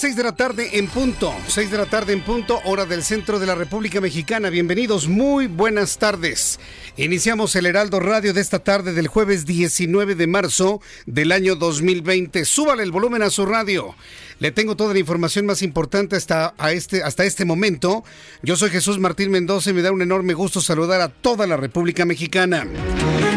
[0.00, 3.02] Las 6 de la tarde en punto, 6 de la tarde en punto, hora del
[3.02, 4.48] centro de la República Mexicana.
[4.48, 6.58] Bienvenidos, muy buenas tardes.
[6.96, 12.46] Iniciamos el Heraldo Radio de esta tarde del jueves 19 de marzo del año 2020.
[12.46, 13.94] Súbale el volumen a su radio.
[14.40, 18.02] Le tengo toda la información más importante hasta, este, hasta este momento.
[18.42, 21.58] Yo soy Jesús Martín Mendoza y me da un enorme gusto saludar a toda la
[21.58, 22.66] República Mexicana.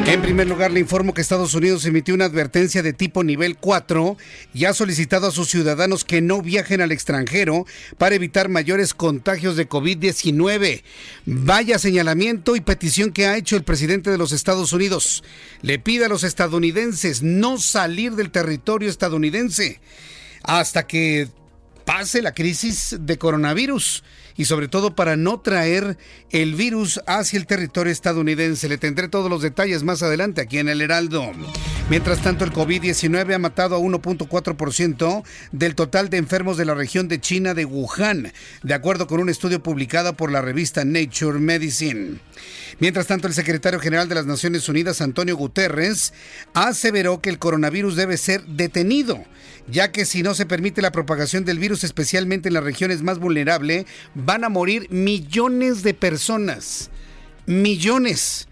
[0.06, 4.16] En primer lugar, le informo que Estados Unidos emitió una advertencia de tipo nivel 4
[4.54, 7.66] y ha solicitado a sus ciudadanos que no viajen al extranjero
[7.98, 10.84] para evitar mayores contagios de COVID-19.
[11.26, 15.26] Vaya señalamiento y petición que ha hecho el presidente de los Estados Unidos.
[15.62, 19.82] Le pide a los estadounidenses no salir del territorio estadounidense
[20.44, 21.28] hasta que
[21.86, 24.04] pase la crisis de coronavirus
[24.36, 25.98] y sobre todo para no traer
[26.32, 28.70] el virus hacia el territorio estadounidense.
[28.70, 31.32] Le tendré todos los detalles más adelante aquí en el Heraldo.
[31.90, 37.08] Mientras tanto, el COVID-19 ha matado a 1.4% del total de enfermos de la región
[37.08, 38.32] de China de Wuhan,
[38.64, 42.20] de acuerdo con un estudio publicado por la revista Nature Medicine.
[42.80, 46.14] Mientras tanto, el secretario general de las Naciones Unidas, Antonio Guterres,
[46.54, 49.24] aseveró que el coronavirus debe ser detenido,
[49.68, 53.20] ya que si no se permite la propagación del virus, especialmente en las regiones más
[53.20, 56.90] vulnerables, van a morir millones de personas.
[57.46, 58.48] Millones.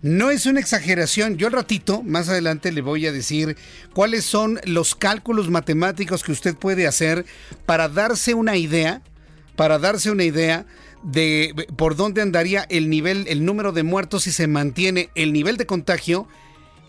[0.00, 1.36] No es una exageración.
[1.38, 3.56] Yo al ratito, más adelante, le voy a decir
[3.94, 7.24] cuáles son los cálculos matemáticos que usted puede hacer
[7.66, 9.02] para darse una idea,
[9.56, 10.66] para darse una idea
[11.02, 15.56] de por dónde andaría el nivel, el número de muertos si se mantiene el nivel
[15.56, 16.28] de contagio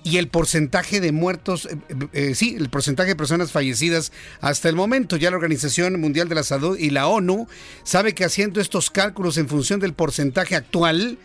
[0.04, 1.78] y el porcentaje de muertos, eh,
[2.14, 4.12] eh, sí, el porcentaje de personas fallecidas
[4.42, 5.18] hasta el momento.
[5.18, 7.48] Ya la Organización Mundial de la Salud y la ONU
[7.84, 11.18] sabe que haciendo estos cálculos en función del porcentaje actual,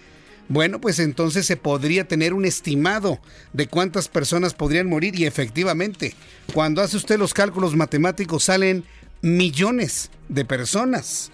[0.48, 3.20] bueno, pues entonces se podría tener un estimado
[3.52, 6.14] de cuántas personas podrían morir y efectivamente,
[6.52, 8.84] cuando hace usted los cálculos matemáticos salen
[9.22, 11.30] millones de personas.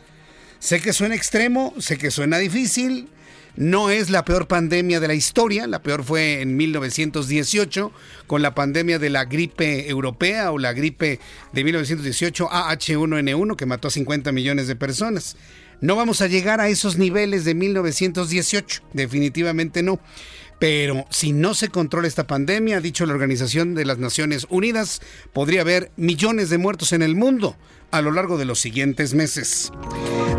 [0.61, 3.09] Sé que suena extremo, sé que suena difícil,
[3.61, 7.93] no es la peor pandemia de la historia, la peor fue en 1918
[8.27, 11.21] con la pandemia de la gripe europea o la gripe
[11.53, 15.37] de 1918 AH1N1 que mató a 50 millones de personas.
[15.83, 20.01] No vamos a llegar a esos niveles de 1918, definitivamente no.
[20.59, 25.03] Pero si no se controla esta pandemia, ha dicho la Organización de las Naciones Unidas,
[25.35, 27.59] podría haber millones de muertos en el mundo
[27.91, 29.73] a lo largo de los siguientes meses.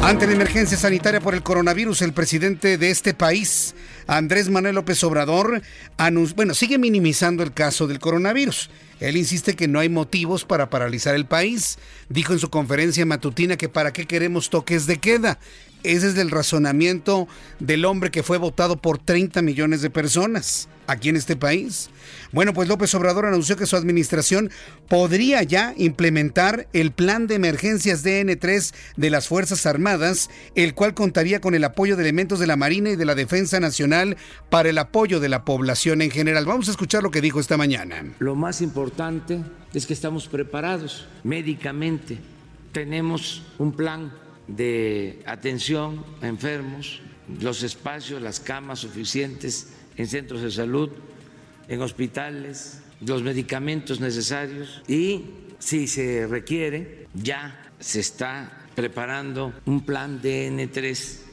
[0.02, 3.76] Ante la emergencia sanitaria por el coronavirus, el presidente de este país,
[4.08, 5.62] Andrés Manuel López Obrador,
[6.36, 8.70] bueno, sigue minimizando el caso del coronavirus.
[9.00, 11.78] Él insiste que no hay motivos para paralizar el país.
[12.10, 15.40] Dijo en su conferencia matutina que para qué queremos toques de queda.
[15.84, 17.28] Ese es el razonamiento
[17.60, 21.90] del hombre que fue votado por 30 millones de personas aquí en este país.
[22.32, 24.52] Bueno, pues López Obrador anunció que su administración
[24.88, 31.42] podría ya implementar el plan de emergencias DN3 de las Fuerzas Armadas, el cual contaría
[31.42, 34.18] con el apoyo de elementos de la Marina y de la Defensa Nacional
[34.50, 36.46] para el apoyo de la población en general.
[36.46, 38.04] Vamos a escuchar lo que dijo esta mañana.
[38.20, 39.40] Lo más importante
[39.74, 42.18] es que estamos preparados médicamente.
[42.72, 44.12] Tenemos un plan
[44.56, 47.02] de atención a enfermos,
[47.40, 49.68] los espacios, las camas suficientes
[49.98, 50.90] en centros de salud,
[51.68, 54.82] en hospitales, los medicamentos necesarios.
[54.88, 55.26] Y
[55.60, 61.32] si se requiere, ya se está preparando un plan DN3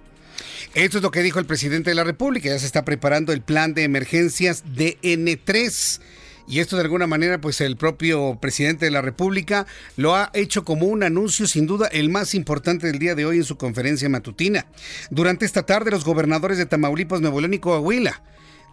[0.74, 2.48] esto es lo que dijo el presidente de la República.
[2.48, 6.00] Ya se está preparando el plan de emergencias DN3
[6.48, 9.66] y esto de alguna manera pues el propio presidente de la República
[9.96, 13.36] lo ha hecho como un anuncio sin duda el más importante del día de hoy
[13.38, 14.66] en su conferencia matutina.
[15.10, 18.22] Durante esta tarde los gobernadores de Tamaulipas, Nuevo León y Coahuila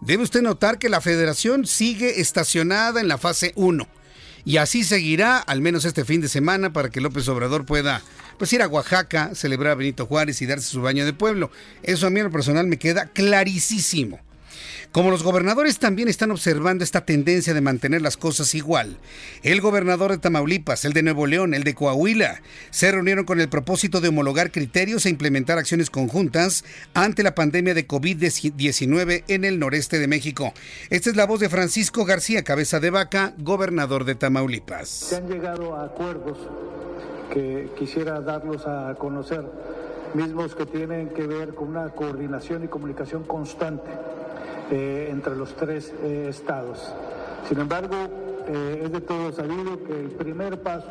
[0.00, 3.86] Debe usted notar que la federación sigue estacionada en la fase 1
[4.44, 8.02] y así seguirá al menos este fin de semana para que López Obrador pueda
[8.38, 11.50] pues ir a Oaxaca, celebrar a Benito Juárez y darse su baño de pueblo.
[11.82, 14.20] Eso a mí en lo personal me queda clarísimo.
[14.92, 18.96] Como los gobernadores también están observando esta tendencia de mantener las cosas igual,
[19.42, 22.40] el gobernador de Tamaulipas, el de Nuevo León, el de Coahuila,
[22.70, 27.74] se reunieron con el propósito de homologar criterios e implementar acciones conjuntas ante la pandemia
[27.74, 30.54] de COVID-19 en el noreste de México.
[30.88, 34.88] Esta es la voz de Francisco García Cabeza de Vaca, gobernador de Tamaulipas.
[34.88, 36.38] Se han llegado a acuerdos
[37.32, 39.44] que quisiera darlos a conocer,
[40.14, 43.90] mismos que tienen que ver con una coordinación y comunicación constante
[44.68, 46.92] eh, entre los tres eh, estados.
[47.48, 47.94] Sin embargo,
[48.48, 50.88] eh, es de todo sabido que el primer paso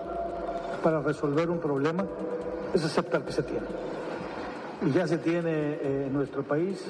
[0.81, 2.05] para resolver un problema
[2.73, 3.65] es aceptar que se tiene.
[4.81, 6.85] Y ya se tiene en nuestro país.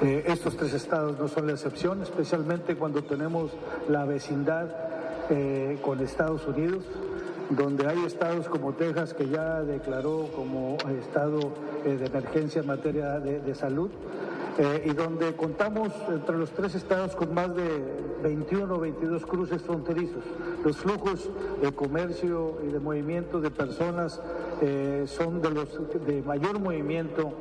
[0.00, 3.50] estos tres estados no son la excepción, especialmente cuando tenemos
[3.88, 4.68] la vecindad
[5.82, 6.84] con Estados Unidos,
[7.50, 11.52] donde hay estados como Texas que ya declaró como estado
[11.84, 13.90] de emergencia en materia de salud
[14.58, 17.80] eh, y donde contamos entre los tres estados con más de
[18.24, 20.24] 21 o 22 cruces fronterizos.
[20.64, 21.30] Los flujos
[21.62, 24.20] de comercio y de movimiento de personas
[24.60, 27.32] eh, son de los de mayor movimiento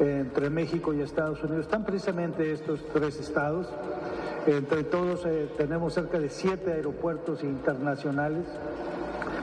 [0.00, 1.66] entre México y Estados Unidos.
[1.66, 3.66] Están precisamente estos tres estados.
[4.46, 8.46] Entre todos eh, tenemos cerca de siete aeropuertos internacionales.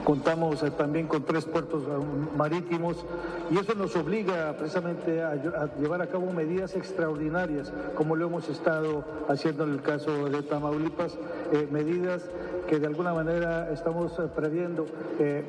[0.04, 3.04] Contamos eh, también con tres puertos eh, marítimos
[3.50, 5.34] y eso nos obliga precisamente a,
[5.78, 11.18] llevar a cabo medidas extraordinarias, como lo hemos estado haciendo en el caso de Tamaulipas,
[11.52, 12.22] eh, medidas
[12.68, 14.86] que de alguna manera estamos previendo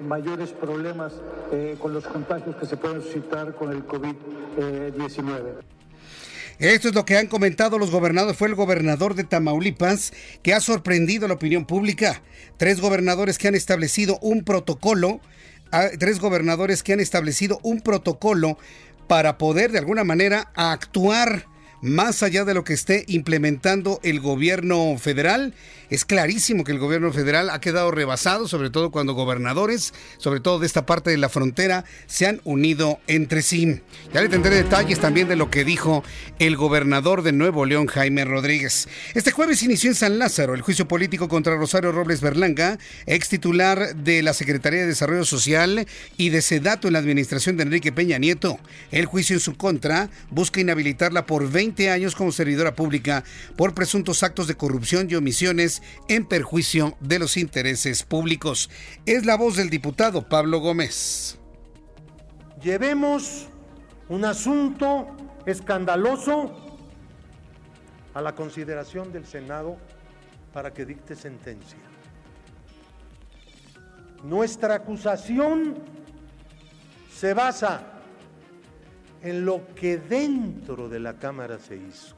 [0.07, 1.13] mayores problemas
[1.79, 5.80] con los contagios que se pueden suscitar con el COVID-19.
[6.61, 8.37] Esto es lo que han comentado los gobernadores.
[8.37, 10.13] Fue el gobernador de Tamaulipas
[10.43, 12.21] que ha sorprendido a la opinión pública.
[12.57, 15.21] Tres gobernadores que han establecido un protocolo,
[15.71, 18.59] ah, tres gobernadores que han establecido un protocolo
[19.07, 21.47] para poder de alguna manera actuar
[21.81, 25.53] más allá de lo que esté implementando el gobierno federal
[25.91, 30.57] es clarísimo que el gobierno federal ha quedado rebasado, sobre todo cuando gobernadores, sobre todo
[30.57, 33.81] de esta parte de la frontera, se han unido entre sí.
[34.13, 36.01] Ya le tendré detalles también de lo que dijo
[36.39, 38.87] el gobernador de Nuevo León, Jaime Rodríguez.
[39.15, 43.93] Este jueves inició en San Lázaro el juicio político contra Rosario Robles Berlanga, ex titular
[43.97, 45.85] de la Secretaría de Desarrollo Social
[46.15, 48.61] y de Sedato en la administración de Enrique Peña Nieto.
[48.91, 53.23] El juicio en su contra busca inhabilitarla por 20 años como servidora pública
[53.55, 58.69] por presuntos actos de corrupción y omisiones en perjuicio de los intereses públicos.
[59.05, 61.37] Es la voz del diputado Pablo Gómez.
[62.61, 63.47] Llevemos
[64.09, 65.07] un asunto
[65.45, 66.55] escandaloso
[68.13, 69.77] a la consideración del Senado
[70.53, 71.79] para que dicte sentencia.
[74.23, 75.75] Nuestra acusación
[77.11, 77.90] se basa
[79.23, 82.15] en lo que dentro de la Cámara se hizo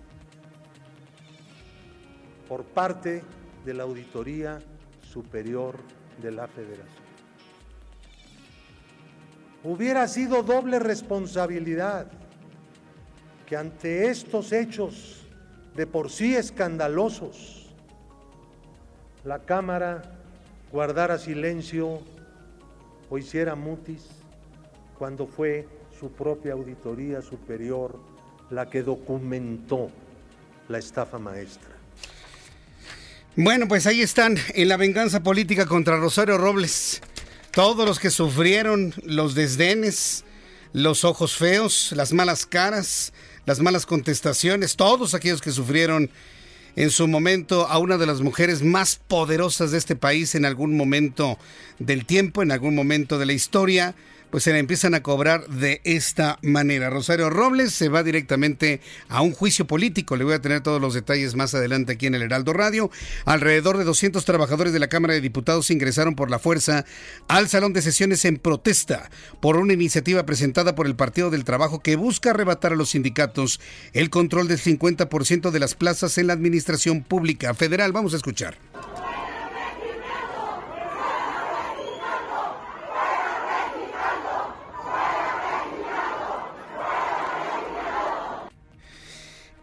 [2.47, 3.23] por parte
[3.65, 4.59] de la Auditoría
[5.01, 5.77] Superior
[6.21, 7.03] de la Federación.
[9.63, 12.07] Hubiera sido doble responsabilidad
[13.45, 15.25] que ante estos hechos
[15.75, 17.69] de por sí escandalosos,
[19.23, 20.01] la Cámara
[20.71, 22.01] guardara silencio
[23.09, 24.09] o hiciera mutis
[24.97, 25.67] cuando fue
[26.03, 27.97] su propia auditoría superior
[28.49, 29.89] la que documentó
[30.67, 31.69] la estafa maestra.
[33.37, 37.01] Bueno, pues ahí están en la venganza política contra Rosario Robles.
[37.51, 40.25] Todos los que sufrieron los desdenes,
[40.73, 43.13] los ojos feos, las malas caras,
[43.45, 46.09] las malas contestaciones, todos aquellos que sufrieron
[46.75, 50.75] en su momento a una de las mujeres más poderosas de este país en algún
[50.75, 51.37] momento
[51.79, 53.95] del tiempo, en algún momento de la historia,
[54.33, 56.89] pues se le empiezan a cobrar de esta manera.
[56.89, 60.15] Rosario Robles se va directamente a un juicio político.
[60.15, 62.89] Le voy a tener todos los detalles más adelante aquí en el Heraldo Radio.
[63.25, 66.83] Alrededor de 200 trabajadores de la Cámara de Diputados ingresaron por la fuerza
[67.27, 71.81] al salón de sesiones en protesta por una iniciativa presentada por el Partido del Trabajo
[71.81, 73.61] que busca arrebatar a los sindicatos
[73.93, 77.91] el control del 50% de las plazas en la administración pública federal.
[77.91, 78.57] Vamos a escuchar.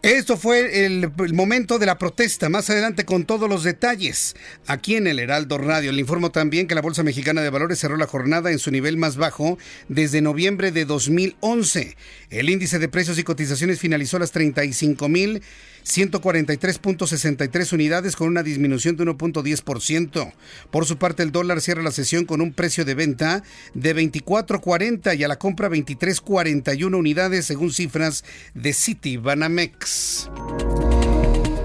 [0.03, 2.49] Esto fue el, momento de la protesta.
[2.49, 4.35] Más adelante con todos los detalles.
[4.65, 5.91] Aquí en el Heraldo Radio.
[5.91, 8.97] Le informo también que la Bolsa Mexicana de Valores cerró la jornada en su nivel
[8.97, 11.95] más bajo desde noviembre de 2011.
[12.31, 15.43] El índice de precios y cotizaciones finalizó a las 35 mil
[15.85, 20.33] 143.63 unidades con una disminución de 1.10%.
[20.69, 25.17] Por su parte, el dólar cierra la sesión con un precio de venta de 24.40
[25.17, 28.23] y a la compra 23.41 unidades según cifras
[28.53, 30.29] de City Banamex.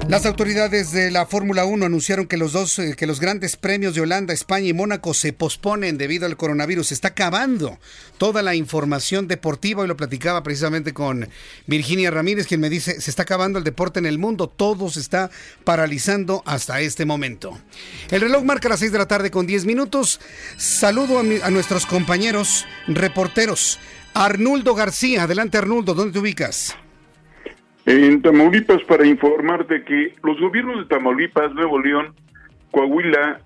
[0.09, 3.97] Las autoridades de la Fórmula 1 anunciaron que los dos, eh, que los grandes premios
[3.97, 6.87] de Holanda, España y Mónaco se posponen debido al coronavirus.
[6.87, 7.81] Se está acabando
[8.17, 9.85] toda la información deportiva.
[9.85, 11.29] y lo platicaba precisamente con
[11.67, 14.47] Virginia Ramírez, quien me dice, se está acabando el deporte en el mundo.
[14.49, 15.29] Todo se está
[15.65, 17.59] paralizando hasta este momento.
[18.09, 20.21] El reloj marca las 6 de la tarde con 10 minutos.
[20.57, 23.81] Saludo a, a nuestros compañeros reporteros.
[24.15, 26.77] Arnuldo García, adelante Arnuldo, ¿dónde te ubicas?
[27.87, 32.17] En Tamaulipas, para informarte que los gobiernos de Tamaulipas, Nuevo León,
[32.73, 33.39] Coahuila,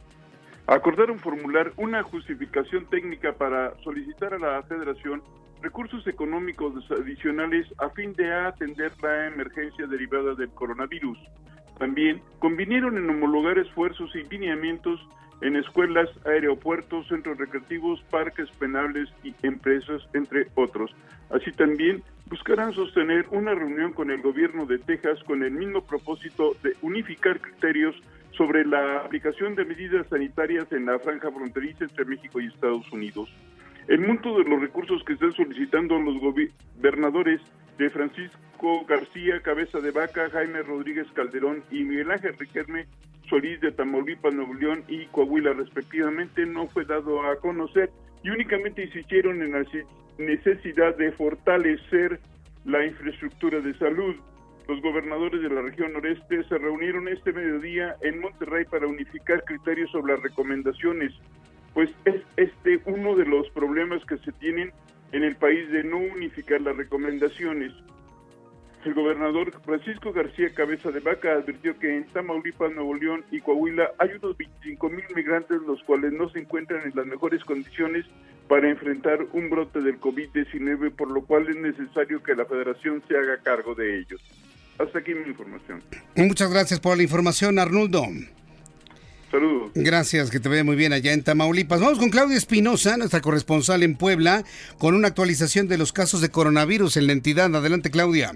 [0.67, 5.23] acordaron formular una justificación técnica para solicitar a la Federación
[5.61, 11.19] recursos económicos adicionales a fin de atender la emergencia derivada del coronavirus.
[11.79, 15.07] También convinieron en homologar esfuerzos y lineamientos
[15.41, 20.95] en escuelas, aeropuertos, centros recreativos, parques penales y empresas, entre otros.
[21.31, 26.57] Así también buscarán sostener una reunión con el gobierno de Texas con el mismo propósito
[26.63, 27.97] de unificar criterios
[28.33, 33.29] sobre la aplicación de medidas sanitarias en la franja fronteriza entre México y Estados Unidos.
[33.89, 37.41] El monto de los recursos que están solicitando los gobernadores
[37.81, 42.87] de Francisco García Cabeza de Vaca, Jaime Rodríguez Calderón y Miguel Ángel Riquelme
[43.31, 47.91] Solís de Tamaulipas, Nuevo León y Coahuila respectivamente no fue dado a conocer
[48.23, 49.65] y únicamente insistieron en la
[50.19, 52.21] necesidad de fortalecer
[52.67, 54.15] la infraestructura de salud.
[54.69, 59.91] Los gobernadores de la región noreste se reunieron este mediodía en Monterrey para unificar criterios
[59.91, 61.15] sobre las recomendaciones,
[61.73, 64.71] pues es este uno de los problemas que se tienen
[65.13, 67.73] en el país de no unificar las recomendaciones.
[68.85, 73.91] El gobernador Francisco García Cabeza de Vaca advirtió que en Tamaulipas, Nuevo León y Coahuila
[73.99, 78.07] hay unos 25 mil migrantes los cuales no se encuentran en las mejores condiciones
[78.49, 83.17] para enfrentar un brote del COVID-19, por lo cual es necesario que la federación se
[83.17, 84.21] haga cargo de ellos.
[84.79, 85.83] Hasta aquí mi información.
[86.17, 88.07] Muchas gracias por la información, Arnoldo.
[89.31, 89.71] Saludos.
[89.75, 91.81] Gracias, que te vaya muy bien allá en Tamaulipas.
[91.81, 94.43] Vamos con Claudia Espinosa, nuestra corresponsal en Puebla,
[94.79, 97.55] con una actualización de los casos de coronavirus en la entidad.
[97.55, 98.33] Adelante, Claudia.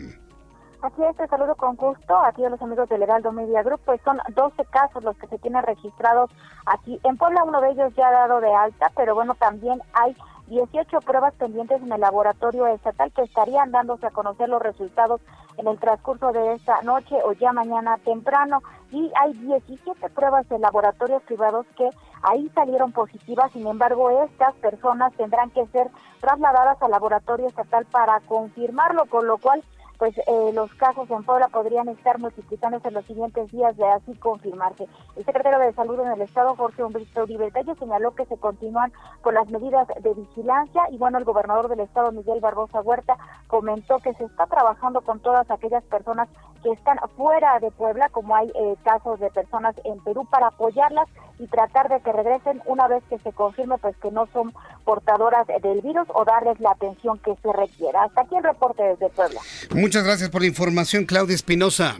[0.84, 4.02] Así es, te saludo con gusto aquí a los amigos del Heraldo Media Group, pues
[4.04, 6.30] son 12 casos los que se tienen registrados
[6.66, 7.00] aquí.
[7.04, 10.14] En Puebla uno de ellos ya ha dado de alta, pero bueno, también hay
[10.48, 15.20] 18 pruebas pendientes en el laboratorio estatal que estarían dándose a conocer los resultados
[15.56, 18.62] en el transcurso de esta noche o ya mañana temprano.
[18.90, 21.88] Y hay 17 pruebas de laboratorios privados que
[22.22, 25.88] ahí salieron positivas, sin embargo estas personas tendrán que ser
[26.20, 29.62] trasladadas al laboratorio estatal para confirmarlo, con lo cual
[29.98, 34.14] pues eh, los casos en Puebla podrían estar multiplicándose en los siguientes días de así
[34.14, 34.88] confirmarse.
[35.16, 39.34] El secretario de Salud en el Estado, Jorge Humberto Uribe señaló que se continúan con
[39.34, 44.14] las medidas de vigilancia y bueno, el gobernador del Estado, Miguel Barbosa Huerta, comentó que
[44.14, 46.28] se está trabajando con todas aquellas personas
[46.64, 51.06] que están fuera de Puebla, como hay eh, casos de personas en Perú, para apoyarlas
[51.38, 54.52] y tratar de que regresen una vez que se confirme pues que no son
[54.84, 58.04] portadoras del virus o darles la atención que se requiera.
[58.04, 59.40] Hasta aquí el reporte desde Puebla.
[59.74, 61.96] Muchas gracias por la información, Claudia Espinosa.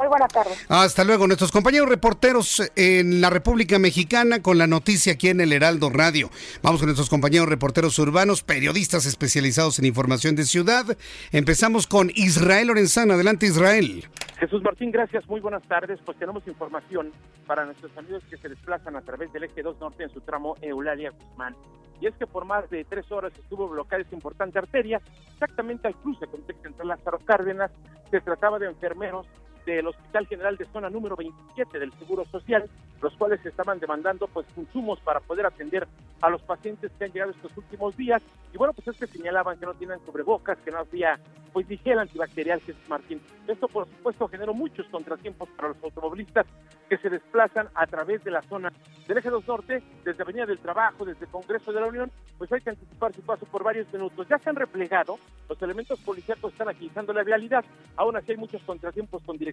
[0.00, 0.64] Muy buenas tardes.
[0.70, 1.26] Hasta luego.
[1.26, 6.30] Nuestros compañeros reporteros en la República Mexicana con la noticia aquí en el Heraldo Radio.
[6.62, 10.96] Vamos con nuestros compañeros reporteros urbanos, periodistas especializados en información de ciudad.
[11.32, 13.12] Empezamos con Israel Lorenzana.
[13.12, 14.08] Adelante, Israel.
[14.38, 15.28] Jesús Martín, gracias.
[15.28, 16.00] Muy buenas tardes.
[16.06, 17.12] Pues tenemos información
[17.46, 20.56] para nuestros amigos que se desplazan a través del eje 2 norte en su tramo
[20.62, 21.54] Eulalia Guzmán.
[22.00, 24.98] Y es que por más de tres horas estuvo bloqueada esta importante arteria,
[25.34, 27.70] exactamente al cruce con Central Lázaro Cárdenas.
[28.10, 29.26] Se trataba de enfermeros
[29.64, 32.68] del Hospital General de Zona número 27 del Seguro Social,
[33.00, 35.86] los cuales estaban demandando pues consumos para poder atender
[36.20, 38.22] a los pacientes que han llegado estos últimos días.
[38.52, 41.18] Y bueno, pues es que señalaban que no tienen cubrebocas, que no había
[41.52, 43.20] pues gel antibacterial Jesús Martín.
[43.48, 46.46] Esto por supuesto generó muchos contratiempos para los automovilistas
[46.88, 48.72] que se desplazan a través de la zona
[49.06, 52.60] del Eje 2 Norte, desde Avenida del Trabajo, desde Congreso de la Unión, pues hay
[52.60, 54.26] que anticipar su paso por varios minutos.
[54.28, 57.64] Ya se han replegado, los elementos policíacos están agilizando la realidad,
[57.96, 59.49] aún así hay muchos contratiempos con dirección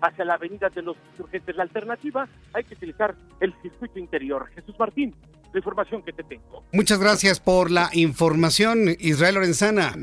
[0.00, 1.56] hacia la avenida de los insurgentes.
[1.56, 4.48] La alternativa, hay que utilizar el circuito interior.
[4.54, 5.14] Jesús Martín,
[5.52, 6.62] la información que te tengo.
[6.72, 9.94] Muchas gracias por la información, Israel Lorenzana.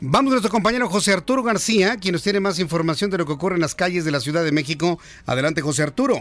[0.00, 3.32] Vamos a nuestro compañero José Arturo García, quien nos tiene más información de lo que
[3.32, 4.98] ocurre en las calles de la Ciudad de México.
[5.26, 6.18] Adelante, José Arturo.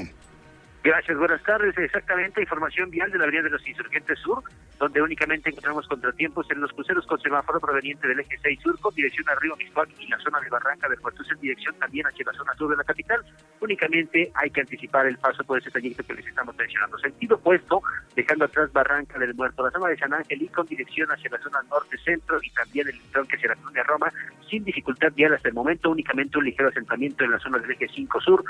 [0.84, 1.78] Gracias, buenas tardes.
[1.78, 4.44] Exactamente, información vial de la Avenida de los Insurgentes Sur,
[4.78, 8.94] donde únicamente encontramos contratiempos en los cruceros con semáforo proveniente del eje 6 Sur con
[8.94, 12.26] dirección a Río Mixpac y la zona de Barranca del Puerto en dirección también hacia
[12.26, 13.22] la zona sur de la capital.
[13.62, 16.98] Únicamente hay que anticipar el paso por ese trayecto que les estamos mencionando.
[16.98, 17.82] Sentido opuesto,
[18.14, 21.38] dejando atrás Barranca del Muerto, la zona de San Ángel y con dirección hacia la
[21.38, 24.12] zona norte-centro y también el tronque hacia la colonia Roma,
[24.50, 27.88] sin dificultad vial hasta el momento, únicamente un ligero asentamiento en la zona del eje
[27.88, 28.44] 5 Sur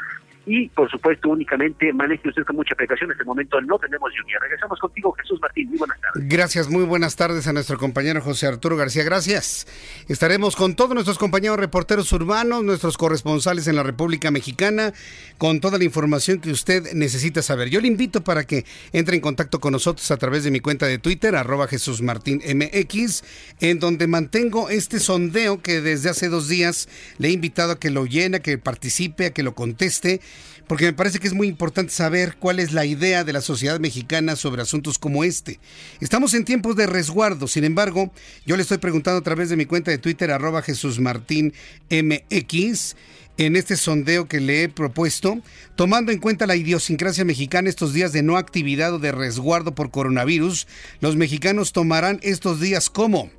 [0.48, 3.10] y, por supuesto, únicamente manejo usted con mucha precaución.
[3.10, 4.39] En este momento no tenemos lluvia.
[4.42, 5.70] Regresamos contigo, Jesús Martín.
[5.70, 6.27] Muy buenas tardes.
[6.27, 9.03] Gracias, muy buenas tardes a nuestro compañero José Arturo García.
[9.03, 9.68] Gracias.
[10.08, 14.94] Estaremos con todos nuestros compañeros reporteros urbanos, nuestros corresponsales en la República Mexicana,
[15.38, 17.70] con toda la información que usted necesita saber.
[17.70, 20.86] Yo le invito para que entre en contacto con nosotros a través de mi cuenta
[20.86, 23.24] de Twitter, arroba Jesús Martín MX,
[23.60, 27.89] en donde mantengo este sondeo que desde hace dos días le he invitado a que
[27.89, 30.22] lo llene, a que participe, a que lo conteste
[30.67, 33.79] porque me parece que es muy importante saber cuál es la idea de la sociedad
[33.79, 35.60] mexicana sobre asuntos como este.
[36.00, 38.12] Estamos en tiempos de resguardo, sin embargo,
[38.46, 41.53] yo le estoy preguntando a través de mi cuenta de Twitter, arroba Jesús Martín
[41.89, 42.96] MX,
[43.38, 45.39] en este sondeo que le he propuesto,
[45.75, 49.91] tomando en cuenta la idiosincrasia mexicana estos días de no actividad o de resguardo por
[49.91, 50.67] coronavirus,
[51.00, 53.32] los mexicanos tomarán estos días como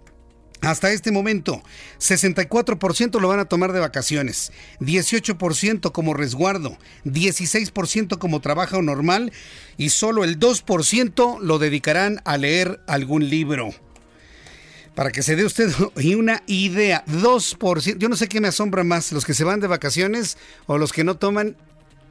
[0.64, 1.62] hasta este momento,
[1.98, 9.32] 64% lo van a tomar de vacaciones, 18% como resguardo, 16% como trabajo normal
[9.76, 13.70] y solo el 2% lo dedicarán a leer algún libro.
[14.94, 15.72] Para que se dé usted
[16.16, 19.66] una idea, 2%, yo no sé qué me asombra más, los que se van de
[19.66, 21.56] vacaciones o los que no toman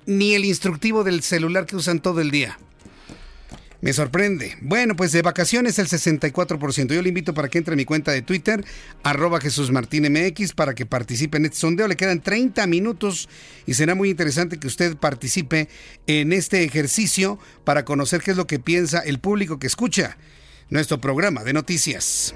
[0.06, 2.58] ni el instructivo del celular que usan todo el día.
[3.84, 4.56] Me sorprende.
[4.62, 6.94] Bueno, pues de vacaciones el 64%.
[6.94, 8.64] Yo le invito para que entre a mi cuenta de Twitter,
[9.04, 11.90] arroba Jesús Martín MX, para que participe en este sondeo.
[11.90, 13.28] Le quedan 30 minutos
[13.66, 15.68] y será muy interesante que usted participe
[16.08, 20.16] en este ejercicio para conocer qué es lo que piensa el público que escucha
[20.70, 22.34] nuestro programa de noticias.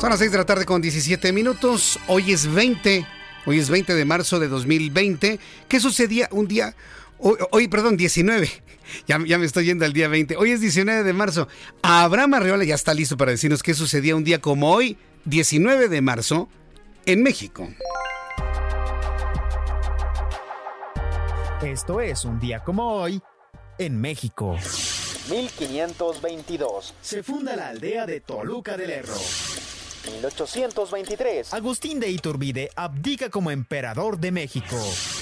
[0.00, 1.98] Son las 6 de la tarde con 17 minutos.
[2.06, 3.04] Hoy es 20.
[3.46, 5.40] Hoy es 20 de marzo de 2020.
[5.68, 6.76] ¿Qué sucedía un día?
[7.22, 8.50] Hoy, perdón, 19.
[9.06, 10.36] Ya, ya, me estoy yendo al día 20.
[10.36, 11.46] Hoy es 19 de marzo.
[11.82, 16.00] Abraham Arreola ya está listo para decirnos qué sucedía un día como hoy, 19 de
[16.00, 16.48] marzo,
[17.06, 17.68] en México.
[21.62, 23.22] Esto es un día como hoy,
[23.78, 24.56] en México.
[25.30, 26.94] 1522.
[27.00, 29.14] Se funda la aldea de Toluca del Herro.
[30.10, 31.54] 1823.
[31.54, 34.76] Agustín de Iturbide abdica como emperador de México.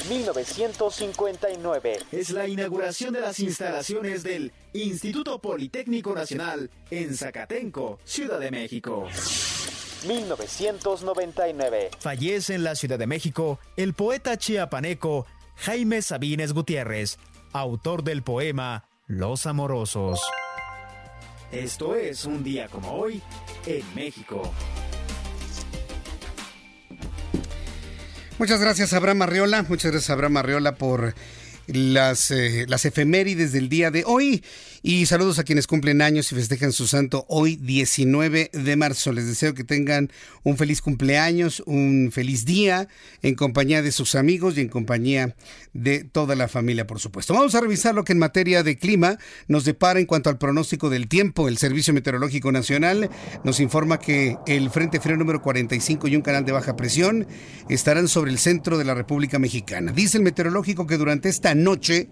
[0.08, 1.98] 1959.
[2.12, 9.06] Es la inauguración de las instalaciones del Instituto Politécnico Nacional en Zacatenco, Ciudad de México.
[10.06, 11.90] 1999.
[11.98, 17.18] Fallece en la Ciudad de México el poeta chiapaneco Jaime Sabines Gutiérrez,
[17.52, 20.20] autor del poema Los Amorosos.
[21.52, 23.20] Esto es un día como hoy
[23.66, 24.52] en México.
[28.38, 29.64] Muchas gracias, Abraham Arriola.
[29.68, 31.14] Muchas gracias, Abraham Arriola, por
[31.66, 34.44] las, eh, las efemérides del día de hoy.
[34.82, 39.12] Y saludos a quienes cumplen años y festejan su santo hoy 19 de marzo.
[39.12, 40.10] Les deseo que tengan
[40.42, 42.88] un feliz cumpleaños, un feliz día
[43.20, 45.36] en compañía de sus amigos y en compañía
[45.74, 47.34] de toda la familia, por supuesto.
[47.34, 50.88] Vamos a revisar lo que en materia de clima nos depara en cuanto al pronóstico
[50.88, 51.46] del tiempo.
[51.46, 53.10] El Servicio Meteorológico Nacional
[53.44, 57.26] nos informa que el Frente Frío número 45 y un canal de baja presión
[57.68, 59.92] estarán sobre el centro de la República Mexicana.
[59.92, 62.08] Dice el meteorológico que durante esta noche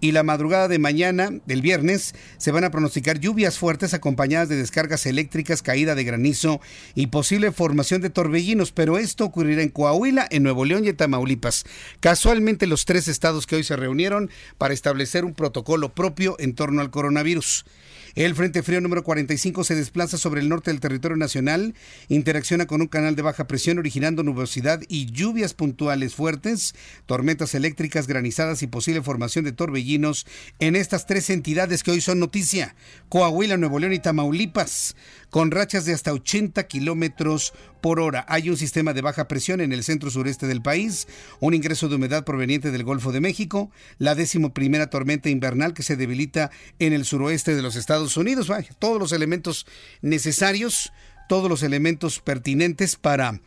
[0.00, 4.56] y la madrugada de mañana, del viernes, se van a pronosticar lluvias fuertes acompañadas de
[4.56, 6.60] descargas eléctricas, caída de granizo
[6.94, 10.96] y posible formación de torbellinos, pero esto ocurrirá en Coahuila, en Nuevo León y en
[10.96, 11.64] Tamaulipas.
[12.00, 16.80] Casualmente los tres estados que hoy se reunieron para establecer un protocolo propio en torno
[16.80, 17.64] al coronavirus.
[18.14, 21.74] El Frente Frío número 45 se desplaza sobre el norte del territorio nacional,
[22.08, 26.74] interacciona con un canal de baja presión originando nubosidad y lluvias puntuales fuertes,
[27.06, 30.26] tormentas eléctricas, granizadas y posible formación de torbellinos
[30.58, 32.74] en estas tres entidades que hoy son noticia,
[33.08, 34.96] Coahuila, Nuevo León y Tamaulipas
[35.30, 38.24] con rachas de hasta 80 kilómetros por hora.
[38.28, 41.08] Hay un sistema de baja presión en el centro sureste del país,
[41.40, 45.82] un ingreso de humedad proveniente del Golfo de México, la décimo primera tormenta invernal que
[45.82, 48.50] se debilita en el suroeste de los Estados Unidos.
[48.78, 49.66] todos los elementos
[50.02, 50.92] necesarios,
[51.28, 53.40] todos los elementos pertinentes para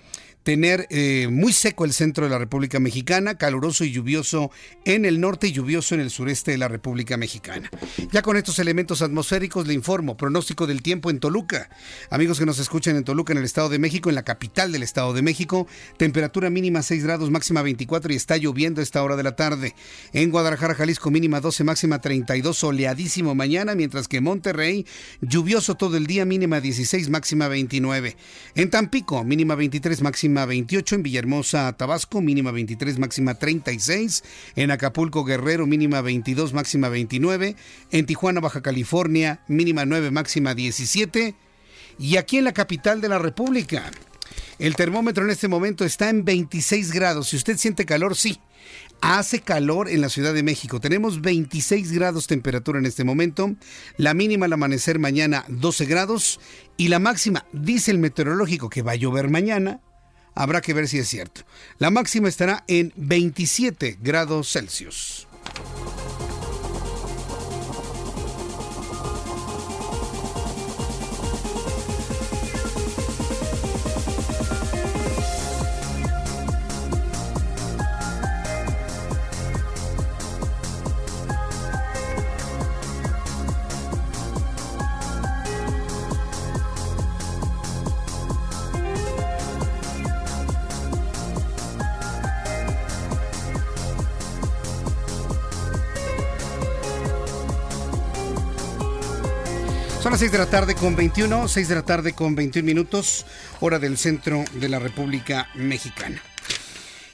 [0.44, 4.52] tener eh, muy seco el centro de la República Mexicana, caluroso y lluvioso
[4.86, 7.70] en el norte y lluvioso en el sureste de la República Mexicana.
[8.12, 11.70] Ya con estos elementos atmosféricos le informo, pronóstico del tiempo en Toluca.
[12.10, 14.84] Amigos que nos escuchan en Toluca, en el Estado de México, en la capital del
[14.84, 19.16] Estado de México, temperatura mínima 6 grados, máxima 24 y está lloviendo a esta hora
[19.16, 19.76] de la tarde.
[20.12, 24.86] En Guadalajara, Jalisco, mínima 12, máxima 32, soleadísimo mañana, mientras que Monterrey,
[25.22, 28.18] lluvioso todo el día, mínima 16, máxima 29.
[28.56, 30.96] En Tampico, mínima 23, máxima 28.
[30.96, 34.24] En Villahermosa, Tabasco, mínima 23, máxima 36.
[34.56, 37.56] En Acapulco, Guerrero, mínima 22, máxima 29.
[37.91, 41.36] En Tijuana, Baja California, mínima 9, máxima 17.
[42.00, 43.91] Y aquí en la capital de la República,
[44.60, 47.30] el termómetro en este momento está en 26 grados.
[47.30, 48.39] Si usted siente calor, sí.
[49.02, 50.80] Hace calor en la Ciudad de México.
[50.80, 53.54] Tenemos 26 grados temperatura en este momento.
[53.98, 56.39] La mínima al amanecer mañana 12 grados.
[56.78, 59.82] Y la máxima, dice el meteorológico que va a llover mañana.
[60.36, 61.41] Habrá que ver si es cierto.
[61.78, 65.28] La máxima estará en 27 grados Celsius.
[100.24, 103.26] 6 de la tarde con 21, 6 de la tarde con 21 minutos,
[103.60, 106.24] hora del centro de la República Mexicana.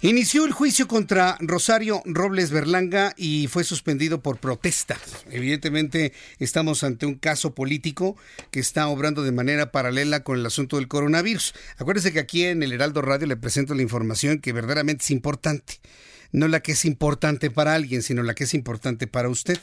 [0.04, 4.95] Inició el juicio contra Rosario Robles Berlanga y fue suspendido por protesta.
[5.32, 8.15] Evidentemente estamos ante un caso político
[8.52, 11.56] que está obrando de manera paralela con el asunto del coronavirus.
[11.80, 15.80] Acuérdese que aquí en el Heraldo Radio le presento la información que verdaderamente es importante
[16.32, 19.58] no la que es importante para alguien, sino la que es importante para usted.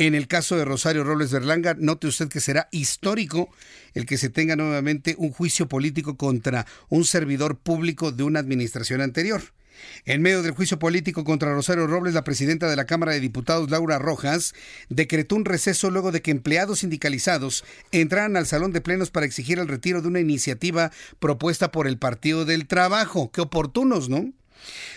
[0.00, 3.50] En el caso de Rosario Robles Berlanga, note usted que será histórico
[3.92, 9.02] el que se tenga nuevamente un juicio político contra un servidor público de una administración
[9.02, 9.42] anterior.
[10.06, 13.68] En medio del juicio político contra Rosario Robles, la presidenta de la Cámara de Diputados,
[13.68, 14.54] Laura Rojas,
[14.88, 19.58] decretó un receso luego de que empleados sindicalizados entraran al salón de plenos para exigir
[19.58, 23.30] el retiro de una iniciativa propuesta por el Partido del Trabajo.
[23.32, 24.32] Qué oportunos, ¿no?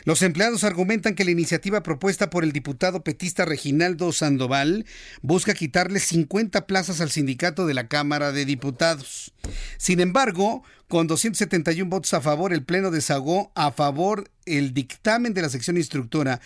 [0.05, 4.85] Los empleados argumentan que la iniciativa propuesta por el diputado petista Reginaldo Sandoval
[5.21, 9.33] busca quitarle 50 plazas al sindicato de la Cámara de Diputados.
[9.77, 15.41] Sin embargo, con 271 votos a favor, el Pleno desagó a favor el dictamen de
[15.41, 16.39] la sección instructora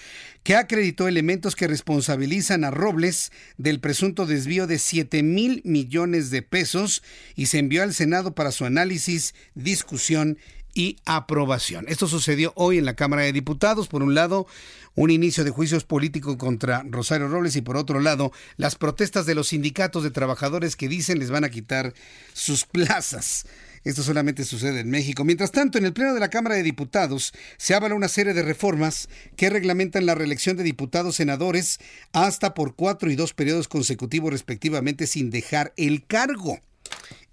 [0.43, 6.43] que acreditó elementos que responsabilizan a Robles del presunto desvío de 7 mil millones de
[6.43, 7.03] pesos
[7.35, 10.56] y se envió al Senado para su análisis, discusión y
[11.05, 11.85] aprobación.
[11.87, 13.87] Esto sucedió hoy en la Cámara de Diputados.
[13.87, 14.47] Por un lado,
[14.95, 19.35] un inicio de juicios políticos contra Rosario Robles y por otro lado, las protestas de
[19.35, 21.93] los sindicatos de trabajadores que dicen les van a quitar
[22.33, 23.45] sus plazas.
[23.83, 25.23] Esto solamente sucede en México.
[25.23, 28.43] Mientras tanto, en el Pleno de la Cámara de Diputados se avala una serie de
[28.43, 31.79] reformas que reglamentan la reelección de diputados senadores
[32.11, 36.59] hasta por cuatro y dos periodos consecutivos respectivamente sin dejar el cargo.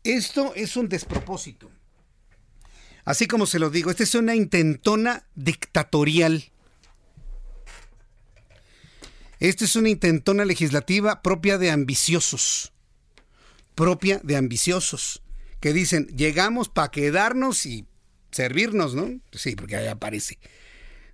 [0.02, 1.70] Esto es un despropósito.
[3.04, 6.44] Así como se lo digo, esta es una intentona dictatorial.
[9.40, 12.72] Esta es una intentona legislativa propia de ambiciosos.
[13.74, 15.22] Propia de ambiciosos.
[15.60, 17.86] Que dicen, llegamos para quedarnos y
[18.30, 19.20] servirnos, ¿no?
[19.32, 20.38] Sí, porque ahí aparece.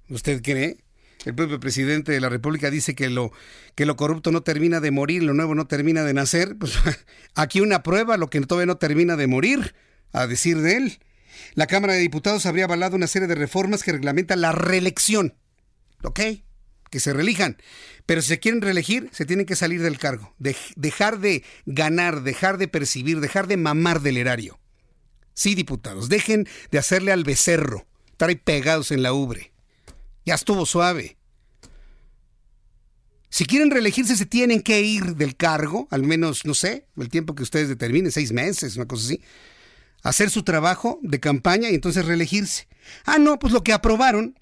[0.09, 0.79] ¿Usted cree?
[1.25, 3.33] El propio presidente de la República dice que lo,
[3.75, 6.57] que lo corrupto no termina de morir, lo nuevo no termina de nacer.
[6.57, 6.75] Pues
[7.35, 9.75] aquí una prueba, lo que todavía no termina de morir,
[10.13, 10.99] a decir de él.
[11.55, 15.35] La Cámara de Diputados habría avalado una serie de reformas que reglamentan la reelección.
[16.03, 16.21] ¿Ok?
[16.91, 17.57] Que se reelijan.
[18.07, 20.35] Pero si se quieren reelegir, se tienen que salir del cargo.
[20.39, 24.59] dejar de ganar, dejar de percibir, dejar de mamar del erario.
[25.35, 29.53] Sí, diputados, dejen de hacerle al becerro, estar ahí pegados en la ubre.
[30.27, 31.17] Ya estuvo suave.
[33.31, 37.35] Si quieren reelegirse, se tienen que ir del cargo, al menos, no sé, el tiempo
[37.35, 39.23] que ustedes determinen, seis meses, una cosa así
[40.03, 42.69] hacer su trabajo de campaña y entonces reelegirse.
[43.05, 44.39] Ah, no, pues lo que aprobaron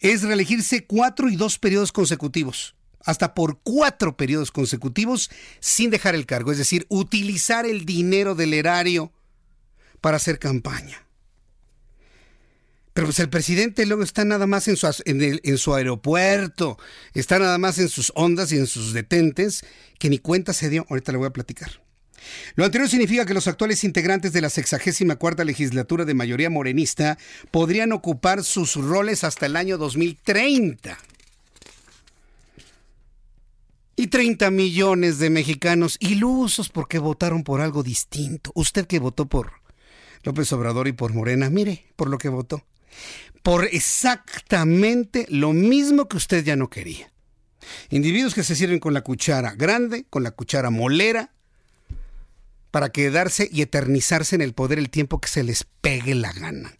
[0.00, 6.26] es reelegirse cuatro y dos periodos consecutivos, hasta por cuatro periodos consecutivos sin dejar el
[6.26, 9.12] cargo, es decir, utilizar el dinero del erario
[10.00, 11.04] para hacer campaña.
[12.94, 16.78] Pero pues el presidente luego está nada más en su, en, en su aeropuerto,
[17.14, 19.64] está nada más en sus ondas y en sus detentes,
[20.00, 20.84] que ni cuenta se dio.
[20.88, 21.87] Ahorita le voy a platicar.
[22.54, 27.18] Lo anterior significa que los actuales integrantes de la 64 legislatura de mayoría morenista
[27.50, 30.98] podrían ocupar sus roles hasta el año 2030.
[33.96, 38.52] Y 30 millones de mexicanos ilusos porque votaron por algo distinto.
[38.54, 39.54] Usted que votó por
[40.22, 42.64] López Obrador y por Morena, mire por lo que votó.
[43.42, 47.10] Por exactamente lo mismo que usted ya no quería.
[47.90, 51.32] Individuos que se sirven con la cuchara grande, con la cuchara molera,
[52.70, 56.74] para quedarse y eternizarse en el poder el tiempo que se les pegue la gana.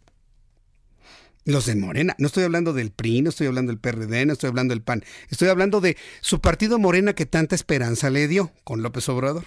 [1.45, 4.49] Los de Morena, no estoy hablando del PRI, no estoy hablando del PRD, no estoy
[4.49, 8.83] hablando del PAN, estoy hablando de su partido Morena que tanta esperanza le dio con
[8.83, 9.47] López Obrador.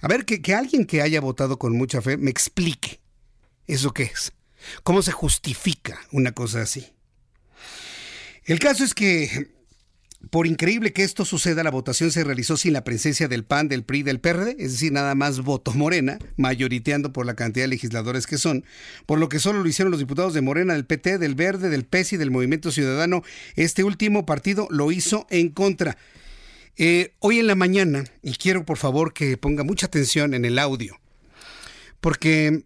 [0.00, 2.98] A ver, que, que alguien que haya votado con mucha fe me explique
[3.68, 4.32] eso qué es.
[4.82, 6.92] ¿Cómo se justifica una cosa así?
[8.44, 9.61] El caso es que
[10.30, 13.84] por increíble que esto suceda, la votación se realizó sin la presencia del PAN, del
[13.84, 18.26] PRI, del PRD, es decir, nada más voto Morena, mayoriteando por la cantidad de legisladores
[18.26, 18.64] que son,
[19.06, 21.84] por lo que solo lo hicieron los diputados de Morena, del PT, del Verde, del
[21.84, 23.22] PES y del Movimiento Ciudadano.
[23.56, 25.96] Este último partido lo hizo en contra.
[26.76, 30.58] Eh, hoy en la mañana, y quiero por favor que ponga mucha atención en el
[30.58, 30.98] audio,
[32.00, 32.64] porque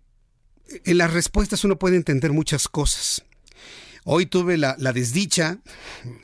[0.85, 3.25] en las respuestas uno puede entender muchas cosas.
[4.09, 5.59] Hoy tuve la, desdicha,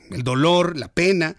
[0.09, 1.35] el dolor, la pena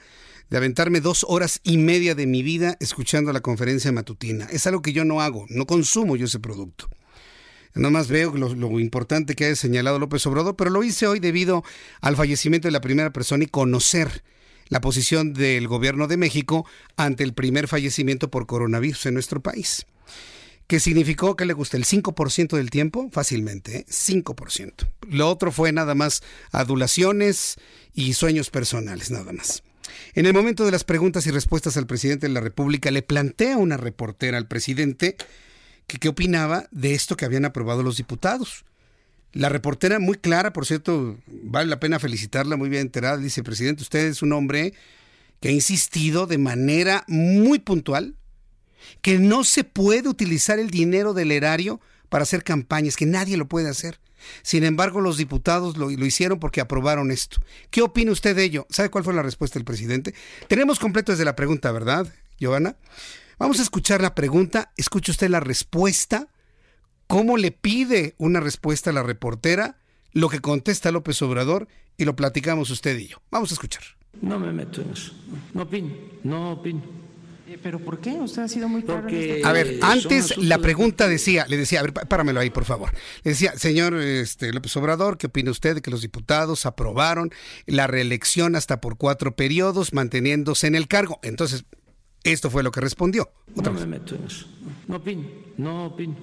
[0.50, 4.44] de aventarme dos horas y media de mi vida escuchando la conferencia matutina.
[4.52, 6.90] Es algo que yo no hago, no consumo yo ese producto.
[7.72, 11.18] Nada más veo lo, lo, importante que ha señalado López Obrador, pero lo hice hoy
[11.18, 11.64] debido
[12.02, 14.22] al fallecimiento de la primera persona y conocer
[14.68, 16.66] la posición del gobierno de México
[16.98, 19.86] ante el primer fallecimiento por coronavirus en nuestro país
[20.66, 23.86] que significó que le gusta el 5% del tiempo, fácilmente, ¿eh?
[23.88, 24.88] 5%.
[25.08, 26.22] Lo otro fue nada más
[26.52, 27.56] adulaciones
[27.92, 29.62] y sueños personales, nada más.
[30.14, 33.58] En el momento de las preguntas y respuestas al presidente de la República, le plantea
[33.58, 35.16] una reportera al presidente
[35.86, 38.64] que qué opinaba de esto que habían aprobado los diputados.
[39.32, 43.82] La reportera, muy clara, por cierto, vale la pena felicitarla, muy bien enterada, dice, presidente,
[43.82, 44.72] usted es un hombre
[45.40, 48.14] que ha insistido de manera muy puntual
[49.02, 53.48] que no se puede utilizar el dinero del erario para hacer campañas, que nadie lo
[53.48, 53.98] puede hacer.
[54.42, 57.38] Sin embargo, los diputados lo, lo, hicieron porque aprobaron esto.
[57.70, 58.66] ¿Qué opina usted de ello?
[58.70, 60.14] ¿Sabe cuál fue la respuesta del presidente?
[60.48, 62.06] Tenemos completo desde la pregunta, ¿verdad,
[62.38, 62.76] Giovanna?
[63.38, 64.72] Vamos a escuchar la pregunta.
[64.76, 66.28] Escuche usted la respuesta.
[67.06, 69.76] ¿Cómo le pide una respuesta a la reportera?
[70.12, 73.18] Lo que contesta López Obrador y lo platicamos usted y yo.
[73.30, 73.82] Vamos a escuchar.
[74.22, 75.12] No me meto en eso.
[75.52, 75.94] No opino.
[76.22, 77.03] No opino.
[77.46, 78.12] Eh, ¿Pero por qué?
[78.12, 79.02] Usted ha sido muy claro.
[79.02, 82.90] Porque a ver, antes la pregunta decía, le decía, a ver, páramelo ahí, por favor.
[83.22, 87.30] Le decía, señor este, López Obrador, ¿qué opina usted de que los diputados aprobaron
[87.66, 91.20] la reelección hasta por cuatro periodos, manteniéndose en el cargo?
[91.22, 91.64] Entonces,
[92.22, 93.30] esto fue lo que respondió.
[93.54, 93.86] Otra no vez.
[93.88, 94.46] me meto en eso.
[94.88, 95.28] No opino,
[95.58, 96.16] no opino.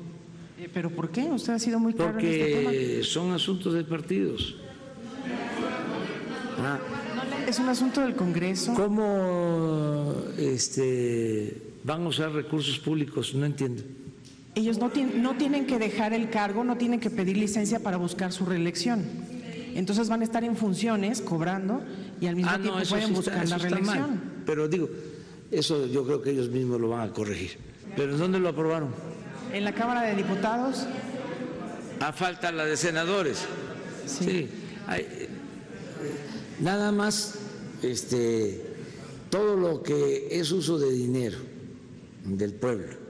[0.57, 1.21] Eh, ¿Pero por qué?
[1.21, 3.03] Usted ha sido muy claro Porque en este tema.
[3.03, 4.55] son asuntos de partidos.
[6.57, 6.79] Ah.
[7.47, 8.73] Es un asunto del Congreso.
[8.73, 13.33] ¿Cómo este, van a usar recursos públicos?
[13.33, 13.83] No entiendo.
[14.55, 17.97] Ellos no, tienen, no tienen que dejar el cargo, no tienen que pedir licencia para
[17.97, 19.05] buscar su reelección.
[19.73, 21.81] Entonces van a estar en funciones, cobrando,
[22.19, 24.21] y al mismo ah, tiempo no, pueden sí buscar está, la reelección.
[24.45, 24.89] Pero digo,
[25.49, 27.57] eso yo creo que ellos mismos lo van a corregir.
[27.95, 28.89] ¿Pero dónde lo aprobaron?
[29.53, 30.85] En la Cámara de Diputados.
[31.99, 33.45] A falta la de senadores.
[34.05, 34.23] Sí.
[34.23, 34.49] sí.
[34.87, 35.20] Hay,
[36.61, 37.35] nada más
[37.81, 38.61] este,
[39.29, 41.37] todo lo que es uso de dinero
[42.23, 43.01] del pueblo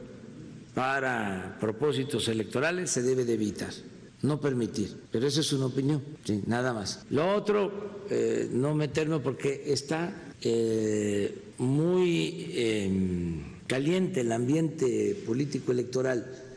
[0.73, 3.73] para propósitos electorales se debe de evitar,
[4.21, 4.95] no permitir.
[5.11, 7.05] Pero esa es una opinión, sí, nada más.
[7.09, 16.55] Lo otro, eh, no meterme porque está eh, muy eh, caliente el ambiente político electoral.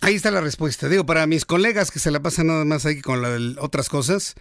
[0.00, 0.88] Ahí está la respuesta.
[0.88, 4.36] Digo, para mis colegas que se la pasan nada más ahí con la otras cosas,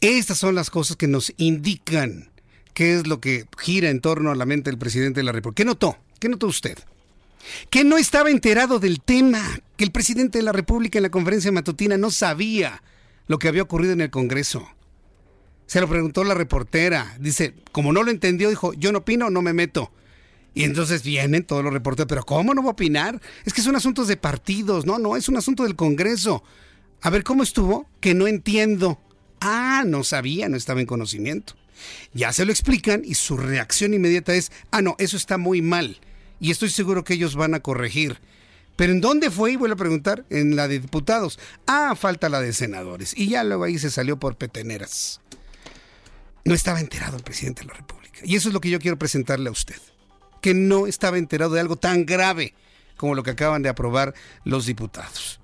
[0.00, 2.30] estas son las cosas que nos indican
[2.74, 5.56] qué es lo que gira en torno a la mente del presidente de la República.
[5.56, 5.98] ¿Qué notó?
[6.20, 6.78] ¿Qué notó usted?
[7.70, 11.50] Que no estaba enterado del tema, que el presidente de la República en la conferencia
[11.50, 12.82] matutina no sabía
[13.26, 14.68] lo que había ocurrido en el Congreso.
[15.66, 17.16] Se lo preguntó la reportera.
[17.20, 19.92] Dice, como no lo entendió, dijo, yo no opino, no me meto.
[20.54, 23.20] Y entonces vienen todos los reporteros, pero ¿cómo no va a opinar?
[23.44, 26.42] Es que son asuntos de partidos, no, no, es un asunto del Congreso.
[27.02, 27.86] A ver, ¿cómo estuvo?
[28.00, 28.98] Que no entiendo.
[29.40, 31.54] Ah, no sabía, no estaba en conocimiento.
[32.12, 36.00] Ya se lo explican y su reacción inmediata es, ah, no, eso está muy mal.
[36.40, 38.20] Y estoy seguro que ellos van a corregir.
[38.76, 39.52] ¿Pero en dónde fue?
[39.52, 41.38] Y vuelvo a preguntar, en la de diputados.
[41.66, 43.12] Ah, falta la de senadores.
[43.16, 45.20] Y ya luego ahí se salió por peteneras.
[46.44, 48.20] No estaba enterado el presidente de la República.
[48.24, 49.76] Y eso es lo que yo quiero presentarle a usted.
[50.40, 52.54] que no estaba enterado de algo tan grave
[52.96, 55.37] como lo que acaban de aprobar los diputados.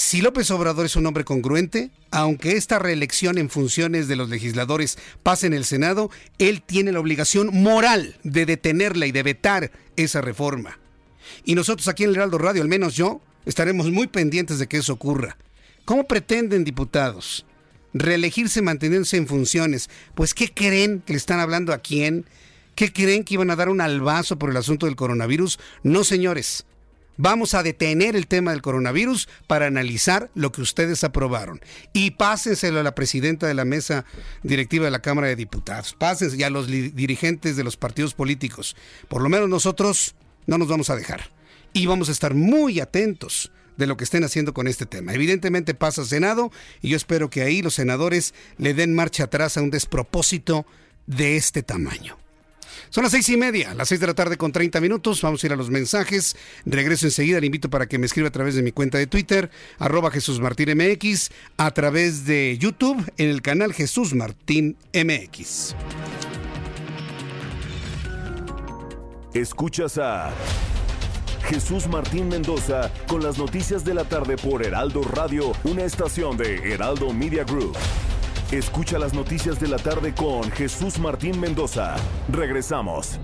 [0.00, 4.96] Si López Obrador es un hombre congruente, aunque esta reelección en funciones de los legisladores
[5.24, 6.08] pase en el Senado,
[6.38, 10.78] él tiene la obligación moral de detenerla y de vetar esa reforma.
[11.44, 14.76] Y nosotros aquí en el Heraldo Radio, al menos yo, estaremos muy pendientes de que
[14.76, 15.36] eso ocurra.
[15.84, 17.44] ¿Cómo pretenden diputados
[17.92, 19.90] reelegirse manteniéndose en funciones?
[20.14, 22.24] Pues ¿qué creen que le están hablando a quién?
[22.76, 25.58] ¿Qué creen que iban a dar un albazo por el asunto del coronavirus?
[25.82, 26.66] No, señores.
[27.20, 31.60] Vamos a detener el tema del coronavirus para analizar lo que ustedes aprobaron.
[31.92, 34.04] Y pásenselo a la presidenta de la mesa
[34.44, 35.96] directiva de la Cámara de Diputados.
[35.98, 38.76] Pásense a los dirigentes de los partidos políticos.
[39.08, 40.14] Por lo menos nosotros
[40.46, 41.30] no nos vamos a dejar.
[41.72, 45.12] Y vamos a estar muy atentos de lo que estén haciendo con este tema.
[45.12, 46.52] Evidentemente pasa Senado
[46.82, 50.66] y yo espero que ahí los senadores le den marcha atrás a un despropósito
[51.06, 52.16] de este tamaño.
[52.90, 55.22] Son las seis y media, las seis de la tarde con 30 minutos.
[55.22, 56.36] Vamos a ir a los mensajes.
[56.64, 57.40] Regreso enseguida.
[57.40, 60.40] Le invito para que me escriba a través de mi cuenta de Twitter, arroba Jesús
[60.40, 65.74] Martín MX, a través de YouTube en el canal Jesús Martín MX.
[69.34, 70.32] Escuchas a
[71.48, 76.56] Jesús Martín Mendoza con las noticias de la tarde por Heraldo Radio, una estación de
[76.72, 77.76] Heraldo Media Group.
[78.50, 81.96] Escucha las noticias de la tarde con Jesús Martín Mendoza.
[82.32, 83.20] Regresamos.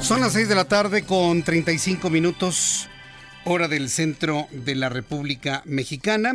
[0.00, 2.88] Son las 6 de la tarde con 35 minutos,
[3.44, 6.34] hora del centro de la República Mexicana.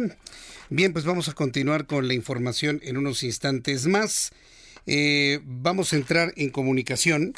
[0.70, 4.34] Bien, pues vamos a continuar con la información en unos instantes más.
[4.86, 7.34] Eh, vamos a entrar en comunicación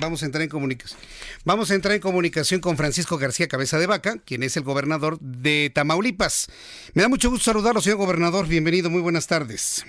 [0.00, 0.98] Vamos a entrar en comunicación.
[1.44, 5.18] Vamos a entrar en comunicación con Francisco García Cabeza de Vaca, quien es el gobernador
[5.20, 6.48] de Tamaulipas.
[6.94, 8.48] Me da mucho gusto saludarlo, señor gobernador.
[8.48, 9.84] Bienvenido, muy buenas tardes.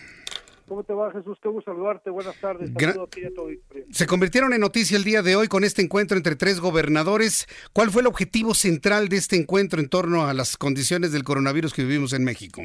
[0.67, 1.37] ¿Cómo te va, Jesús?
[1.41, 2.09] Qué gusto saludarte.
[2.09, 2.71] Buenas tardes.
[3.91, 7.47] Se convirtieron en noticia el día de hoy con este encuentro entre tres gobernadores.
[7.71, 11.73] ¿Cuál fue el objetivo central de este encuentro en torno a las condiciones del coronavirus
[11.73, 12.63] que vivimos en México?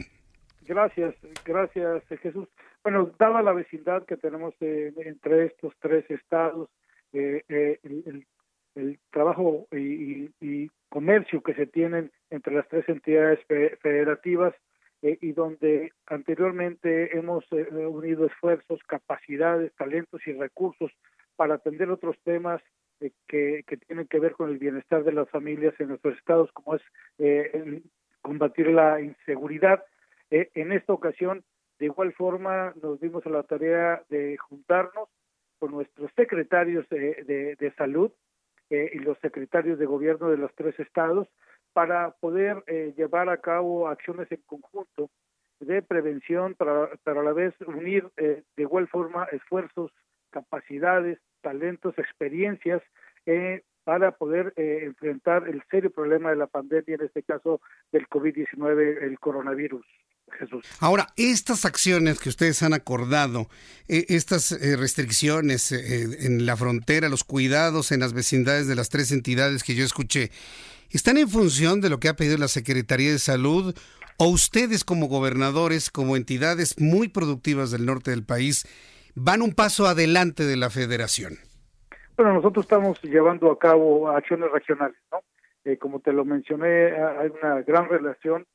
[0.67, 1.15] Gracias,
[1.45, 2.49] gracias, Jesús.
[2.83, 6.71] Bueno, dada la vecindad que tenemos eh, entre estos tres estados,
[7.13, 8.27] eh, eh, el,
[8.75, 14.55] el, trabajo y, y, comercio que se tienen entre las tres entidades federativas
[15.03, 20.91] eh, y donde anteriormente hemos eh, unido esfuerzos, capacidades, talentos y recursos
[21.37, 22.61] para atender otros temas
[23.29, 26.83] que, tienen que ver con el bienestar de las familias en nuestros estados, como es
[28.21, 29.83] combatir la inseguridad.
[30.31, 31.43] en esta ocasión,
[31.79, 35.09] de igual forma, nos dimos a la tarea de juntarnos
[35.61, 38.11] con nuestros secretarios de, de, salud
[38.71, 41.29] eh, y los secretarios de gobierno de los tres estados
[41.75, 45.11] para poder eh, llevar a cabo acciones en conjunto
[45.61, 49.93] de prevención, para, para a la vez unir eh, de igual forma esfuerzos,
[50.31, 52.83] capacidades, talentos, experiencias
[53.85, 57.61] para poder enfrentar el serio problema de la pandemia, en este caso
[57.93, 59.87] del COVID-19, el coronavirus.
[60.31, 60.65] Jesús.
[60.81, 63.49] Ahora, estas acciones que ustedes han acordado,
[63.89, 68.89] eh, estas eh, restricciones eh, en la frontera, los cuidados en las vecindades de las
[68.89, 70.31] tres entidades que yo escuché,
[70.91, 73.75] ¿están en función de lo que ha pedido la Secretaría de Salud
[74.19, 78.67] o ustedes como gobernadores, como entidades muy productivas del norte del país,
[79.15, 81.39] van un paso adelante de la federación?
[82.17, 85.21] Bueno, nosotros estamos llevando a cabo acciones regionales, ¿no?
[85.79, 88.47] como te lo mencioné, hay una gran relación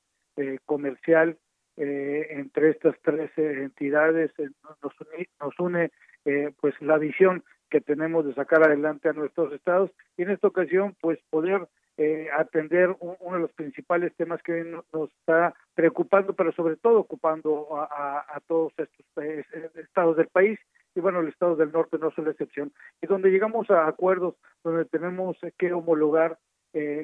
[0.65, 1.37] comercial
[1.77, 4.93] eh, entre estas tres entidades eh, nos,
[5.39, 5.91] nos une
[6.25, 10.47] eh, pues la visión que tenemos de sacar adelante a nuestros estados y en esta
[10.47, 16.51] ocasión pues poder eh, atender uno de los principales temas que nos está preocupando pero
[16.53, 20.59] sobre todo ocupando a, a, todos estos estados del país
[20.93, 24.35] y bueno el estado del norte no es la excepción y donde llegamos a acuerdos
[24.63, 26.37] donde tenemos que homologar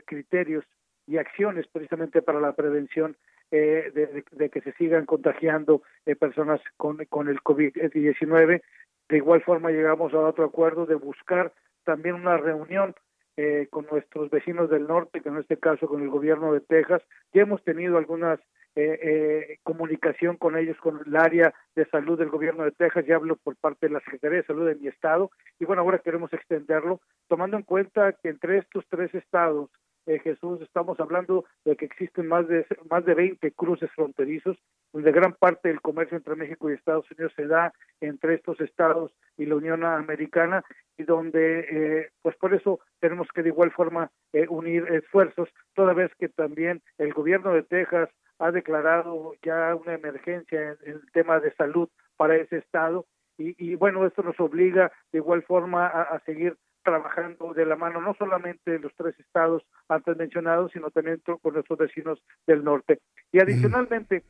[0.05, 0.65] criterios
[1.07, 3.15] y acciones precisamente para la prevención
[3.51, 8.61] eh, de, que se sigan contagiando eh, personas con, con el COVID-19.
[9.09, 12.95] De igual forma llegamos a otro acuerdo de buscar también una reunión
[13.37, 17.01] eh, con nuestros vecinos del norte, que en este caso con el gobierno de Texas.
[17.33, 18.39] Ya hemos tenido algunas
[18.75, 23.35] eh, comunicación con ellos, con el área de salud del gobierno de Texas, ya hablo
[23.35, 27.01] por parte de la Secretaría de Salud de mi estado, y bueno, ahora queremos extenderlo,
[27.27, 29.69] tomando en cuenta que entre estos tres estados
[30.07, 34.57] eh, Jesús, estamos hablando de que existen más de más de 20 cruces fronterizos,
[34.93, 39.13] donde gran parte del comercio entre México y Estados Unidos se da entre estos estados
[39.37, 40.63] y la Unión Americana
[40.97, 45.93] y donde eh, pues por eso tenemos que de igual forma eh, unir esfuerzos, toda
[45.93, 48.09] vez que también el gobierno de Texas
[48.39, 53.05] ha declarado ya una emergencia en, el tema de salud para ese estado
[53.37, 57.75] y, y, bueno, esto nos obliga de igual forma a, a seguir trabajando de la
[57.75, 62.99] mano no solamente los tres estados antes mencionados, sino también con nuestros vecinos del norte.
[63.31, 64.23] Y adicionalmente,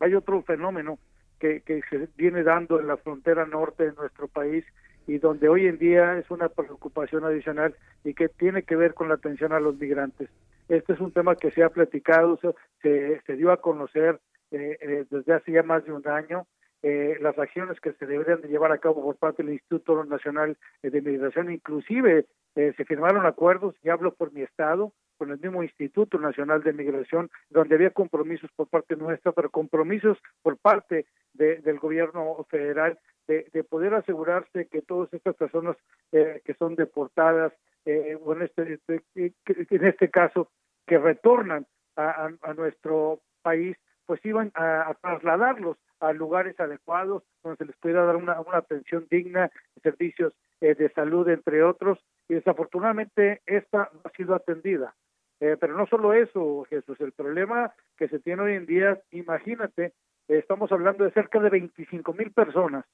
[0.00, 0.98] hay otro fenómeno
[1.38, 4.64] que, que se viene dando en la frontera norte de nuestro país
[5.06, 9.08] y donde hoy en día es una preocupación adicional y que tiene que ver con
[9.08, 10.28] la atención a los migrantes.
[10.68, 12.38] Este es un tema que se ha platicado,
[12.82, 14.20] se, se dio a conocer
[14.50, 16.46] eh, eh, desde hace ya más de un año
[16.82, 20.56] eh, las acciones que se deberían de llevar a cabo por parte del Instituto Nacional
[20.82, 22.26] de Migración, inclusive
[22.56, 26.72] eh, se firmaron acuerdos, y hablo por mi estado, con el mismo Instituto Nacional de
[26.72, 33.64] Migración, donde había compromisos por parte nuestra, pero compromisos por parte del gobierno federal de,
[33.64, 35.76] poder asegurarse que todas estas personas
[36.10, 37.52] eh, que son deportadas,
[37.84, 39.02] eh, o en este, este
[39.46, 40.48] en este caso,
[40.86, 43.76] que retornan a nuestro país,
[44.06, 49.06] pues iban a, trasladarlos a lugares adecuados donde se les pudiera dar una, una atención
[49.10, 49.50] digna,
[49.82, 51.98] servicios eh, de salud, entre otros,
[52.28, 54.94] y desafortunadamente esta no ha sido atendida.
[55.40, 59.92] Eh, pero no solo eso, Jesús, el problema que se tiene hoy en día, imagínate,
[60.28, 62.84] estamos hablando de cerca de 25 mil personas,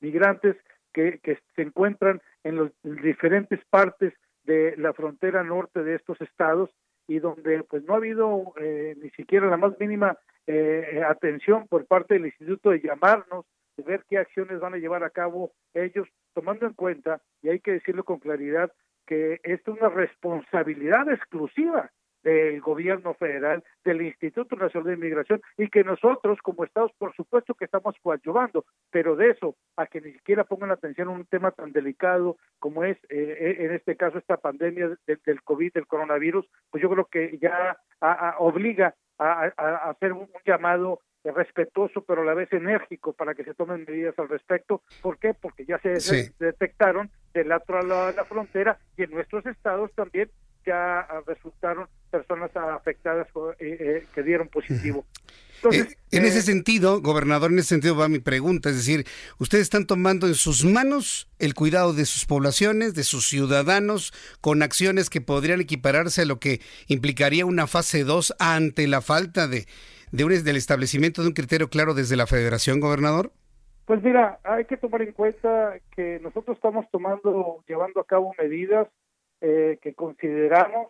[0.00, 0.56] migrantes
[0.92, 4.14] que, que se encuentran en las diferentes partes
[4.44, 6.70] de la frontera norte de estos estados
[7.08, 11.86] y donde pues no ha habido eh, ni siquiera la más mínima eh, atención por
[11.86, 13.46] parte del instituto de llamarnos,
[13.76, 17.60] de ver qué acciones van a llevar a cabo ellos, tomando en cuenta, y hay
[17.60, 18.70] que decirlo con claridad,
[19.06, 21.90] que esto es una responsabilidad exclusiva
[22.22, 27.54] del gobierno federal, del Instituto Nacional de Inmigración y que nosotros como Estados por supuesto
[27.54, 31.50] que estamos coadyuvando, pero de eso a que ni siquiera pongan atención a un tema
[31.52, 36.82] tan delicado como es eh, en este caso esta pandemia del COVID, del coronavirus, pues
[36.82, 37.76] yo creo que ya
[38.38, 43.84] obliga a, hacer un, llamado respetuoso pero a la vez enérgico para que se tomen
[43.86, 44.82] medidas al respecto.
[45.02, 45.34] ¿Por qué?
[45.34, 50.30] Porque ya se detectaron del otro lado de la frontera y en nuestros estados también
[50.68, 53.26] ya resultaron personas afectadas
[53.58, 55.06] eh, eh, que dieron positivo.
[55.56, 59.06] Entonces, en ese eh, sentido, gobernador, en ese sentido va mi pregunta, es decir,
[59.38, 64.62] ustedes están tomando en sus manos el cuidado de sus poblaciones, de sus ciudadanos, con
[64.62, 69.66] acciones que podrían equipararse a lo que implicaría una fase 2 ante la falta de,
[70.12, 73.32] de un, del establecimiento de un criterio claro desde la federación, gobernador.
[73.86, 78.86] Pues mira, hay que tomar en cuenta que nosotros estamos tomando, llevando a cabo medidas
[79.40, 80.88] eh, que consideramos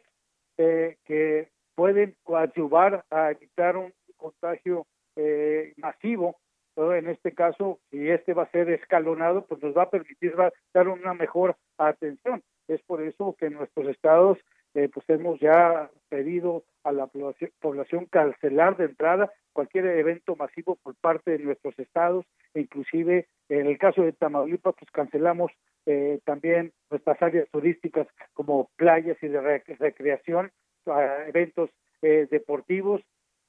[0.57, 4.87] eh, que pueden coadyuvar a evitar un contagio
[5.17, 6.37] eh, masivo.
[6.77, 10.35] En este caso, si este va a ser escalonado, pues nos va a permitir
[10.73, 12.43] dar una mejor atención.
[12.69, 14.39] Es por eso que nuestros estados
[14.75, 20.95] eh, pues hemos ya pedido a la población, cancelar de entrada cualquier evento masivo por
[20.97, 25.51] parte de nuestros estados, inclusive en el caso de Tamaulipas, pues cancelamos
[25.87, 29.41] eh, también nuestras áreas turísticas como playas y de
[29.79, 30.53] recreación,
[31.27, 31.71] eventos
[32.03, 33.01] eh, deportivos.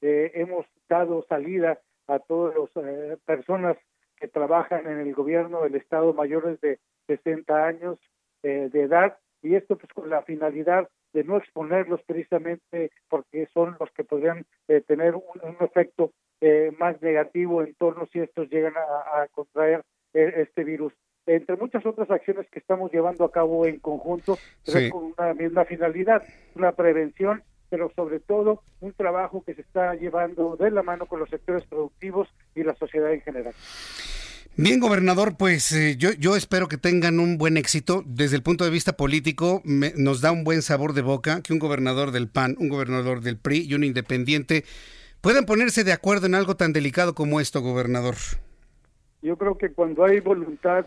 [0.02, 3.78] Eh, hemos dado salida a todas las personas
[4.16, 8.00] que trabajan en el gobierno del Estado mayores de 60 años
[8.42, 13.90] de edad y esto pues con la finalidad de no exponerlos precisamente porque son los
[13.92, 14.46] que podrían
[14.88, 15.24] tener un,
[15.62, 16.12] efecto
[16.78, 19.84] más negativo en torno si estos llegan a contraer
[20.14, 20.94] este virus
[21.30, 25.66] entre muchas otras acciones que estamos llevando a cabo en conjunto, pero con una misma
[25.66, 26.24] finalidad,
[26.56, 31.20] una prevención, pero sobre todo un trabajo que se está llevando de la mano con
[31.20, 33.54] los sectores productivos y la sociedad en general.
[34.62, 38.04] Bien, gobernador, pues eh, yo, yo espero que tengan un buen éxito.
[38.06, 41.60] Desde el punto de vista político, nos da un buen sabor de boca que un
[41.60, 44.66] gobernador del PAN, un gobernador del PRI y un independiente
[45.22, 48.16] puedan ponerse de acuerdo en algo tan delicado como esto, gobernador.
[49.22, 50.86] Yo creo que cuando hay voluntad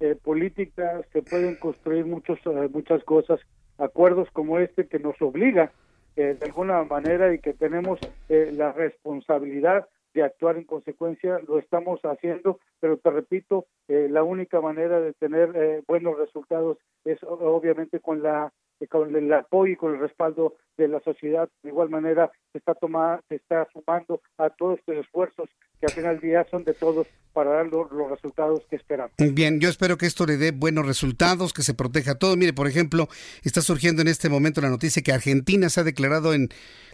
[0.00, 3.40] eh, políticas, se pueden construir muchos, eh, muchas cosas,
[3.78, 5.72] acuerdos como este que nos obliga
[6.16, 11.58] eh, de alguna manera y que tenemos eh, la responsabilidad de actuar en consecuencia, lo
[11.58, 18.22] estamos haciendo, pero te repito, la única manera de tener buenos resultados es obviamente con
[18.22, 18.52] la
[18.88, 21.48] con el apoyo y con el respaldo de la sociedad.
[21.62, 25.50] De igual manera, se está tomando, se está sumando a todos estos esfuerzos
[25.80, 29.12] que al final del día son de todos para dar los, resultados que esperamos.
[29.18, 32.36] Bien, yo espero que esto le dé buenos resultados, que se proteja todo.
[32.36, 33.08] Mire, por ejemplo,
[33.44, 36.48] está surgiendo en este momento la noticia que Argentina se ha declarado en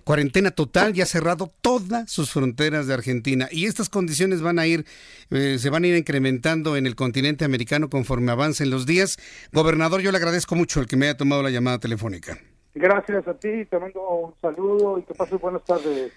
[0.04, 3.48] cuarentena total y ha cerrado todas sus fronteras de Argentina.
[3.50, 4.84] Y estas condiciones van a ir,
[5.30, 9.18] eh, se van a ir incrementando en el continente americano conforme avancen los días.
[9.52, 12.38] Gobernador, yo le agradezco mucho el que me haya tomado la llamada telefónica.
[12.76, 16.12] Gracias a ti, te mando un saludo y que pases buenas tardes.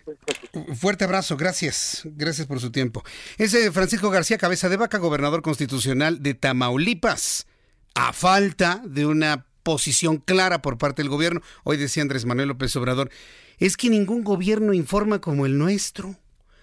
[0.76, 3.04] Fuerte abrazo, gracias, gracias por su tiempo.
[3.38, 7.46] Ese Francisco García Cabeza de Vaca, gobernador constitucional de Tamaulipas,
[7.94, 11.42] a falta de una posición clara por parte del gobierno.
[11.64, 13.12] Hoy decía Andrés Manuel López Obrador,
[13.60, 16.16] es que ningún gobierno informa como el nuestro,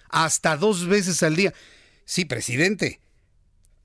[0.09, 1.53] hasta dos veces al día.
[2.03, 2.99] Sí, presidente,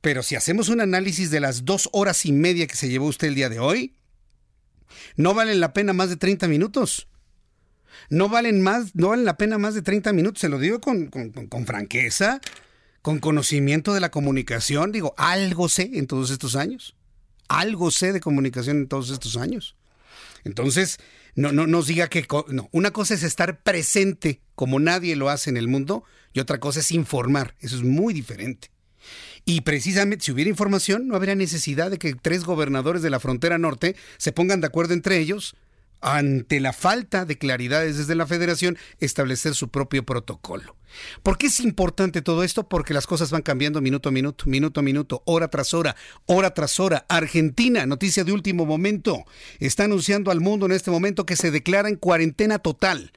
[0.00, 3.28] pero si hacemos un análisis de las dos horas y media que se llevó usted
[3.28, 3.94] el día de hoy,
[5.16, 7.08] no valen la pena más de 30 minutos.
[8.08, 11.08] No valen más, no valen la pena más de 30 minutos, se lo digo con,
[11.08, 12.40] con, franqueza,
[13.02, 14.92] con conocimiento de la comunicación.
[14.92, 16.96] Digo, algo sé en todos estos años.
[17.48, 19.76] Algo sé de comunicación en todos estos años.
[20.44, 20.98] Entonces,
[21.34, 22.68] no, no nos diga que no.
[22.72, 26.80] Una cosa es estar presente como nadie lo hace en el mundo y otra cosa
[26.80, 27.54] es informar.
[27.60, 28.70] Eso es muy diferente.
[29.44, 33.58] Y precisamente si hubiera información, no habría necesidad de que tres gobernadores de la frontera
[33.58, 35.56] norte se pongan de acuerdo entre ellos
[36.00, 40.76] ante la falta de claridades desde la federación, establecer su propio protocolo.
[41.22, 42.68] ¿Por qué es importante todo esto?
[42.68, 46.52] Porque las cosas van cambiando minuto a minuto, minuto a minuto, hora tras hora, hora
[46.54, 47.04] tras hora.
[47.08, 49.24] Argentina, noticia de último momento,
[49.58, 53.12] está anunciando al mundo en este momento que se declara en cuarentena total.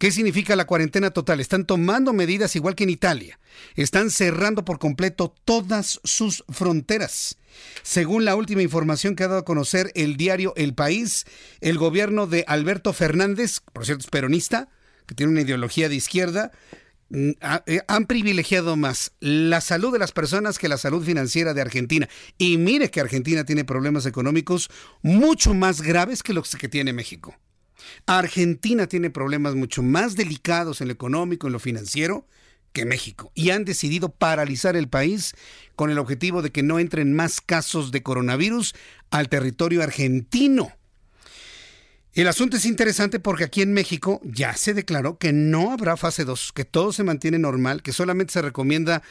[0.00, 1.40] ¿Qué significa la cuarentena total?
[1.40, 3.38] Están tomando medidas igual que en Italia.
[3.76, 7.36] Están cerrando por completo todas sus fronteras.
[7.82, 11.26] Según la última información que ha dado a conocer el diario El País,
[11.60, 14.70] el gobierno de Alberto Fernández, por cierto es peronista,
[15.04, 16.50] que tiene una ideología de izquierda,
[17.10, 17.32] mm,
[17.66, 22.08] eh, han privilegiado más la salud de las personas que la salud financiera de Argentina.
[22.38, 24.70] Y mire que Argentina tiene problemas económicos
[25.02, 27.36] mucho más graves que los que tiene México.
[28.06, 32.26] Argentina tiene problemas mucho más delicados en lo económico, en lo financiero,
[32.72, 33.32] que México.
[33.34, 35.34] Y han decidido paralizar el país
[35.76, 38.74] con el objetivo de que no entren más casos de coronavirus
[39.10, 40.72] al territorio argentino.
[42.12, 46.24] El asunto es interesante porque aquí en México ya se declaró que no habrá fase
[46.24, 49.02] 2, que todo se mantiene normal, que solamente se recomienda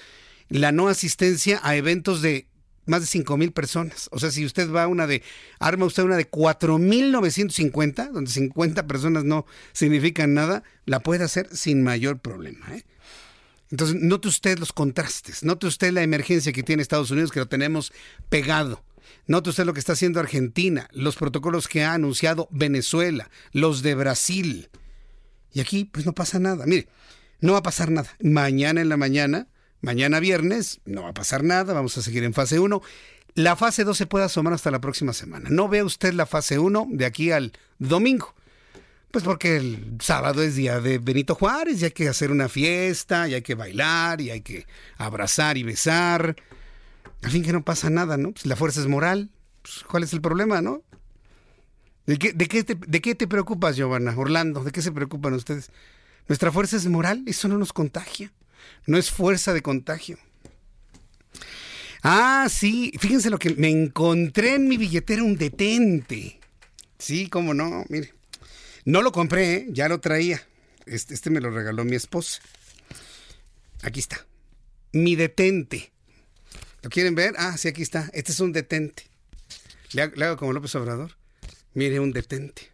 [0.50, 2.48] la no asistencia a eventos de
[2.86, 4.10] más de 5 mil personas.
[4.12, 5.24] O sea, si usted va a una de,
[5.60, 11.84] arma usted una de 4.950, donde 50 personas no significan nada, la puede hacer sin
[11.84, 12.76] mayor problema.
[12.76, 12.86] ¿eh?
[13.72, 17.48] Entonces, note usted los contrastes, note usted la emergencia que tiene Estados Unidos, que lo
[17.48, 17.94] tenemos
[18.30, 18.84] pegado.
[19.28, 23.94] Note usted lo que está haciendo Argentina, los protocolos que ha anunciado Venezuela, los de
[23.94, 24.70] Brasil.
[25.54, 26.66] Y aquí, pues no pasa nada.
[26.66, 26.88] Mire,
[27.40, 28.10] no va a pasar nada.
[28.22, 29.48] Mañana en la mañana
[29.82, 32.82] Mañana viernes no va a pasar nada, vamos a seguir en fase 1.
[33.36, 35.50] La fase 2 se puede asomar hasta la próxima semana.
[35.50, 38.36] No vea usted la fase 1 de aquí al domingo.
[39.12, 43.28] Pues porque el sábado es día de Benito Juárez y hay que hacer una fiesta,
[43.28, 44.68] y hay que bailar, y hay que
[44.98, 46.36] abrazar y besar.
[47.24, 48.34] Al fin que no pasa nada, ¿no?
[48.34, 49.32] Pues la fuerza es moral.
[49.62, 50.84] Pues, ¿Cuál es el problema, no?
[52.06, 54.14] ¿De qué, te, ¿De qué te preocupas, Giovanna?
[54.18, 55.72] Orlando, ¿de qué se preocupan ustedes?
[56.28, 58.32] Nuestra fuerza es moral, eso no nos contagia
[58.86, 60.18] no es fuerza de contagio.
[62.02, 66.40] Ah, sí, fíjense lo que me encontré en mi billetera un detente.
[66.98, 68.14] Sí, cómo no, mire.
[68.86, 69.68] No lo compré, ¿eh?
[69.70, 70.42] ya lo traía.
[70.86, 72.42] Este, este, me lo regaló mi esposa.
[73.84, 74.26] Aquí está.
[74.94, 75.92] Mi detente.
[76.82, 77.36] ¿Lo quieren ver?
[77.38, 78.10] Ah, sí, aquí está.
[78.14, 79.04] Este es un detente.
[79.92, 81.12] Le hago, le hago como López Obrador.
[81.74, 82.72] Mire, un detente.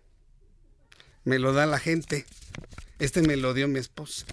[1.24, 2.26] Me lo da la gente.
[3.00, 4.26] Este me lo dio mi esposa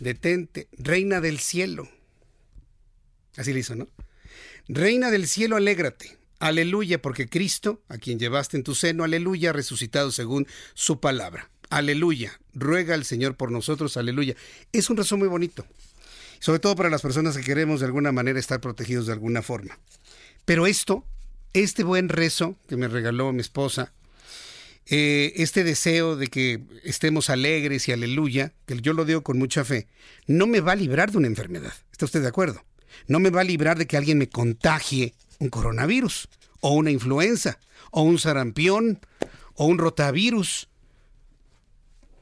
[0.00, 1.88] detente, reina del cielo.
[3.36, 3.88] Así le hizo, ¿no?
[4.68, 6.18] Reina del cielo, alégrate.
[6.40, 11.50] Aleluya, porque Cristo, a quien llevaste en tu seno, aleluya, resucitado según su palabra.
[11.70, 14.36] Aleluya, ruega al Señor por nosotros, aleluya.
[14.72, 15.66] Es un rezo muy bonito,
[16.38, 19.78] sobre todo para las personas que queremos de alguna manera estar protegidos de alguna forma.
[20.44, 21.04] Pero esto,
[21.52, 23.92] este buen rezo que me regaló mi esposa,
[24.90, 29.64] eh, este deseo de que estemos alegres y aleluya, que yo lo digo con mucha
[29.64, 29.86] fe,
[30.26, 31.74] no me va a librar de una enfermedad.
[31.92, 32.64] ¿Está usted de acuerdo?
[33.06, 36.28] No me va a librar de que alguien me contagie un coronavirus,
[36.60, 37.58] o una influenza,
[37.90, 39.00] o un sarampión,
[39.54, 40.68] o un rotavirus,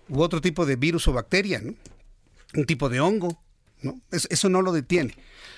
[0.09, 1.75] u otro tipo de virus o bacteria, ¿no?
[2.55, 3.41] un tipo de hongo.
[3.83, 4.01] ¿no?
[4.11, 5.15] Eso, eso no lo detiene.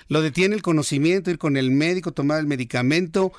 [0.09, 3.33] Lo detiene el conocimiento, ir con el médico, tomar el medicamento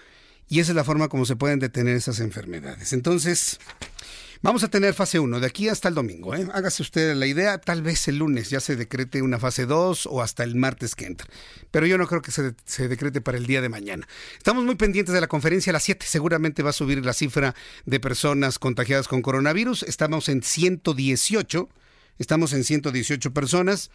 [0.49, 2.91] y esa es la forma como se pueden detener esas enfermedades.
[2.93, 3.59] Entonces,
[4.41, 6.33] Vamos a tener fase 1 de aquí hasta el domingo.
[6.33, 6.47] ¿eh?
[6.53, 10.21] Hágase usted la idea, tal vez el lunes ya se decrete una fase 2 o
[10.21, 11.27] hasta el martes que entra.
[11.71, 14.07] Pero yo no creo que se, se decrete para el día de mañana.
[14.37, 16.05] Estamos muy pendientes de la conferencia a las 7.
[16.07, 17.53] Seguramente va a subir la cifra
[17.85, 19.83] de personas contagiadas con coronavirus.
[19.83, 21.67] Estamos en 118.
[22.19, 23.91] Estamos en 118 personas.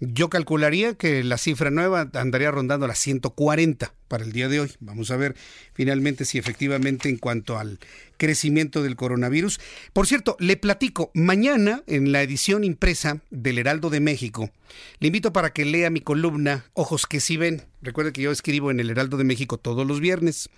[0.00, 4.72] Yo calcularía que la cifra nueva andaría rondando las 140 para el día de hoy.
[4.80, 5.34] Vamos a ver
[5.74, 7.78] finalmente si efectivamente en cuanto al
[8.16, 9.60] crecimiento del coronavirus.
[9.92, 14.50] Por cierto, le platico, mañana en la edición impresa del Heraldo de México,
[14.98, 17.66] le invito para que lea mi columna Ojos que sí ven.
[17.82, 20.48] Recuerde que yo escribo en el Heraldo de México todos los viernes.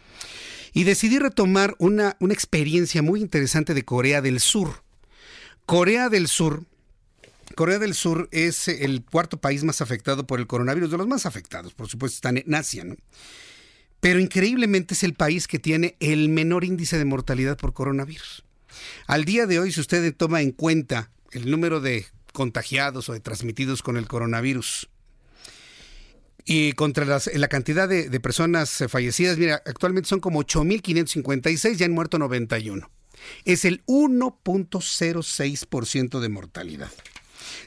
[0.72, 4.84] Y decidí retomar una, una experiencia muy interesante de Corea del Sur.
[5.66, 6.64] Corea del Sur
[7.54, 11.26] Corea del Sur es el cuarto país más afectado por el coronavirus, de los más
[11.26, 12.84] afectados, por supuesto, están en Asia.
[14.00, 18.44] Pero increíblemente es el país que tiene el menor índice de mortalidad por coronavirus.
[19.06, 23.20] Al día de hoy, si usted toma en cuenta el número de contagiados o de
[23.20, 24.88] transmitidos con el coronavirus
[26.44, 31.92] y contra la cantidad de, de, personas fallecidas, mira, actualmente son como 8.556, ya han
[31.92, 32.88] muerto 91.
[33.44, 36.90] Es el 1.06% de mortalidad.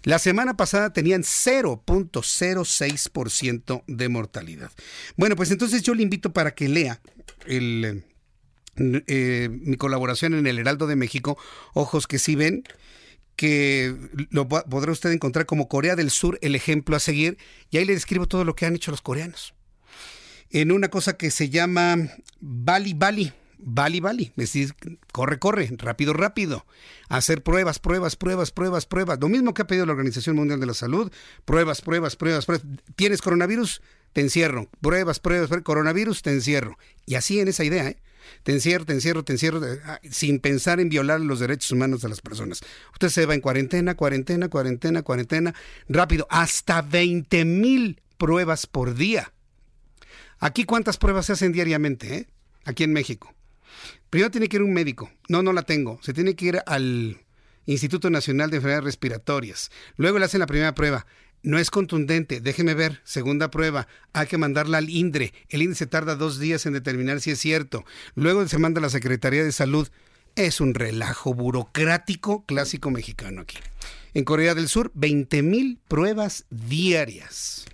[0.04, 4.72] La semana pasada tenían 0.06% de mortalidad.
[5.16, 7.00] Bueno, pues entonces yo le invito para que lea
[7.46, 8.04] el,
[8.76, 11.38] eh, mi colaboración en el Heraldo de México,
[11.74, 12.64] Ojos que sí ven,
[13.36, 13.96] que
[14.30, 17.38] lo podrá usted encontrar como Corea del Sur, el ejemplo a seguir,
[17.70, 19.54] y ahí le describo todo lo que han hecho los coreanos.
[20.50, 21.98] En una cosa que se llama
[22.40, 23.34] Bali Bali
[24.32, 24.76] Es decir,
[25.12, 26.66] corre, corre, rápido, rápido.
[27.10, 29.20] Hacer pruebas, pruebas, pruebas, pruebas, pruebas.
[29.22, 31.12] Lo mismo que ha pedido la Organización Mundial de la Salud.
[31.46, 32.66] Pruebas, pruebas, pruebas, pruebas.
[32.96, 33.82] ¿Tienes coronavirus?
[34.12, 34.70] Te encierro.
[34.82, 35.64] Pruebas, pruebas, pruebas.
[35.64, 36.78] Coronavirus, te encierro.
[37.06, 37.98] Y así en esa idea, ¿eh?
[38.44, 42.10] Te encierro, te encierro, te encierro, ah, sin pensar en violar los derechos humanos de
[42.10, 42.62] las personas.
[42.94, 45.56] Usted se va en cuarentena, cuarentena, cuarentena, cuarentena,
[45.90, 49.34] rápido, hasta 20 mil pruebas por día.
[50.40, 52.28] Aquí cuántas pruebas se hacen diariamente, ¿eh?
[52.66, 53.34] Aquí en México.
[54.14, 55.10] Primero tiene que ir un médico.
[55.28, 56.00] No, no la tengo.
[56.04, 57.18] Se tiene que ir al
[57.66, 59.72] Instituto Nacional de Enfermedades Respiratorias.
[59.98, 61.08] Luego le hacen la primera prueba.
[61.42, 63.02] No es contundente, déjeme ver.
[63.06, 65.34] Segunda prueba, hay que mandarla al INDRE.
[65.50, 67.86] El INDRE se tarda dos días en determinar si es cierto.
[68.14, 69.90] Luego se manda a la Secretaría de Salud.
[70.36, 73.58] Es un relajo burocrático clásico mexicano aquí.
[74.14, 77.66] En Corea del Sur, 20 mil pruebas diarias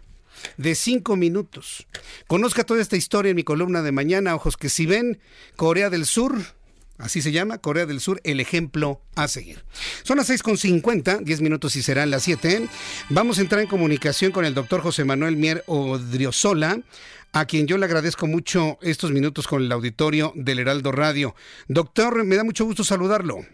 [0.57, 1.87] de cinco minutos.
[2.27, 5.19] Conozca toda esta historia en mi columna de mañana, Ojos que si ven,
[5.55, 6.35] Corea del Sur,
[6.99, 9.63] Así se llama, Corea del Sur, el ejemplo a seguir.
[10.03, 12.67] Son las 6.50, 10 minutos y serán las 7.
[13.09, 16.81] Vamos a entrar en comunicación con el doctor José Manuel Mier Odriozola,
[17.31, 21.35] a quien yo le agradezco mucho estos minutos con el auditorio del Heraldo Radio.
[21.69, 23.45] Doctor, me da mucho gusto saludarlo.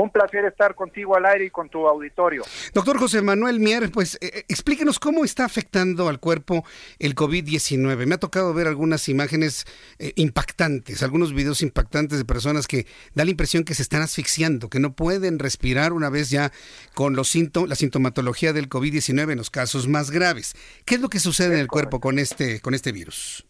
[0.00, 2.42] Un placer estar contigo al aire y con tu auditorio.
[2.72, 6.64] Doctor José Manuel Mier, pues eh, eh, explíquenos cómo está afectando al cuerpo
[6.98, 8.06] el COVID-19.
[8.06, 9.66] Me ha tocado ver algunas imágenes
[9.98, 14.70] eh, impactantes, algunos videos impactantes de personas que da la impresión que se están asfixiando,
[14.70, 16.50] que no pueden respirar una vez ya
[16.94, 20.54] con los síntomas, la sintomatología del COVID-19 en los casos más graves.
[20.86, 23.44] ¿Qué es lo que sucede en el cuerpo con este, con este virus?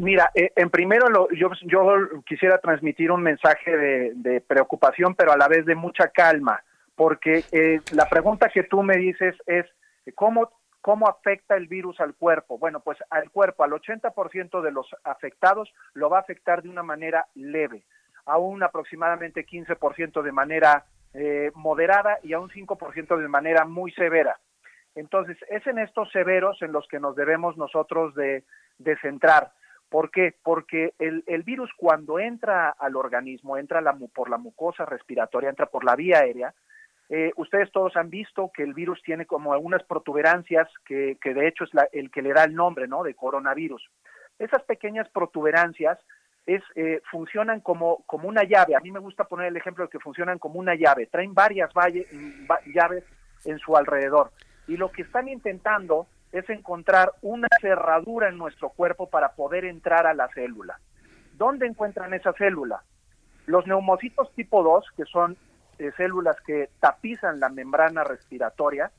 [0.00, 5.46] Mira, eh, en primero yo, yo quisiera transmitir un mensaje de, preocupación, pero a la
[5.46, 6.62] vez de mucha calma,
[6.96, 9.66] porque eh, la pregunta que tú me dices es,
[10.14, 12.56] ¿cómo, ¿cómo afecta el virus al cuerpo?
[12.56, 16.82] Bueno, pues al cuerpo, al 80% de los afectados lo va a afectar de una
[16.82, 17.84] manera leve,
[18.24, 23.92] a un aproximadamente 15% de manera eh, moderada y a un 5% de manera muy
[23.92, 24.40] severa.
[24.94, 28.44] Entonces, es en estos severos en los que nos debemos nosotros de
[29.02, 29.52] centrar.
[29.90, 30.34] ¿Por qué?
[30.44, 33.82] Porque el, virus cuando entra al organismo, entra
[34.14, 36.54] por la mucosa respiratoria, entra por la vía aérea,
[37.08, 41.64] eh, ustedes todos han visto que el virus tiene como algunas protuberancias que, de hecho
[41.64, 43.02] es el que le da el nombre, ¿no?
[43.02, 43.90] De coronavirus.
[44.38, 45.98] Esas pequeñas protuberancias
[46.46, 48.76] es, eh, funcionan como, como una llave.
[48.76, 51.06] A mí me gusta poner el ejemplo de que funcionan como una llave.
[51.06, 51.70] Traen varias
[52.72, 53.04] llaves
[53.44, 54.30] en su alrededor.
[54.68, 60.06] Y lo que están intentando es encontrar una cerradura en nuestro cuerpo para poder entrar
[60.06, 60.78] a la célula.
[61.34, 62.82] ¿Dónde encuentran esa célula?
[63.46, 65.36] Los neumocitos tipo 2, que son
[65.78, 68.90] eh, células que tapizan la membrana respiratoria,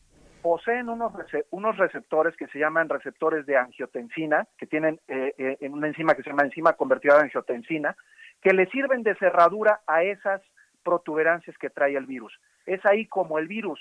[0.41, 1.13] poseen unos,
[1.51, 6.23] unos receptores que se llaman receptores de angiotensina, que tienen eh, eh, una enzima que
[6.23, 7.95] se llama enzima convertida en angiotensina,
[8.41, 10.41] que le sirven de cerradura a esas
[10.83, 12.33] protuberancias que trae el virus.
[12.65, 13.79] Es ahí como el virus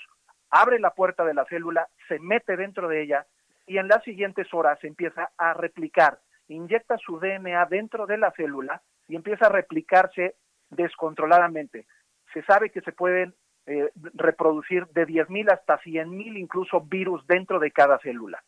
[0.51, 3.25] abre la puerta de la célula, se mete dentro de ella,
[3.65, 8.81] y en las siguientes horas empieza a replicar, inyecta su DNA dentro de la célula
[9.07, 10.35] y empieza a replicarse
[10.69, 11.85] descontroladamente.
[12.33, 13.33] se sabe que se pueden
[13.67, 18.41] eh, reproducir de 10.000 hasta 100.000 incluso virus dentro de cada célula.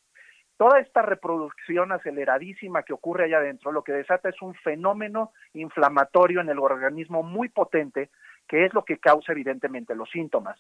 [0.58, 6.42] Toda esta reproducción aceleradísima que ocurre allá adentro lo que desata es un fenómeno inflamatorio
[6.42, 8.10] en el organismo muy potente,
[8.48, 10.60] que es lo que causa evidentemente los síntomas.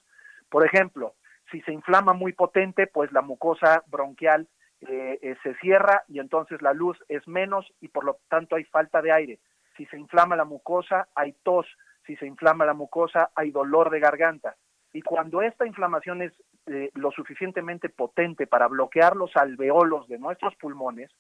[0.50, 1.16] Por ejemplo,
[1.54, 4.48] si se inflama muy potente, pues la mucosa bronquial
[4.82, 8.64] eh, eh, se cierra y entonces la luz es menos y por lo tanto hay
[8.64, 9.40] falta de aire.
[9.78, 11.68] Si se inflama la mucosa, hay tos.
[12.08, 14.56] Si se inflama la mucosa, hay dolor de garganta.
[14.94, 16.34] Y cuando esta inflamación es
[16.66, 21.12] eh, lo suficientemente potente para bloquear los alveolos de nuestros pulmones,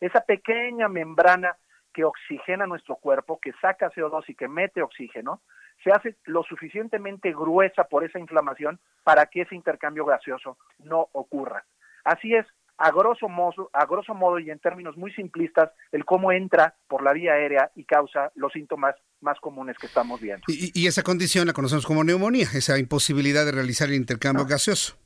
[0.00, 1.56] esa pequeña membrana
[1.92, 5.42] que oxigena nuestro cuerpo, que saca CO2 y que mete oxígeno,
[5.82, 11.64] se hace lo suficientemente gruesa por esa inflamación para que ese intercambio gaseoso no ocurra.
[12.04, 12.46] Así es,
[12.80, 17.02] a grosso modo, a grosso modo y en términos muy simplistas, el cómo entra por
[17.02, 20.42] la vía aérea y causa los síntomas más comunes que estamos viendo.
[20.48, 24.96] Y, esa condición la conocemos como neumonía, esa imposibilidad de realizar el intercambio gaseoso.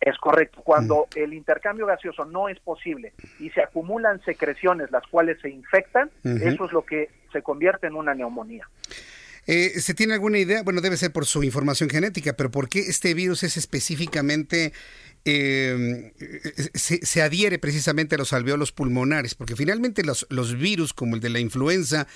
[0.00, 0.60] Es correcto.
[0.64, 1.18] Cuando mm.
[1.20, 6.64] el intercambio gaseoso no es posible y se acumulan secreciones las cuales se infectan, eso
[6.64, 8.68] es lo que se convierte en una neumonía.
[9.50, 10.62] Eh, ¿Se tiene alguna idea?
[10.62, 14.74] Bueno, debe ser por su información genética, pero ¿por qué este virus es específicamente
[15.24, 16.12] eh,
[16.74, 21.30] se, adhiere precisamente a los alveolos pulmonares, porque finalmente los, los virus, como el de
[21.30, 22.06] la influenza,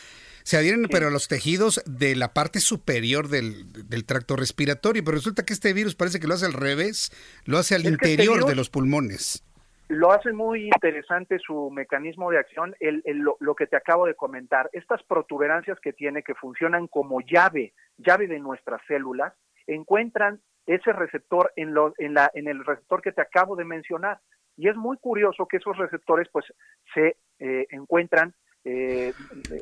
[0.42, 5.44] se adhieren pero a los tejidos de la parte superior del, tracto respiratorio, pero resulta
[5.44, 7.12] que este virus parece que lo hace al revés,
[7.46, 9.42] lo hace al este interior de los pulmones.
[9.88, 14.14] Lo hace muy interesante su mecanismo de acción, el, lo, lo, que te acabo de
[14.14, 14.70] comentar.
[14.72, 19.34] Estas protuberancias que tiene, que funcionan como llave, llave de nuestras células,
[19.66, 24.20] encuentran ese receptor en, lo, en, la, en el receptor que te acabo de mencionar.
[24.56, 26.46] Y es muy curioso que esos receptores pues
[26.94, 29.12] se eh, encuentran eh,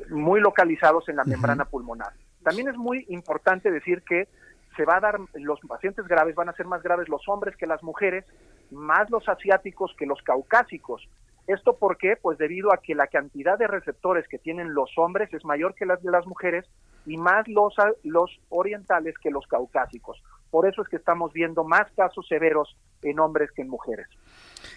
[0.09, 2.13] muy localizados en la membrana pulmonar.
[2.43, 4.27] También es muy importante decir que
[4.75, 7.67] se va a dar, los pacientes graves van a ser más graves los hombres que
[7.67, 8.25] las mujeres,
[8.71, 11.07] más los asiáticos que los caucásicos.
[11.47, 12.15] ¿Esto por qué?
[12.21, 15.85] Pues debido a que la cantidad de receptores que tienen los hombres es mayor que
[15.85, 16.65] las de las mujeres
[17.05, 20.21] y más los, los orientales que los caucásicos.
[20.49, 24.07] Por eso es que estamos viendo más casos severos en hombres que en mujeres.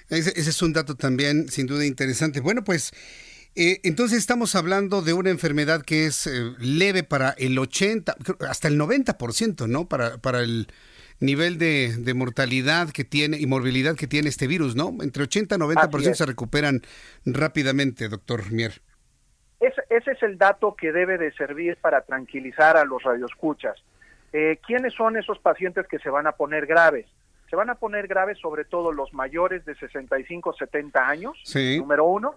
[0.09, 2.40] Ese, es un dato también sin duda interesante.
[2.40, 2.92] Bueno, pues
[3.57, 8.17] eh, entonces estamos hablando de una enfermedad que es eh, leve para el 80,
[8.49, 9.89] hasta el 90%, ¿no?
[9.89, 10.67] Para, para el
[11.21, 14.89] nivel de, mortalidad que tiene y morbilidad que tiene este virus, ¿no?
[15.01, 16.83] Entre 80 y 90% se recuperan
[17.25, 18.81] rápidamente, doctor Mier.
[19.61, 23.77] ese es el dato que debe de servir para tranquilizar a los radioescuchas.
[24.33, 27.07] Eh, ¿Quiénes son esos pacientes que se van a poner graves?
[27.49, 32.35] Se van a poner graves sobre todo los mayores de 65, 70 años, número uno,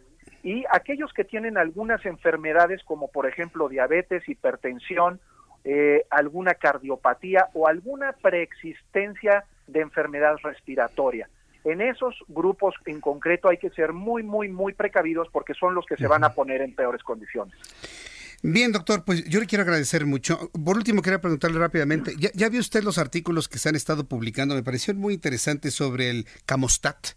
[0.48, 5.20] y aquellos que tienen algunas enfermedades como por ejemplo diabetes, hipertensión,
[5.66, 11.28] eh, alguna cardiopatía o alguna preexistencia de enfermedad respiratoria.
[11.66, 15.86] En esos grupos en concreto hay que ser muy, muy, muy precavidos porque son los
[15.86, 17.54] que se van a poner en peores condiciones.
[18.42, 20.50] Bien, doctor, pues yo le quiero agradecer mucho.
[20.64, 24.08] Por último, quería preguntarle rápidamente, ¿ya, ya vio usted los artículos que se han estado
[24.08, 24.56] publicando?
[24.56, 27.08] Me pareció muy interesante sobre el Camostat,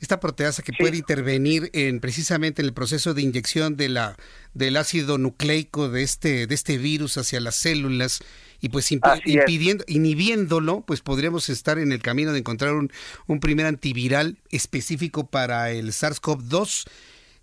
[0.00, 4.16] esta proteasa que puede intervenir en precisamente en el proceso de inyección de la
[4.54, 8.20] del ácido nucleico de este de este virus hacia las células
[8.60, 12.90] y pues impidiendo inhibiéndolo pues podríamos estar en el camino de encontrar un,
[13.26, 16.90] un primer antiviral específico para el SARS-CoV-2 e,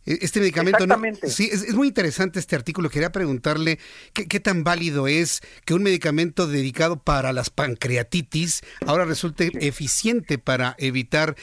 [0.07, 0.85] este medicamento
[1.23, 2.89] sí es, muy interesante este artículo.
[2.89, 3.77] Quería preguntarle
[4.13, 10.75] qué, tan válido es que un medicamento dedicado para las pancreatitis ahora resulte eficiente para
[10.77, 11.35] evitar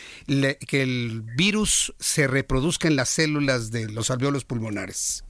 [0.66, 5.24] que el virus se reproduzca en las células de los alveolos pulmonares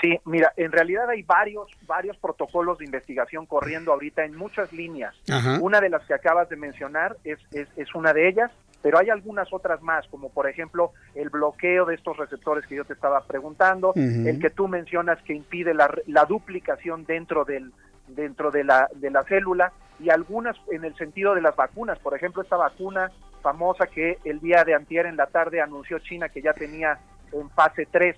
[0.00, 5.14] Sí, mira, en realidad hay varios, varios protocolos de investigación corriendo ahorita en muchas líneas.
[5.60, 8.50] Una de las que acabas de mencionar es, es, es una de ellas
[8.82, 12.84] pero hay algunas otras más, como por ejemplo el bloqueo de estos receptores que yo
[12.84, 17.72] te estaba preguntando, el que tú mencionas que impide la, la duplicación dentro del
[18.08, 22.14] dentro de la, de la célula y algunas en el sentido de las vacunas, por
[22.14, 23.10] ejemplo esta vacuna
[23.42, 26.98] famosa que el día de antier en la tarde anunció China que ya tenía
[27.32, 28.16] en fase 3.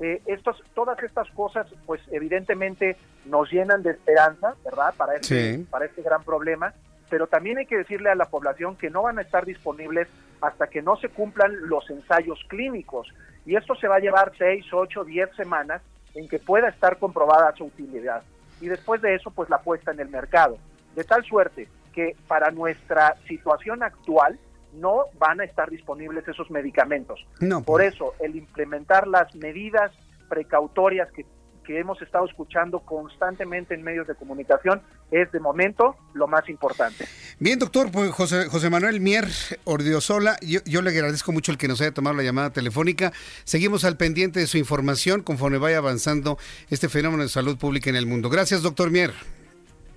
[0.00, 2.96] Eh, estos, todas estas cosas, pues evidentemente
[3.26, 4.94] nos llenan de esperanza, ¿verdad?
[4.96, 6.74] Para este, para este gran problema
[7.12, 10.08] pero también hay que decirle a la población que no van a estar disponibles
[10.40, 13.06] hasta que no se cumplan los ensayos clínicos.
[13.44, 15.82] Y esto se va a llevar 6, 8, 10 semanas
[16.14, 18.22] en que pueda estar comprobada su utilidad.
[18.62, 20.56] Y después de eso, pues la puesta en el mercado.
[20.96, 24.38] De tal suerte que para nuestra situación actual
[24.72, 27.26] no van a estar disponibles esos medicamentos.
[27.38, 27.92] Por pues.
[27.92, 29.92] eso, el implementar las medidas
[30.30, 31.26] precautorias que
[31.72, 37.06] que hemos estado escuchando constantemente en medios de comunicación es de momento lo más importante.
[37.38, 39.26] Bien, doctor, pues José, José Manuel Mier
[39.64, 43.12] Ordiosola, yo, yo, le agradezco mucho el que nos haya tomado la llamada telefónica.
[43.44, 46.36] Seguimos al pendiente de su información conforme vaya avanzando
[46.68, 48.28] este fenómeno de salud pública en el mundo.
[48.28, 49.12] Gracias, doctor Mier.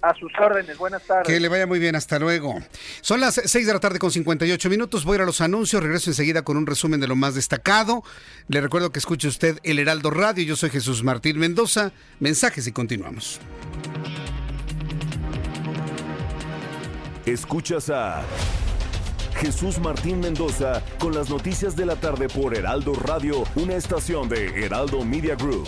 [0.05, 1.25] A sus órdenes, buenas tardes.
[1.25, 2.59] Que le vaya muy bien, hasta luego.
[3.01, 5.81] Son las 6 de la tarde con 58 minutos, voy a ir a los anuncios,
[5.81, 8.03] regreso enseguida con un resumen de lo más destacado.
[8.47, 11.91] Le recuerdo que escuche usted El Heraldo Radio, yo soy Jesús Martín Mendoza.
[12.19, 13.39] Mensajes y continuamos.
[17.25, 18.21] Escuchas a
[19.37, 24.65] Jesús Martín Mendoza con las noticias de la tarde por Heraldo Radio, una estación de
[24.65, 25.67] Heraldo Media Group.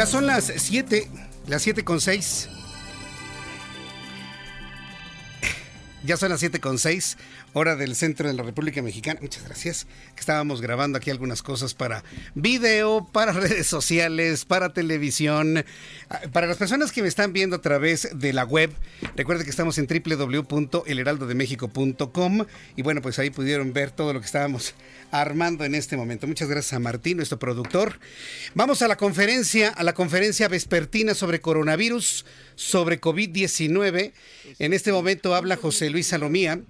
[0.00, 1.10] Ya son las 7,
[1.46, 2.48] las 7 con 6.
[6.02, 7.18] Ya son las 7 con 6,
[7.52, 9.20] hora del centro de la República Mexicana.
[9.20, 9.86] Muchas gracias.
[10.18, 12.02] Estábamos grabando aquí algunas cosas para
[12.34, 15.66] video, para redes sociales, para televisión.
[16.32, 18.70] Para las personas que me están viendo a través de la web,
[19.16, 22.44] recuerden que estamos en www.elheraldodemexico.com
[22.76, 24.74] y bueno, pues ahí pudieron ver todo lo que estábamos
[25.10, 26.28] armando en este momento.
[26.28, 27.98] Muchas gracias a Martín, nuestro productor.
[28.54, 32.24] Vamos a la conferencia, a la conferencia vespertina sobre coronavirus,
[32.54, 34.12] sobre COVID-19.
[34.58, 36.60] En este momento habla José Luis Salomía,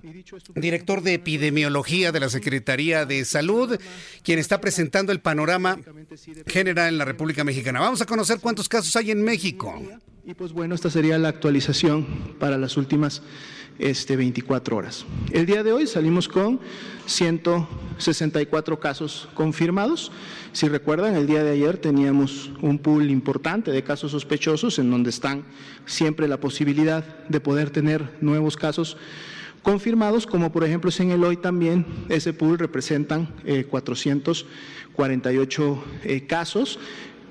[0.54, 3.78] director de epidemiología de la Secretaría de Salud,
[4.22, 5.78] quien está presentando el panorama
[6.46, 7.80] general en la República Mexicana.
[7.80, 9.49] Vamos a conocer cuántos casos hay en México.
[10.24, 12.06] Y pues bueno, esta sería la actualización
[12.38, 13.22] para las últimas
[13.78, 15.06] este, 24 horas.
[15.32, 16.60] El día de hoy salimos con
[17.06, 20.12] 164 casos confirmados.
[20.52, 25.10] Si recuerdan, el día de ayer teníamos un pool importante de casos sospechosos en donde
[25.10, 25.44] están
[25.86, 28.98] siempre la posibilidad de poder tener nuevos casos
[29.62, 33.28] confirmados, como por ejemplo es en el hoy también, ese pool representan
[33.68, 36.78] 448 eh, eh, casos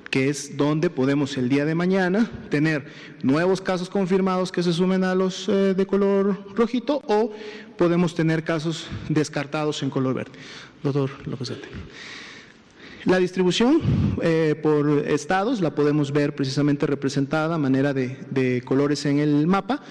[0.10, 2.86] que es donde podemos el día de mañana tener
[3.22, 7.32] nuevos casos confirmados que se sumen a los eh, de color rojito o
[7.78, 10.32] podemos tener casos descartados en color verde.
[10.84, 11.52] Doctor López
[13.06, 13.82] La distribución
[14.22, 19.82] eh, por estados la podemos ver precisamente representada a manera de colores en el mapa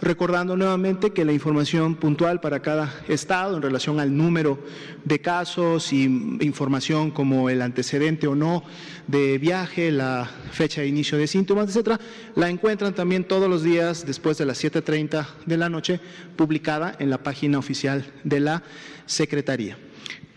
[0.00, 4.58] recordando nuevamente que la información puntual para cada estado en relación al número
[5.04, 8.64] de casos y información como el antecedente o no
[9.06, 11.98] de viaje, la fecha de inicio de síntomas, etcétera,
[12.36, 16.00] la encuentran también todos los días después de las 7:30 de la noche
[16.36, 18.62] publicada en la página oficial de la
[19.06, 19.76] Secretaría.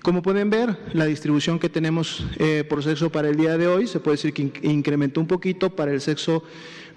[0.04, 3.86] Como pueden ver, la distribución que tenemos eh, por sexo para el día de hoy
[3.86, 6.44] se puede decir que incrementó un poquito para el sexo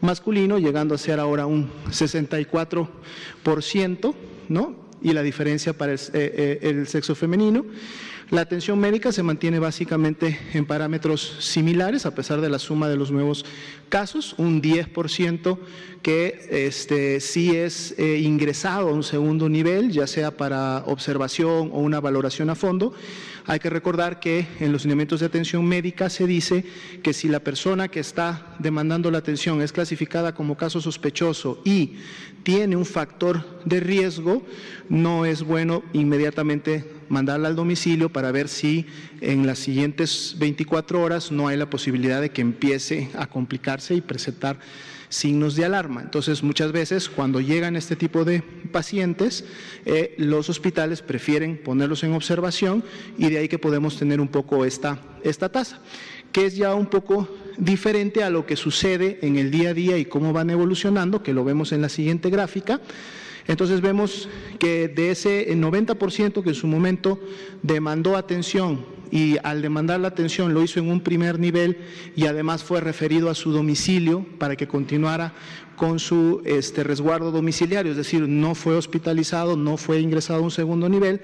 [0.01, 4.15] masculino, llegando a ser ahora un 64%,
[4.49, 4.75] ¿no?
[5.03, 7.67] Y la diferencia para el, eh, eh, el sexo femenino.
[8.35, 12.97] La atención médica se mantiene básicamente en parámetros similares a pesar de la suma de
[12.97, 13.45] los nuevos
[13.89, 15.57] casos, un 10%
[16.03, 21.79] que este, sí es eh, ingresado a un segundo nivel, ya sea para observación o
[21.79, 22.93] una valoración a fondo.
[23.47, 26.65] Hay que recordar que en los lineamientos de atención médica se dice
[27.05, 31.99] que si la persona que está demandando la atención es clasificada como caso sospechoso y
[32.43, 34.43] tiene un factor de riesgo,
[34.89, 38.87] no es bueno inmediatamente mandarla al domicilio para ver si
[39.21, 44.01] en las siguientes 24 horas no hay la posibilidad de que empiece a complicarse y
[44.01, 44.59] presentar
[45.09, 46.03] signos de alarma.
[46.03, 48.43] Entonces, muchas veces cuando llegan este tipo de
[48.73, 49.45] pacientes,
[49.87, 52.85] eh, los hospitales prefieren ponerlos en observación
[53.17, 55.79] y de ahí que podemos tener un poco esta, esta tasa,
[56.33, 59.97] que es ya un poco diferente a lo que sucede en el día a día
[59.99, 62.81] y cómo van evolucionando, que lo vemos en la siguiente gráfica.
[63.47, 64.29] Entonces vemos
[64.59, 67.21] que de ese 90% que en su momento
[67.63, 71.79] demandó atención y al demandar la atención lo hizo en un primer nivel
[72.17, 75.35] y además fue referido a su domicilio para que continuara
[75.77, 80.51] con su este, resguardo domiciliario, es decir, no fue hospitalizado, no fue ingresado a un
[80.51, 81.21] segundo nivel.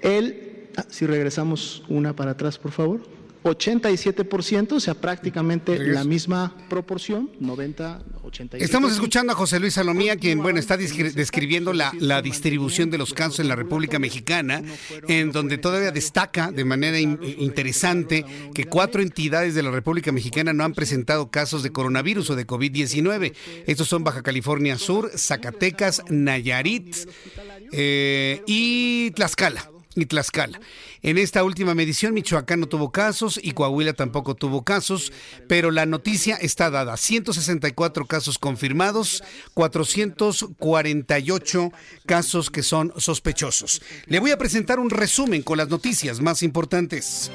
[0.00, 3.19] Él, ah, si regresamos una para atrás, por favor.
[3.42, 8.64] 87%, o sea, prácticamente la misma proporción, 90, 87.
[8.64, 13.14] Estamos escuchando a José Luis Salomía, quien, bueno, está describiendo la, la distribución de los
[13.14, 14.62] casos en la República Mexicana,
[15.08, 18.24] en donde todavía destaca de manera interesante
[18.54, 22.46] que cuatro entidades de la República Mexicana no han presentado casos de coronavirus o de
[22.46, 23.34] COVID-19.
[23.66, 26.94] Estos son Baja California Sur, Zacatecas, Nayarit
[27.72, 29.79] eh, y Tlaxcala.
[29.96, 30.60] Y Tlaxcala.
[31.02, 35.12] En esta última medición, Michoacán no tuvo casos y Coahuila tampoco tuvo casos,
[35.48, 36.96] pero la noticia está dada.
[36.96, 39.24] 164 casos confirmados,
[39.54, 41.72] 448
[42.06, 43.82] casos que son sospechosos.
[44.06, 47.32] Le voy a presentar un resumen con las noticias más importantes.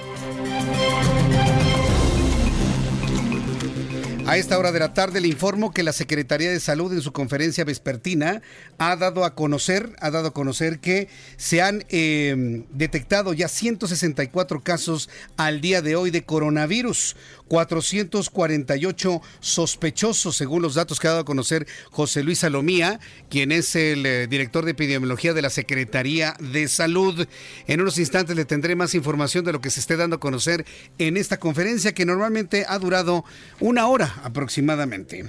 [4.28, 7.12] A esta hora de la tarde le informo que la Secretaría de Salud en su
[7.12, 8.42] conferencia vespertina
[8.80, 14.64] ha dado a conocer, ha dado a conocer que se han em, detectado ya 164
[14.64, 17.16] casos al día de hoy de coronavirus,
[17.48, 23.00] 448 sospechosos según los datos que ha dado a conocer José Luis Salomía,
[23.30, 27.28] quien es el eh, director de epidemiología de la Secretaría de Salud.
[27.68, 30.66] En unos instantes le tendré más información de lo que se esté dando a conocer
[30.98, 33.24] en esta conferencia que normalmente ha durado
[33.60, 35.26] una hora aproximadamente.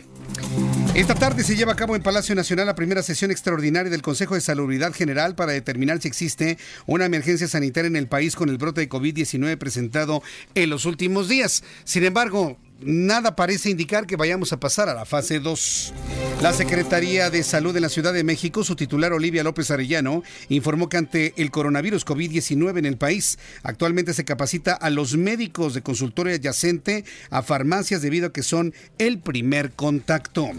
[0.95, 4.35] Esta tarde se lleva a cabo en Palacio Nacional la primera sesión extraordinaria del Consejo
[4.35, 8.59] de Salubridad General para determinar si existe una emergencia sanitaria en el país con el
[8.59, 10.23] brote de COVID-19 presentado
[10.55, 11.65] en los últimos días.
[11.85, 15.95] Sin embargo, nada parece indicar que vayamos a pasar a la fase 2.
[16.43, 20.89] La Secretaría de Salud de la Ciudad de México, su titular Olivia López Arellano, informó
[20.89, 25.83] que ante el coronavirus COVID-19 en el país, actualmente se capacita a los médicos de
[25.83, 30.51] consultorio adyacente a farmacias debido a que son el primer contacto.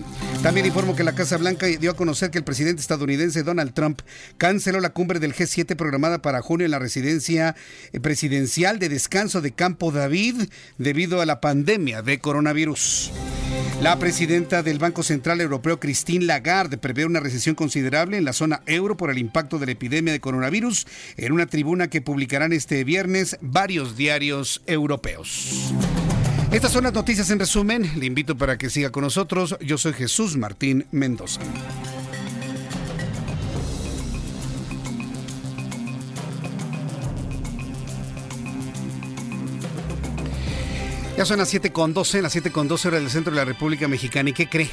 [0.41, 4.01] También informó que la Casa Blanca dio a conocer que el presidente estadounidense Donald Trump
[4.37, 7.55] canceló la cumbre del G7 programada para junio en la residencia
[7.93, 13.11] eh, presidencial de descanso de Campo David debido a la pandemia de coronavirus.
[13.81, 18.63] La presidenta del Banco Central Europeo, Christine Lagarde, prevé una recesión considerable en la zona
[18.65, 20.87] euro por el impacto de la epidemia de coronavirus
[21.17, 25.71] en una tribuna que publicarán este viernes varios diarios europeos.
[26.51, 27.99] Estas son las noticias en resumen.
[27.99, 29.57] Le invito para que siga con nosotros.
[29.59, 31.41] Yo soy Jesús Martín Mendoza.
[41.17, 43.45] Ya son las 7 con 12, las 7 con 12 horas del centro de la
[43.45, 44.29] República Mexicana.
[44.29, 44.69] ¿Y qué cree?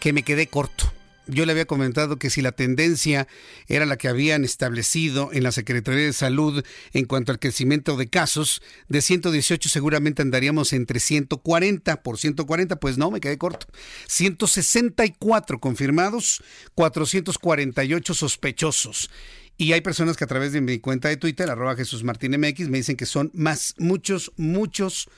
[0.00, 0.92] Que me quedé corto.
[1.26, 3.26] Yo le había comentado que si la tendencia
[3.68, 6.62] era la que habían establecido en la Secretaría de Salud
[6.92, 12.98] en cuanto al crecimiento de casos, de 118 seguramente andaríamos entre 140 por 140, pues
[12.98, 13.66] no, me quedé corto.
[14.08, 16.42] 164 confirmados,
[16.74, 19.08] 448 sospechosos.
[19.56, 22.68] Y hay personas que a través de mi cuenta de Twitter, arroba Jesús Martín MX,
[22.68, 25.08] me dicen que son más, muchos, muchos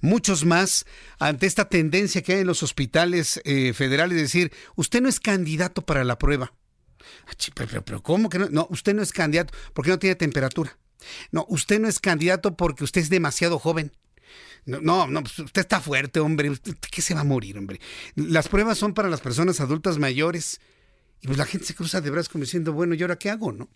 [0.00, 0.86] muchos más
[1.18, 5.20] ante esta tendencia que hay en los hospitales eh, federales, de decir, usted no es
[5.20, 6.52] candidato para la prueba.
[7.26, 8.48] Ah, pero, pero, ¿cómo que no?
[8.48, 10.76] No, usted no es candidato porque no tiene temperatura.
[11.30, 13.92] No, usted no es candidato porque usted es demasiado joven.
[14.64, 16.52] No, no, pues usted está fuerte, hombre.
[16.90, 17.80] ¿Qué se va a morir, hombre?
[18.16, 20.60] Las pruebas son para las personas adultas mayores.
[21.20, 23.52] Y pues la gente se cruza de brazos como diciendo, bueno, ¿y ahora qué hago,
[23.52, 23.68] no?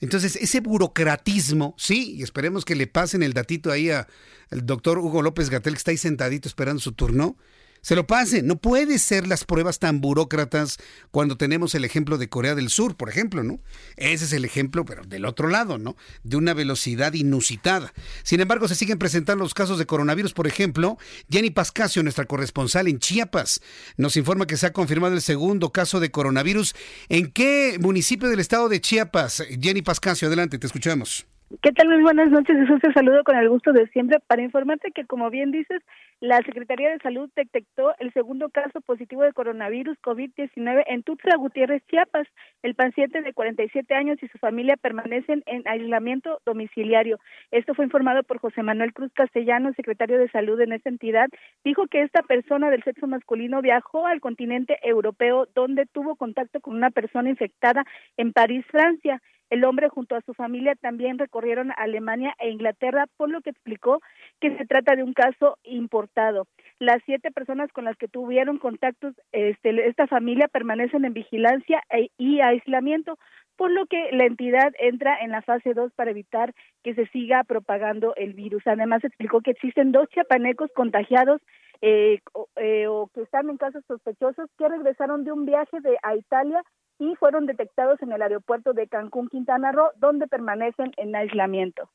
[0.00, 4.06] Entonces, ese burocratismo, sí, y esperemos que le pasen el datito ahí al
[4.50, 7.36] doctor Hugo López Gatel, que está ahí sentadito esperando su turno,
[7.80, 8.42] se lo pase.
[8.42, 10.78] No puede ser las pruebas tan burócratas
[11.10, 13.60] cuando tenemos el ejemplo de Corea del Sur, por ejemplo, ¿no?
[13.96, 15.96] Ese es el ejemplo, pero del otro lado, ¿no?
[16.22, 17.92] De una velocidad inusitada.
[18.22, 20.98] Sin embargo, se siguen presentando los casos de coronavirus, por ejemplo,
[21.30, 23.60] Jenny Pascasio, nuestra corresponsal en Chiapas,
[23.96, 26.74] nos informa que se ha confirmado el segundo caso de coronavirus.
[27.08, 29.44] ¿En qué municipio del estado de Chiapas?
[29.60, 31.26] Jenny Pascasio, adelante, te escuchamos.
[31.62, 31.88] ¿Qué tal?
[31.88, 32.58] Muy buenas noches.
[32.58, 35.80] Jesús, te saludo con el gusto de siempre para informarte que, como bien dices,
[36.20, 41.82] la Secretaría de Salud detectó el segundo caso positivo de coronavirus COVID-19 en Tuxtla Gutiérrez,
[41.86, 42.28] Chiapas.
[42.62, 47.18] El paciente de 47 años y su familia permanecen en aislamiento domiciliario.
[47.50, 51.28] Esto fue informado por José Manuel Cruz Castellano, secretario de Salud en esta entidad.
[51.64, 56.74] Dijo que esta persona del sexo masculino viajó al continente europeo donde tuvo contacto con
[56.74, 57.86] una persona infectada
[58.18, 59.22] en París, Francia.
[59.50, 64.00] El hombre junto a su familia también recorrieron Alemania e Inglaterra, por lo que explicó
[64.40, 66.46] que se trata de un caso importado.
[66.78, 72.10] Las siete personas con las que tuvieron contactos, este, esta familia permanecen en vigilancia e,
[72.18, 73.18] y aislamiento,
[73.56, 77.42] por lo que la entidad entra en la fase 2 para evitar que se siga
[77.42, 78.64] propagando el virus.
[78.66, 81.40] Además, explicó que existen dos chiapanecos contagiados
[81.80, 82.20] eh,
[82.56, 86.62] eh, o que están en casos sospechosos que regresaron de un viaje de a Italia
[86.98, 91.90] y fueron detectados en el aeropuerto de Cancún, Quintana Roo, donde permanecen en aislamiento.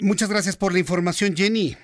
[0.00, 1.76] Muchas gracias por la información, Jenny.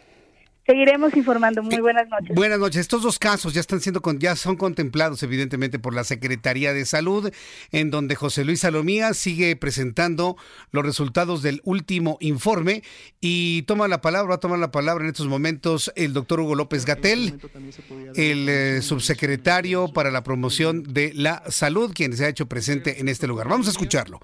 [0.69, 1.62] Seguiremos informando.
[1.62, 2.37] Muy buenas noches.
[2.37, 2.83] Buenas noches.
[2.83, 7.33] Estos dos casos ya están siendo ya son contemplados evidentemente por la Secretaría de Salud,
[7.73, 10.37] en donde José Luis Salomía sigue presentando
[10.71, 12.83] los resultados del último informe
[13.19, 16.55] y toma la palabra, va a tomar la palabra en estos momentos el doctor Hugo
[16.55, 17.41] López Gatel,
[18.14, 23.09] el eh, subsecretario para la promoción de la salud, quien se ha hecho presente en
[23.09, 23.49] este lugar.
[23.49, 24.21] Vamos a escucharlo.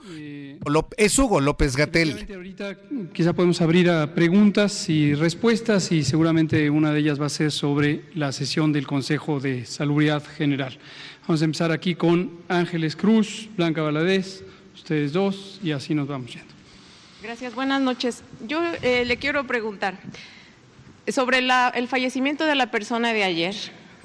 [0.99, 2.27] Es Hugo López Gatel.
[2.35, 2.77] Ahorita
[3.15, 7.53] quizá podemos abrir a preguntas y respuestas y seguramente una de ellas va a ser
[7.53, 10.77] sobre la sesión del Consejo de Salubridad General.
[11.29, 14.43] Vamos a empezar aquí con Ángeles Cruz, Blanca Valadez,
[14.75, 16.53] ustedes dos, y así nos vamos yendo.
[17.23, 18.25] Gracias, buenas noches.
[18.49, 19.97] Yo eh, le quiero preguntar
[21.07, 23.55] sobre el fallecimiento de la persona de ayer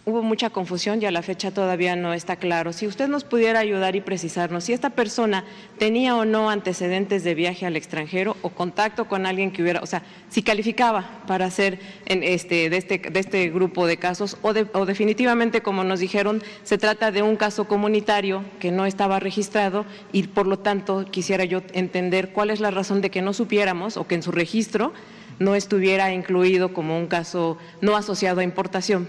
[0.10, 2.74] hubo mucha confusión y a la fecha todavía no está claro.
[2.74, 5.46] Si usted nos pudiera ayudar y precisarnos si esta persona
[5.78, 9.86] tenía o no antecedentes de viaje al extranjero o contacto con alguien que hubiera, o
[9.86, 14.50] sea, si calificaba para ser en este, de, este, de este grupo de casos o,
[14.74, 19.86] o definitivamente, como nos dijeron, se trata de un caso comunitario que no estaba registrado
[20.12, 23.98] y por lo tanto quisiera yo entender cuál es la razón de que no supiéramos
[23.98, 24.94] o que en su registro
[25.40, 29.08] no estuviera incluido como un caso no asociado a importación.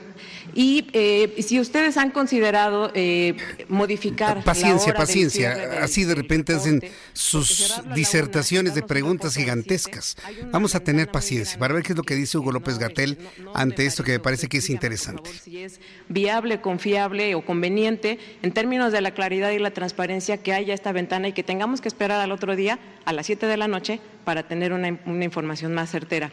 [0.55, 3.36] Y eh, si ustedes han considerado eh,
[3.68, 4.43] modificar.
[4.44, 5.81] Paciencia, paciencia.
[5.82, 6.82] Así de repente hacen
[7.12, 10.16] sus disertaciones de preguntas gigantescas.
[10.51, 13.18] Vamos a tener paciencia para ver qué es lo que dice Hugo López Gatel
[13.55, 15.31] ante esto que me parece que es interesante.
[15.43, 20.52] Si es viable, confiable o conveniente en términos de la claridad y la transparencia que
[20.52, 23.56] haya esta ventana y que tengamos que esperar al otro día a las 7 de
[23.56, 26.31] la noche para tener una, una información más certera.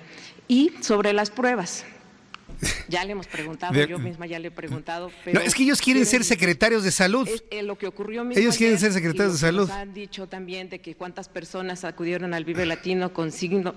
[0.47, 1.85] Y sobre las pruebas,
[2.87, 5.11] ya le hemos preguntado, yo misma ya le he preguntado.
[5.23, 7.27] Pero es que ellos quieren ser secretarios de salud.
[7.51, 9.69] Eh, lo que ocurrió ellos quieren ser secretarios de salud.
[9.69, 13.31] han dicho también de que cuántas personas acudieron al Vive Latino con,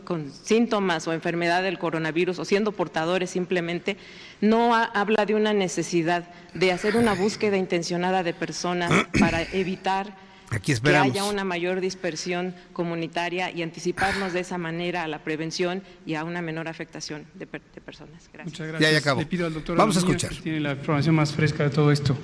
[0.05, 3.97] con síntomas o enfermedad del coronavirus o siendo portadores simplemente,
[4.41, 10.17] no habla de una necesidad de hacer una búsqueda intencionada de personas para evitar
[10.51, 11.13] Aquí esperamos.
[11.13, 16.15] Que haya una mayor dispersión comunitaria y anticiparnos de esa manera a la prevención y
[16.15, 18.29] a una menor afectación de, personas.
[18.33, 18.53] Gracias.
[18.53, 18.91] Muchas gracias.
[18.91, 19.21] Ya, ya acabo.
[19.21, 20.33] Le pido al doctor Vamos a escuchar.
[20.43, 22.17] tiene la información más fresca de todo esto.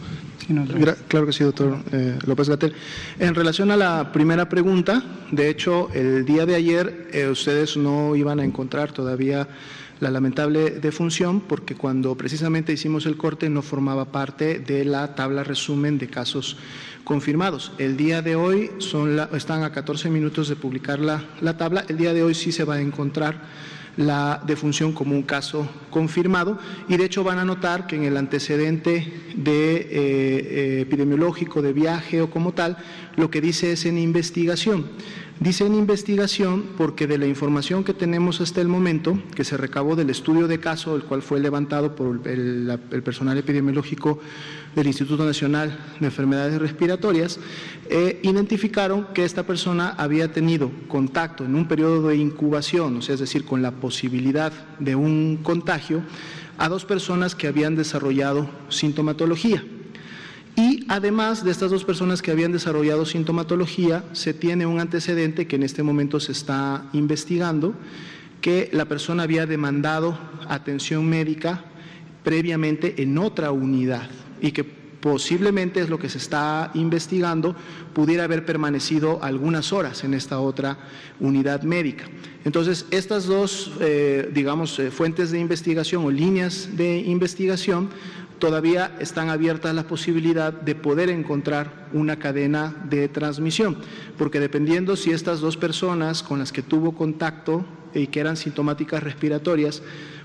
[1.08, 2.74] claro que sí, doctor eh, López Gatel.
[3.18, 8.16] En relación a la primera pregunta, de hecho, el día de ayer eh, ustedes no
[8.16, 9.48] iban a encontrar todavía
[10.00, 15.44] la lamentable defunción porque cuando precisamente hicimos el corte no formaba parte de la tabla
[15.44, 16.56] resumen de casos
[17.04, 17.72] confirmados.
[17.78, 21.84] El día de hoy son están a 14 minutos de publicar la, la tabla.
[21.88, 23.40] El día de hoy sí se va a encontrar
[23.96, 26.58] la defunción como un caso confirmado
[26.88, 31.72] y de hecho van a notar que en el antecedente de, eh, eh, epidemiológico de
[31.72, 32.76] viaje o como tal,
[33.16, 34.86] lo que dice es en investigación.
[35.38, 39.94] Dice en investigación porque de la información que tenemos hasta el momento, que se recabó
[39.94, 44.18] del estudio de caso, el cual fue levantado por el, personal epidemiológico
[44.74, 47.38] del Instituto Nacional de Enfermedades Respiratorias,
[47.90, 53.14] eh, identificaron que esta persona había tenido contacto en un periodo de incubación, o sea,
[53.14, 56.02] es decir, con la posibilidad de un contagio,
[56.56, 59.62] a dos personas que habían desarrollado sintomatología.
[60.56, 65.56] Y además de estas dos personas que habían desarrollado sintomatología, se tiene un antecedente que
[65.56, 67.74] en este momento se está investigando,
[68.40, 70.18] que la persona había demandado
[70.48, 71.64] atención médica
[72.24, 74.08] previamente en otra unidad
[74.40, 77.54] y que posiblemente es lo que se está investigando,
[77.94, 80.78] pudiera haber permanecido algunas horas en esta otra
[81.20, 82.06] unidad médica.
[82.44, 87.90] Entonces, estas dos, eh, digamos, eh, fuentes de investigación o líneas de investigación
[88.38, 93.76] todavía están abiertas la posibilidad de poder encontrar una cadena de transmisión,
[94.18, 97.64] porque dependiendo si estas dos personas con las que tuvo contacto
[97.94, 99.82] y que eran sintomáticas respiratorias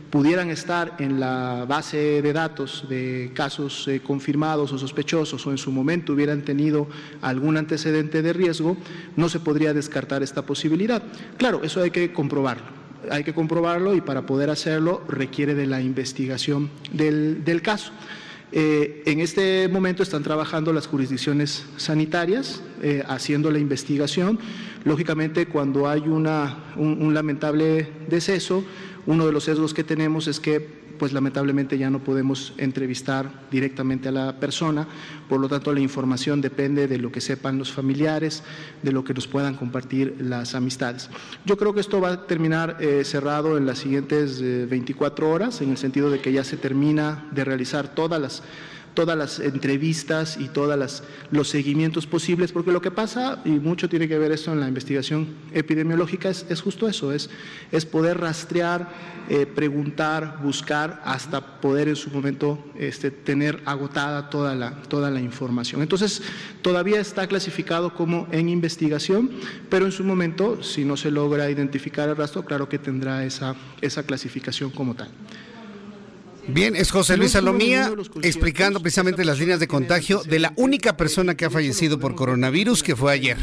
[0.09, 5.57] pudieran estar en la base de datos de casos eh, confirmados o sospechosos o en
[5.57, 6.88] su momento hubieran tenido
[7.21, 8.75] algún antecedente de riesgo,
[9.15, 11.01] no se podría descartar esta posibilidad.
[11.38, 15.82] Claro, eso hay que comprobarlo hay que comprobarlo y para poder hacerlo requiere de la
[15.82, 17.91] investigación del, caso.
[18.52, 24.40] Eh, en este momento están trabajando las jurisdicciones sanitarias, eh, haciendo la investigación.
[24.84, 28.64] Lógicamente, cuando hay una, un lamentable deceso,
[29.06, 34.10] uno de los sesgos que tenemos es que pues lamentablemente ya no podemos entrevistar directamente
[34.10, 34.88] a la persona,
[35.28, 38.44] por lo tanto la información depende de lo que sepan los familiares,
[38.84, 41.10] de lo que nos puedan compartir las amistades.
[41.44, 45.61] Yo creo que esto va a terminar eh, cerrado en las siguientes 24 eh, horas,
[45.61, 48.44] en el sentido de que ya se termina de realizar todas las
[48.93, 54.07] todas las entrevistas y todos los seguimientos posibles, porque lo que pasa, y mucho tiene
[54.07, 57.30] que ver esto en la investigación epidemiológica, es, justo eso, es,
[57.72, 58.89] es poder rastrear,
[59.30, 65.22] eh, preguntar, buscar, hasta poder en su momento este, tener agotada toda la, toda la
[65.22, 65.81] información.
[65.81, 66.22] Entonces,
[66.61, 69.31] todavía está clasificado como en investigación,
[69.69, 73.55] pero en su momento, si no se logra identificar el rastro, claro que tendrá esa,
[73.81, 75.09] esa clasificación como tal.
[76.53, 77.91] Bien, es José Luis Salomía
[78.22, 82.84] explicando precisamente las líneas de contagio de la única persona que ha fallecido por coronavirus
[82.84, 83.38] que fue ayer.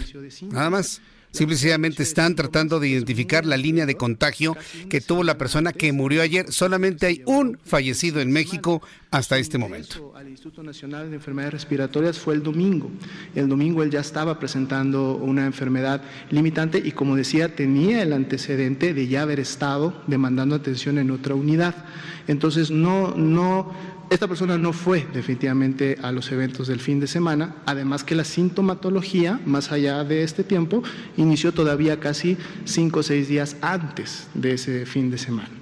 [0.50, 1.00] Nada más.
[1.30, 4.56] Simplemente están tratando de identificar la línea de contagio
[4.88, 6.50] que tuvo la persona que murió ayer.
[6.50, 10.14] Solamente hay un fallecido en México hasta este momento.
[10.16, 12.90] Al Instituto Nacional de Enfermedades Respiratorias fue el domingo.
[13.34, 18.94] El domingo él ya estaba presentando una enfermedad limitante y como decía, tenía el antecedente
[18.94, 21.74] de ya haber estado demandando atención en otra unidad.
[22.28, 23.72] Entonces no, no
[24.10, 28.24] esta persona no fue definitivamente a los eventos del fin de semana, además que la
[28.24, 30.82] sintomatología, más allá de este tiempo,
[31.16, 35.57] inició todavía casi cinco o seis días antes de ese fin de semana.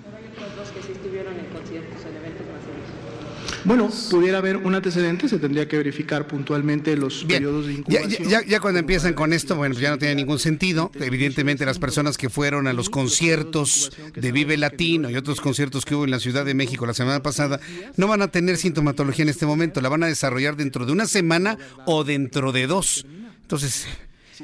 [3.67, 8.29] Bueno, pudiera haber un antecedente, se tendría que verificar puntualmente los periodos de incubación.
[8.29, 10.93] Ya, ya, cuando empiezan con esto, bueno, ya no tiene ningún sentido.
[10.95, 15.97] Evidentemente las personas que fueron a los conciertos de Vive Latino y otros conciertos que
[15.97, 17.59] hubo en la Ciudad de México la semana pasada,
[17.97, 21.07] no van a tener sintomatología en este momento, la van a desarrollar dentro de una
[21.07, 23.05] semana o dentro de dos.
[23.43, 23.89] Entonces,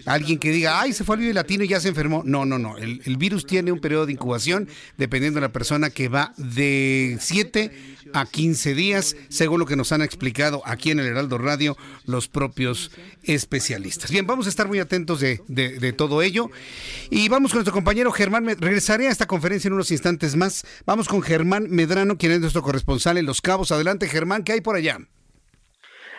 [0.04, 2.22] alguien que diga, ay, se fue al Vive Latino y ya se enfermó.
[2.24, 2.76] No, no, no.
[2.76, 7.18] El, el, virus tiene un periodo de incubación dependiendo de la persona que va de
[7.20, 7.70] 7
[8.14, 12.28] a 15 días, según lo que nos han explicado aquí en el Heraldo Radio los
[12.28, 12.90] propios
[13.22, 14.10] especialistas.
[14.10, 16.50] Bien, vamos a estar muy atentos de, de, todo ello.
[17.10, 18.46] Y vamos con nuestro compañero Germán.
[18.58, 20.64] Regresaré a esta conferencia en unos instantes más.
[20.86, 23.72] Vamos con Germán Medrano, quien es nuestro corresponsal en Los Cabos.
[23.72, 24.98] Adelante, Germán, ¿qué hay por allá?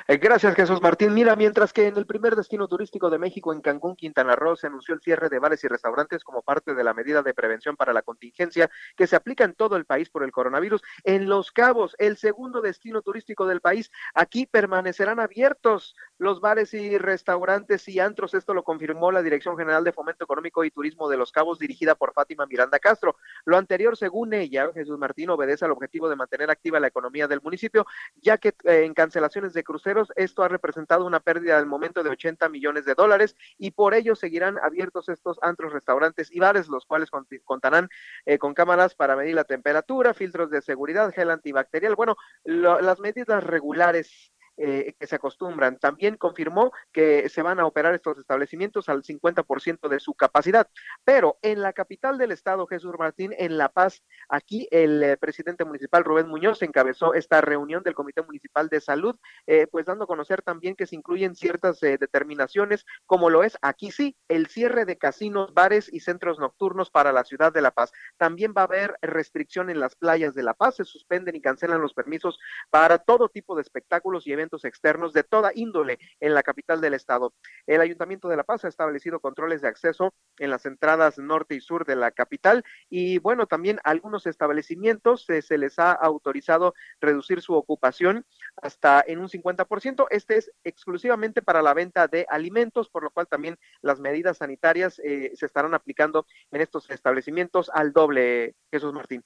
[0.06, 1.14] Eh, gracias, Jesús Martín.
[1.14, 4.68] Mira, mientras que en el primer destino turístico de México, en Cancún, Quintana Roo, se
[4.68, 7.94] anunció el cierre de bares y restaurantes como parte de la medida de prevención para
[7.94, 10.82] la contingencia que se aplica en todo el país por el coronavirus.
[11.06, 16.98] En Los Cabos, el segundo destino turístico del país, aquí permanecerán abiertos los bares y
[16.98, 18.34] restaurantes y antros.
[18.34, 21.96] Esto lo confirmó la Dirección General de Fomento Económico y Turismo de Los Cabos, dirigida
[21.96, 23.18] por Fátima Miranda Castro.
[23.46, 27.42] Lo anterior, según ella, Jesús Martín, obedece al objetivo de mantener activa la economía del
[27.42, 27.86] municipio,
[28.16, 32.10] ya que eh, en cancelaciones de cruceros esto ha representado una pérdida del momento de
[32.10, 36.86] 80 millones de dólares y por ello seguirán abiertos estos antros, restaurantes y bares, los
[36.86, 37.10] cuales
[37.44, 37.90] contarán
[38.26, 43.00] eh, con cámaras para medir la temperatura, filtros de seguridad, gel antibacterial, bueno, lo, las
[43.00, 45.80] medidas regulares eh, que se acostumbran.
[45.80, 50.68] También confirmó que se van a operar estos establecimientos al 50% de su capacidad.
[51.04, 55.66] Pero en la capital del estado, Jesús Martín, en La Paz, aquí el eh, presidente
[55.66, 59.16] municipal Rubén Muñoz encabezó esta reunión del Comité Municipal de Salud,
[59.48, 63.58] eh, pues dando a conocer también que se incluyen ciertas eh, determinaciones, como lo es
[63.62, 67.72] aquí sí, el cierre de casinos, bares y centros nocturnos para la ciudad de La
[67.72, 67.92] Paz.
[68.18, 71.82] También va a haber restricción en las playas de La Paz, se suspenden y cancelan
[71.82, 72.40] los permisos
[72.70, 76.94] para todo tipo de espectáculos y eventos externos de toda índole en la capital del
[76.94, 77.34] estado.
[77.68, 81.62] El Ayuntamiento de La Paz ha establecido controles de acceso en las entradas norte y
[81.62, 87.42] sur de la capital y bueno, también algunos establecimientos eh, se les ha autorizado reducir
[87.42, 88.26] su ocupación
[88.62, 90.08] hasta en un 50%.
[90.10, 95.00] Este es exclusivamente para la venta de alimentos, por lo cual también las medidas sanitarias
[95.00, 99.24] eh, se estarán aplicando en estos establecimientos al doble, Jesús Martín.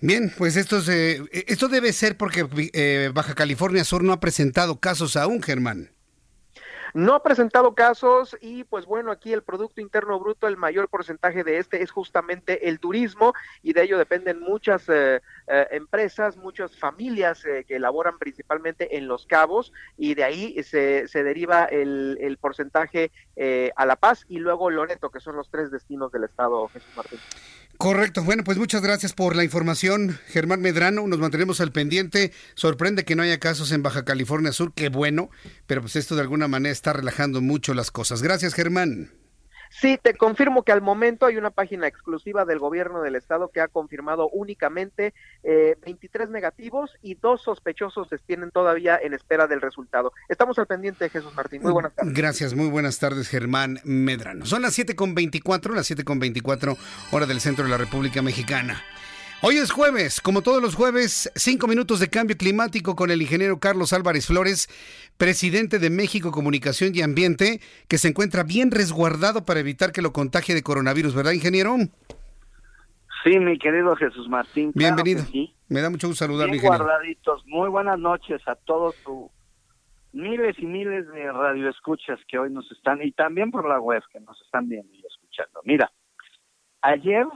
[0.00, 4.78] Bien, pues esto, eh, esto debe ser porque eh, Baja California Sur no ha presentado
[4.78, 5.90] casos aún, Germán.
[6.96, 11.44] No ha presentado casos y pues bueno, aquí el Producto Interno Bruto, el mayor porcentaje
[11.44, 16.74] de este es justamente el turismo y de ello dependen muchas eh, eh, empresas, muchas
[16.74, 22.16] familias eh, que elaboran principalmente en Los Cabos y de ahí se, se deriva el,
[22.18, 23.10] el porcentaje
[23.76, 27.18] a La Paz y luego Loreto, que son los tres destinos del estado, Jesús Martín.
[27.78, 28.24] Correcto.
[28.24, 31.06] Bueno, pues muchas gracias por la información, Germán Medrano.
[31.06, 32.32] Nos mantenemos al pendiente.
[32.54, 35.30] Sorprende que no haya casos en Baja California Sur, qué bueno,
[35.66, 38.22] pero pues esto de alguna manera está relajando mucho las cosas.
[38.22, 39.10] Gracias, Germán.
[39.70, 43.60] Sí, te confirmo que al momento hay una página exclusiva del gobierno del estado que
[43.60, 50.12] ha confirmado únicamente eh, 23 negativos y dos sospechosos tienen todavía en espera del resultado.
[50.28, 51.62] Estamos al pendiente, Jesús Martín.
[51.62, 52.14] Muy buenas tardes.
[52.14, 54.46] Gracias, muy buenas tardes, Germán Medrano.
[54.46, 56.76] Son las 7.24, las 7.24
[57.12, 58.82] hora del centro de la República Mexicana.
[59.42, 63.60] Hoy es jueves, como todos los jueves, cinco minutos de cambio climático con el ingeniero
[63.60, 64.66] Carlos Álvarez Flores,
[65.18, 70.12] presidente de México Comunicación y Ambiente, que se encuentra bien resguardado para evitar que lo
[70.12, 71.76] contagie de coronavirus, ¿verdad, ingeniero?
[73.22, 74.72] Sí, mi querido Jesús Martín.
[74.74, 75.18] Bienvenido.
[75.20, 75.54] Claro sí.
[75.68, 76.84] Me da mucho gusto saludarle, Bien ingeniero.
[76.84, 77.42] guardaditos.
[77.46, 79.30] Muy buenas noches a todos tus
[80.12, 84.18] miles y miles de radioescuchas que hoy nos están, y también por la web que
[84.20, 85.60] nos están viendo y escuchando.
[85.64, 85.92] Mira,
[86.80, 87.26] ayer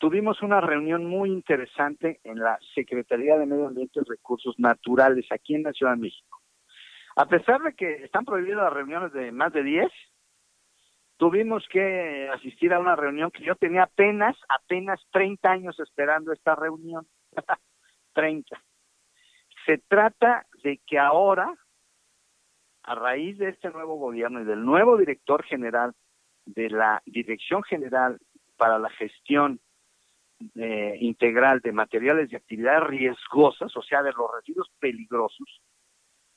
[0.00, 5.54] tuvimos una reunión muy interesante en la Secretaría de Medio Ambiente y Recursos Naturales aquí
[5.54, 6.40] en la Ciudad de México.
[7.16, 9.92] A pesar de que están prohibidas las reuniones de más de 10,
[11.18, 16.54] tuvimos que asistir a una reunión que yo tenía apenas, apenas 30 años esperando esta
[16.54, 17.06] reunión.
[18.14, 18.58] 30.
[19.66, 21.54] Se trata de que ahora,
[22.84, 25.92] a raíz de este nuevo gobierno y del nuevo director general
[26.46, 28.18] de la Dirección General
[28.56, 29.60] para la Gestión
[30.54, 35.60] eh, integral de materiales de actividades riesgosas, o sea, de los residuos peligrosos,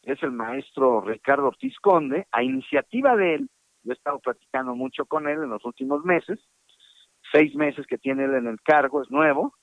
[0.04, 3.50] es el maestro Ricardo Ortiz Conde, a iniciativa de él,
[3.84, 6.40] yo he estado platicando mucho con él en los últimos meses,
[7.32, 9.54] seis meses que tiene él en el cargo, es nuevo,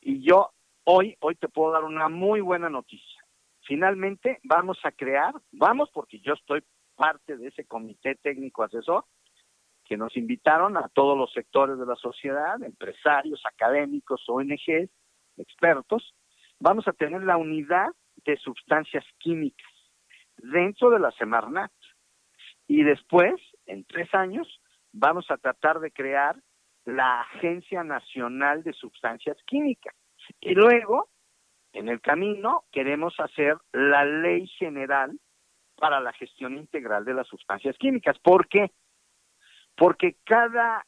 [0.00, 0.50] y yo
[0.84, 3.22] hoy, hoy te puedo dar una muy buena noticia.
[3.62, 6.62] Finalmente vamos a crear, vamos porque yo estoy
[6.96, 9.04] parte de ese comité técnico asesor,
[9.90, 14.88] que nos invitaron a todos los sectores de la sociedad, empresarios, académicos, ONGs,
[15.36, 16.14] expertos,
[16.60, 17.88] vamos a tener la unidad
[18.24, 19.68] de sustancias químicas
[20.36, 21.72] dentro de la Semarnat.
[22.68, 23.34] Y después,
[23.66, 24.46] en tres años,
[24.92, 26.36] vamos a tratar de crear
[26.84, 29.96] la Agencia Nacional de Sustancias Químicas.
[30.40, 31.08] Y luego,
[31.72, 35.18] en el camino, queremos hacer la Ley General
[35.74, 38.16] para la Gestión Integral de las Sustancias Químicas.
[38.20, 38.70] ¿Por qué?
[39.80, 40.84] Porque cada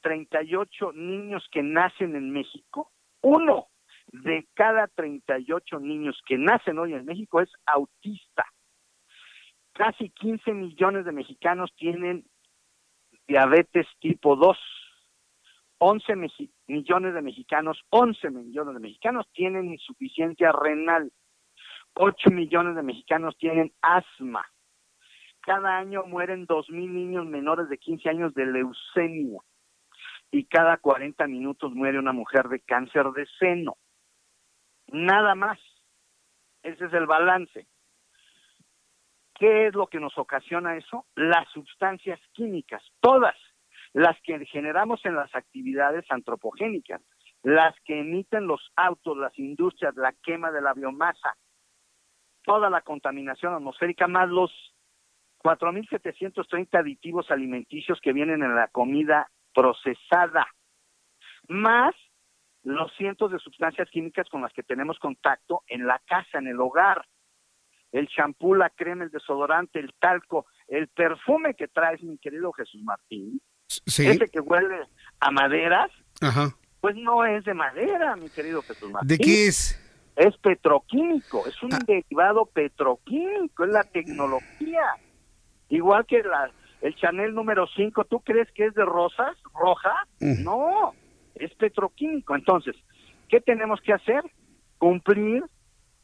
[0.00, 2.90] 38 niños que nacen en México,
[3.20, 3.68] uno
[4.08, 8.44] de cada 38 niños que nacen hoy en México es autista.
[9.72, 12.26] Casi 15 millones de mexicanos tienen
[13.28, 14.58] diabetes tipo 2.
[15.78, 16.16] 11
[16.66, 21.12] millones de mexicanos, 11 millones de mexicanos tienen insuficiencia renal.
[21.94, 24.44] 8 millones de mexicanos tienen asma.
[25.42, 29.40] Cada año mueren 2.000 niños menores de 15 años de leucemia.
[30.30, 33.76] Y cada 40 minutos muere una mujer de cáncer de seno.
[34.88, 35.58] Nada más.
[36.62, 37.66] Ese es el balance.
[39.34, 41.06] ¿Qué es lo que nos ocasiona eso?
[41.14, 43.34] Las sustancias químicas, todas
[43.94, 47.00] las que generamos en las actividades antropogénicas,
[47.42, 51.36] las que emiten los autos, las industrias, la quema de la biomasa,
[52.42, 54.52] toda la contaminación atmosférica, más los
[55.42, 60.46] 4.730 aditivos alimenticios que vienen en la comida procesada,
[61.48, 61.94] más
[62.62, 66.60] los cientos de sustancias químicas con las que tenemos contacto en la casa, en el
[66.60, 67.06] hogar.
[67.90, 72.80] El champú, la crema, el desodorante, el talco, el perfume que traes, mi querido Jesús
[72.82, 73.40] Martín,
[73.86, 74.86] ese que huele
[75.18, 75.90] a maderas,
[76.80, 79.08] pues no es de madera, mi querido Jesús Martín.
[79.08, 79.76] ¿De qué es?
[80.14, 81.78] Es petroquímico, es un ah.
[81.84, 84.84] derivado petroquímico, es la tecnología.
[85.70, 86.50] Igual que la,
[86.82, 89.94] el Chanel número 5, ¿tú crees que es de rosas, roja?
[90.20, 90.92] No,
[91.34, 92.34] es petroquímico.
[92.34, 92.76] Entonces,
[93.28, 94.22] ¿qué tenemos que hacer?
[94.78, 95.44] Cumplir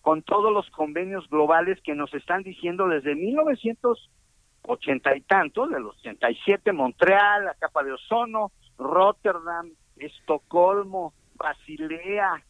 [0.00, 5.96] con todos los convenios globales que nos están diciendo desde 1980 y tantos, de los
[5.98, 12.44] 87, Montreal, la capa de ozono, Rotterdam, Estocolmo, Basilea,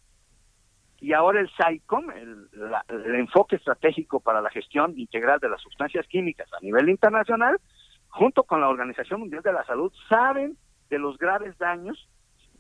[1.01, 6.49] y ahora el SAICOM, el, enfoque estratégico para la gestión integral de las sustancias químicas
[6.53, 7.59] a nivel internacional,
[8.09, 10.57] junto con la Organización Mundial de la Salud, saben
[10.89, 12.09] de los graves daños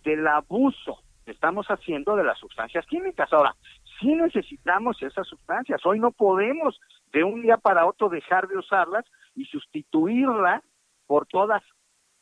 [0.04, 3.32] del abuso que estamos haciendo de las sustancias químicas.
[3.32, 3.56] Ahora,
[4.00, 5.80] sí necesitamos esas sustancias.
[5.84, 6.78] Hoy no podemos
[7.12, 9.04] de un día para otro dejar de usarlas
[9.34, 10.62] y sustituirlas
[11.06, 11.62] por todas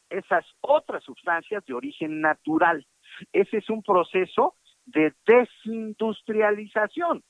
[0.08, 2.86] esas otras sustancias de origen natural.
[3.32, 4.54] Ese es un proceso
[4.86, 7.22] de desindustrialización.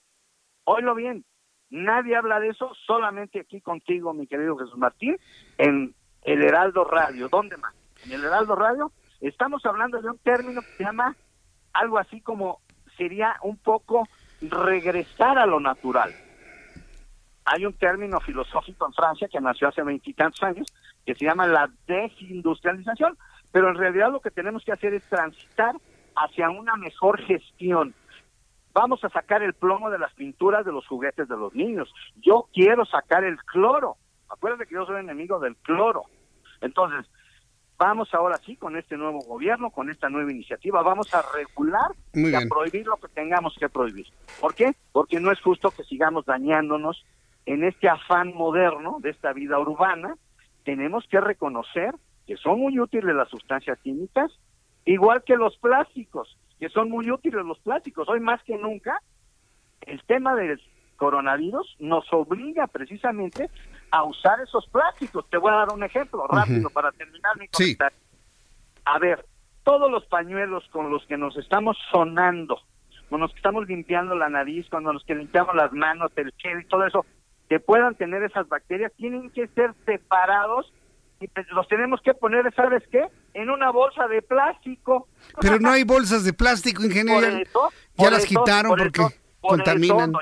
[0.64, 1.24] Oílo bien,
[1.70, 5.16] nadie habla de eso, solamente aquí contigo, mi querido Jesús Martín,
[5.58, 7.28] en el Heraldo Radio.
[7.28, 7.74] ¿Dónde más?
[8.04, 8.92] En el Heraldo Radio
[9.24, 11.16] Estamos hablando de un término que se llama
[11.72, 12.60] algo así como
[12.98, 14.06] sería un poco
[14.42, 16.12] regresar a lo natural.
[17.46, 20.70] Hay un término filosófico en Francia que nació hace veintitantos años
[21.06, 23.16] que se llama la desindustrialización,
[23.50, 25.74] pero en realidad lo que tenemos que hacer es transitar
[26.16, 27.94] hacia una mejor gestión.
[28.72, 31.92] Vamos a sacar el plomo de las pinturas de los juguetes de los niños.
[32.16, 33.96] Yo quiero sacar el cloro.
[34.28, 36.02] Acuérdate que yo soy enemigo del cloro.
[36.60, 37.06] Entonces,
[37.76, 42.32] Vamos ahora sí con este nuevo gobierno, con esta nueva iniciativa, vamos a regular y
[42.32, 44.06] a prohibir lo que tengamos que prohibir.
[44.40, 44.72] ¿Por qué?
[44.92, 47.04] Porque no es justo que sigamos dañándonos
[47.46, 50.16] en este afán moderno de esta vida urbana.
[50.64, 51.94] Tenemos que reconocer
[52.26, 54.30] que son muy útiles las sustancias químicas,
[54.84, 58.08] igual que los plásticos, que son muy útiles los plásticos.
[58.08, 59.00] Hoy más que nunca,
[59.82, 60.60] el tema del
[60.96, 63.50] coronavirus nos obliga precisamente
[63.90, 65.28] a usar esos plásticos.
[65.28, 67.98] Te voy a dar un ejemplo rápido para terminar mi comentario.
[68.84, 69.24] A ver,
[69.64, 72.60] todos los pañuelos con los que nos estamos sonando,
[73.08, 76.60] con los que estamos limpiando la nariz, con los que limpiamos las manos, el gel
[76.60, 77.06] y todo eso,
[77.48, 80.72] que puedan tener esas bacterias, tienen que ser separados
[81.24, 83.06] y los tenemos que poner, ¿sabes qué?
[83.32, 85.08] En una bolsa de plástico.
[85.40, 87.46] Pero no hay bolsas de plástico en general.
[87.96, 89.02] ya las quitaron porque
[89.40, 90.12] contaminan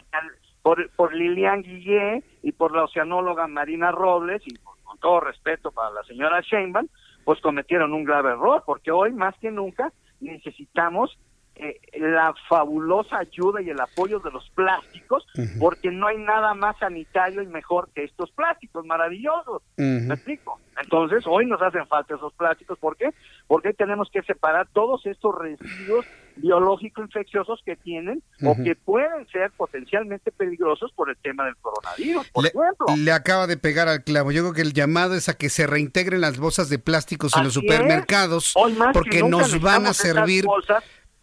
[0.62, 5.90] por, por Lilian Guillé y por la oceanóloga Marina Robles, y con todo respeto para
[5.90, 6.88] la señora Sheinbaum,
[7.24, 11.18] pues cometieron un grave error, porque hoy más que nunca necesitamos
[11.54, 15.26] eh, la fabulosa ayuda y el apoyo de los plásticos,
[15.60, 19.62] porque no hay nada más sanitario y mejor que estos plásticos maravillosos.
[19.76, 20.58] ¿Me explico?
[20.82, 22.78] Entonces, hoy nos hacen falta esos plásticos.
[22.78, 23.10] ¿Por qué?
[23.46, 26.06] Porque tenemos que separar todos estos residuos
[26.36, 32.30] biológicos infecciosos que tienen o que pueden ser potencialmente peligrosos por el tema del coronavirus,
[32.30, 32.86] por le, ejemplo.
[32.96, 34.32] Le acaba de pegar al clavo.
[34.32, 37.44] Yo creo que el llamado es a que se reintegren las bolsas de plásticos en
[37.44, 38.54] los supermercados
[38.94, 40.46] porque nos van a servir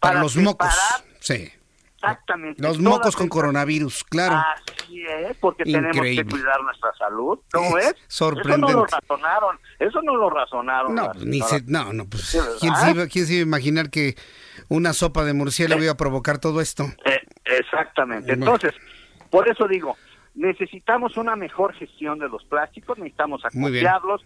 [0.00, 0.74] para los mocos.
[1.20, 1.52] Sí.
[2.02, 2.62] Exactamente.
[2.62, 4.36] Los mocos con coronavirus, claro.
[4.36, 7.94] Así es, porque tenemos que cuidar nuestra salud, ¿no es?
[8.08, 8.72] Sorprendente.
[8.72, 10.94] Eso no lo razonaron, eso no lo razonaron.
[10.94, 14.16] No, ni se, no, no, pues, ¿quién se, iba, ¿quién se, iba, a imaginar que
[14.68, 16.84] una sopa de murciélago iba a provocar todo esto?
[17.04, 18.32] Eh, exactamente.
[18.32, 18.72] Entonces,
[19.28, 19.98] por eso digo,
[20.34, 24.24] necesitamos una mejor gestión de los plásticos, necesitamos acopiarlos,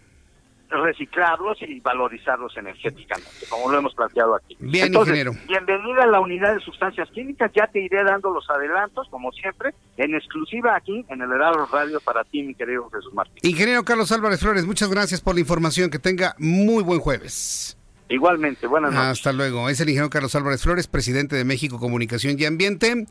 [0.69, 4.55] reciclarlos y valorizarlos energéticamente, como lo hemos planteado aquí.
[4.59, 5.33] Bien, ingeniero.
[5.47, 9.73] Bienvenida a la unidad de sustancias químicas, ya te iré dando los adelantos, como siempre,
[9.97, 13.37] en exclusiva aquí en el Heraldo Radio para ti, mi querido Jesús Martín.
[13.43, 17.77] Ingeniero Carlos Álvarez Flores, muchas gracias por la información, que tenga muy buen jueves.
[18.09, 19.09] Igualmente, buenas noches.
[19.09, 19.67] Hasta luego.
[19.69, 23.07] Es el ingeniero Carlos Álvarez Flores, presidente de México Comunicación y Ambiente.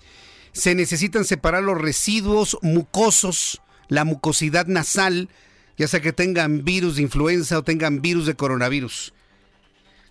[0.53, 5.29] Se necesitan separar los residuos mucosos, la mucosidad nasal,
[5.77, 9.13] ya sea que tengan virus de influenza o tengan virus de coronavirus.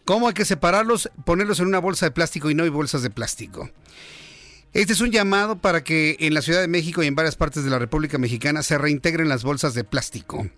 [0.06, 1.10] ¿Cómo hay que separarlos?
[1.26, 3.69] Ponerlos en una bolsa de plástico y no hay bolsas de plástico.
[4.73, 7.64] Este es un llamado para que en la Ciudad de México y en varias partes
[7.64, 10.49] de la República Mexicana se reintegren las bolsas de plástico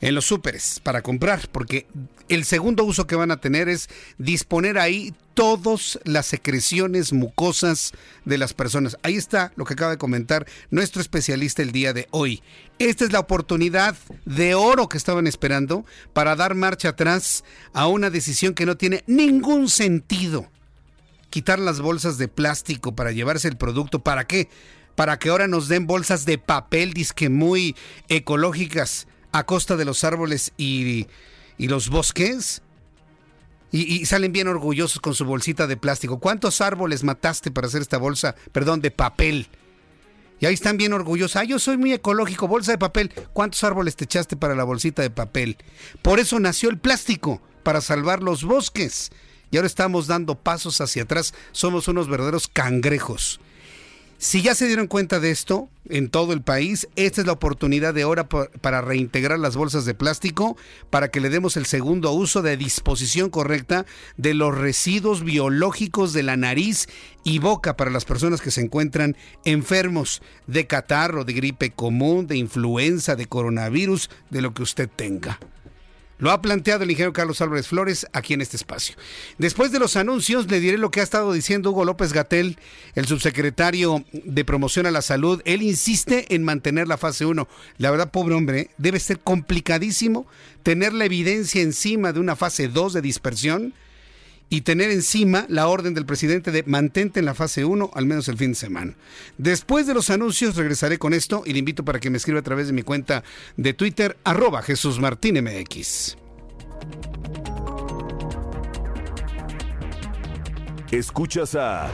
[0.00, 1.86] en los súperes para comprar, porque
[2.28, 3.88] el segundo uso que van a tener es
[4.18, 7.92] disponer ahí todas las secreciones mucosas
[8.24, 8.96] de las personas.
[9.02, 12.42] Ahí está lo que acaba de comentar nuestro especialista el día de hoy.
[12.78, 18.10] Esta es la oportunidad de oro que estaban esperando para dar marcha atrás a una
[18.10, 20.48] decisión que no tiene ningún sentido.
[21.30, 24.48] Quitar las bolsas de plástico para llevarse el producto, ¿para qué?
[24.94, 27.76] Para que ahora nos den bolsas de papel, disque muy
[28.08, 31.06] ecológicas a costa de los árboles y,
[31.56, 32.62] y los bosques.
[33.70, 36.18] Y, salen bien orgullosos con su bolsita de plástico.
[36.18, 39.48] ¿Cuántos árboles mataste para hacer esta bolsa, perdón, de papel?
[40.40, 41.36] Y ahí están bien orgullosos.
[41.36, 43.12] Ah, yo soy muy ecológico, bolsa de papel.
[43.32, 45.58] ¿Cuántos árboles te echaste para la bolsita de papel?
[46.00, 49.10] Por eso nació el plástico, para salvar los bosques.
[49.50, 51.34] Y ahora estamos dando pasos hacia atrás.
[51.52, 53.40] Somos unos verdaderos cangrejos.
[54.20, 57.94] Si ya se dieron cuenta de esto en todo el país, esta es la oportunidad
[57.94, 60.56] de ahora para reintegrar las bolsas de plástico,
[60.90, 63.86] para que le demos el segundo uso de disposición correcta
[64.16, 66.88] de los residuos biológicos de la nariz
[67.22, 72.38] y boca para las personas que se encuentran enfermos de catarro, de gripe común, de
[72.38, 75.38] influenza, de coronavirus, de lo que usted tenga.
[76.18, 78.96] Lo ha planteado el ingeniero Carlos Álvarez Flores aquí en este espacio.
[79.38, 82.58] Después de los anuncios, le diré lo que ha estado diciendo Hugo López Gatel,
[82.94, 85.40] el subsecretario de Promoción a la Salud.
[85.44, 87.46] Él insiste en mantener la fase 1.
[87.78, 90.26] La verdad, pobre hombre, debe ser complicadísimo
[90.64, 93.74] tener la evidencia encima de una fase 2 de dispersión
[94.50, 98.28] y tener encima la orden del presidente de mantente en la fase 1 al menos
[98.28, 98.94] el fin de semana.
[99.36, 102.42] Después de los anuncios regresaré con esto y le invito para que me escriba a
[102.42, 103.24] través de mi cuenta
[103.56, 106.16] de Twitter arroba Jesús Martín MX.
[110.90, 111.90] Escuchas a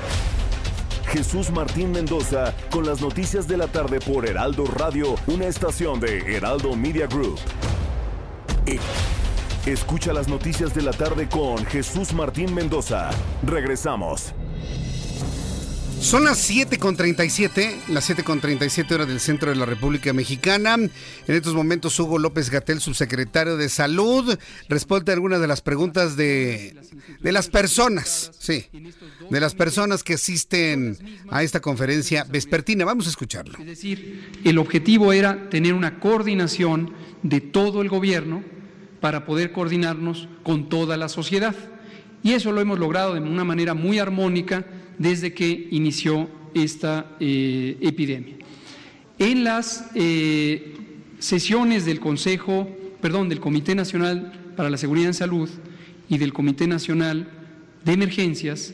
[1.08, 6.36] Jesús Martín Mendoza con las noticias de la tarde por Heraldo Radio, una estación de
[6.36, 7.38] Heraldo Media Group.
[9.66, 13.08] Escucha las noticias de la tarde con Jesús Martín Mendoza.
[13.42, 14.34] Regresamos.
[15.98, 20.74] Son las 7.37, las 7.37 horas del centro de la República Mexicana.
[20.74, 20.90] En
[21.26, 24.38] estos momentos, Hugo López Gatel, subsecretario de Salud,
[24.68, 26.76] responde a algunas de las preguntas de,
[27.20, 28.66] de las personas, sí,
[29.30, 30.98] de las personas que asisten
[31.30, 32.84] a esta conferencia vespertina.
[32.84, 33.58] Vamos a escucharlo.
[33.58, 36.92] Es decir, el objetivo era tener una coordinación
[37.22, 38.44] de todo el gobierno
[39.04, 41.54] para poder coordinarnos con toda la sociedad.
[42.22, 44.64] Y eso lo hemos logrado de una manera muy armónica
[44.96, 48.36] desde que inició esta eh, epidemia.
[49.18, 50.78] En las eh,
[51.18, 52.66] sesiones del Consejo,
[53.02, 55.50] perdón, del Comité Nacional para la Seguridad en Salud
[56.08, 57.28] y del Comité Nacional
[57.84, 58.72] de Emergencias,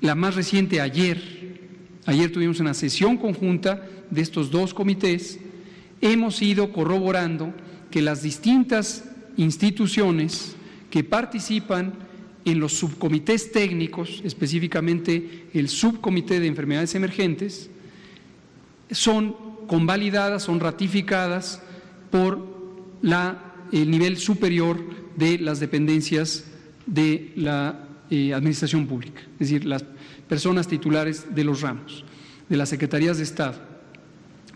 [0.00, 1.22] la más reciente ayer,
[2.04, 5.40] ayer tuvimos una sesión conjunta de estos dos comités,
[6.02, 7.54] hemos ido corroborando
[7.96, 9.04] que las distintas
[9.38, 10.54] instituciones
[10.90, 11.94] que participan
[12.44, 17.70] en los subcomités técnicos, específicamente el subcomité de enfermedades emergentes,
[18.90, 19.34] son
[19.66, 21.62] convalidadas, son ratificadas
[22.10, 22.46] por
[23.00, 24.78] la, el nivel superior
[25.16, 26.44] de las dependencias
[26.84, 29.86] de la eh, Administración Pública, es decir, las
[30.28, 32.04] personas titulares de los ramos,
[32.46, 33.54] de las Secretarías de Estado.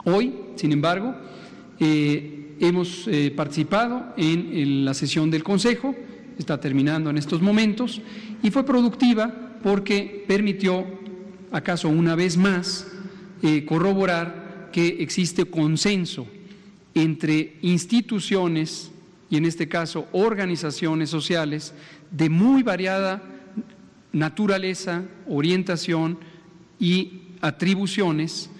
[0.04, 1.14] Hoy, sin embargo,
[1.80, 5.94] eh, hemos eh, participado en, la sesión del Consejo,
[6.38, 8.02] está terminando en estos momentos,
[8.42, 9.32] y fue productiva
[9.62, 10.86] porque permitió,
[11.50, 12.86] acaso una vez más,
[13.42, 16.26] eh, corroborar que existe consenso
[16.94, 18.90] entre instituciones
[19.30, 21.72] y en este caso organizaciones sociales
[22.10, 23.22] de muy variada
[24.12, 26.18] naturaleza, orientación
[26.78, 28.50] y atribuciones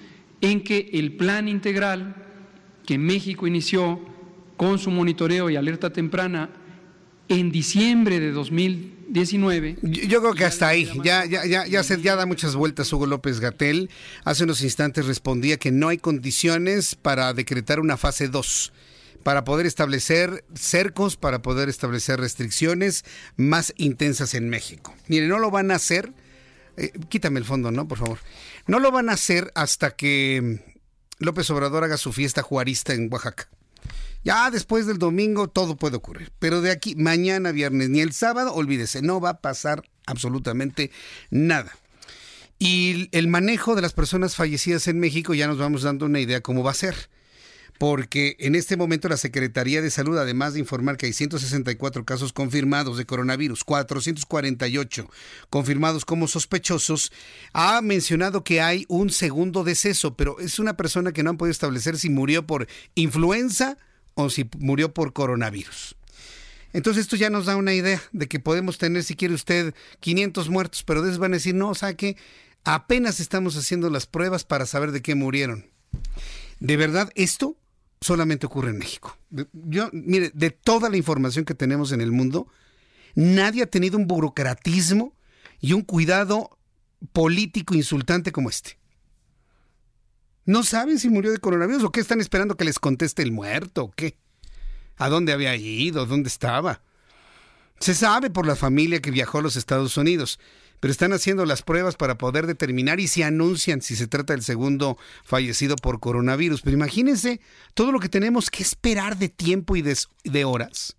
[0.41, 2.15] en que el plan integral
[2.91, 4.01] que México inició
[4.57, 6.51] con su monitoreo y alerta temprana
[7.29, 9.77] en diciembre de 2019.
[9.81, 13.07] Yo, creo que hasta ahí, ya, ya, ya, ya, se, ya da muchas vueltas Hugo
[13.07, 13.91] López Gatel.
[14.25, 18.73] Hace unos instantes respondía que no hay condiciones para decretar una fase 2
[19.23, 23.05] para poder establecer cercos, para poder establecer restricciones
[23.37, 24.97] más intensas en México.
[25.07, 26.13] Mire, no lo van a hacer,
[26.77, 27.87] eh, quítame el fondo, ¿no?
[27.87, 28.19] Por favor.
[28.67, 30.70] No lo van a hacer hasta que
[31.21, 33.49] López Obrador haga su fiesta juarista en Oaxaca.
[34.25, 38.53] Ya después del domingo todo puede ocurrir, pero de aquí mañana, viernes, ni el sábado,
[38.53, 40.91] olvídese, no va a pasar absolutamente
[41.31, 41.73] nada.
[42.59, 46.43] Y el manejo de las personas fallecidas en México ya nos vamos dando una idea
[46.43, 47.09] cómo va a ser
[47.81, 52.31] porque en este momento la Secretaría de Salud, además de informar que hay 164 casos
[52.35, 55.09] confirmados de coronavirus, 448
[55.49, 57.11] confirmados como sospechosos,
[57.55, 61.53] ha mencionado que hay un segundo deceso, pero es una persona que no han podido
[61.53, 63.79] establecer si murió por influenza
[64.13, 65.97] o si murió por coronavirus.
[66.75, 70.51] Entonces esto ya nos da una idea de que podemos tener, si quiere usted, 500
[70.51, 72.19] muertos, pero después van a decir, no, o sea que
[72.63, 75.65] apenas estamos haciendo las pruebas para saber de qué murieron.
[76.59, 77.57] De verdad, esto
[78.01, 79.17] solamente ocurre en México.
[79.53, 82.49] Yo, mire, de toda la información que tenemos en el mundo,
[83.15, 85.15] nadie ha tenido un burocratismo
[85.61, 86.59] y un cuidado
[87.13, 88.79] político insultante como este.
[90.47, 93.85] No saben si murió de coronavirus o qué están esperando que les conteste el muerto
[93.85, 94.17] o qué.
[94.97, 96.07] ¿A dónde había ido?
[96.07, 96.83] ¿Dónde estaba?
[97.79, 100.39] Se sabe por la familia que viajó a los Estados Unidos
[100.81, 104.43] pero están haciendo las pruebas para poder determinar y se anuncian si se trata del
[104.43, 106.63] segundo fallecido por coronavirus.
[106.63, 107.41] Pero imagínense
[107.75, 110.97] todo lo que tenemos que esperar de tiempo y de, horas.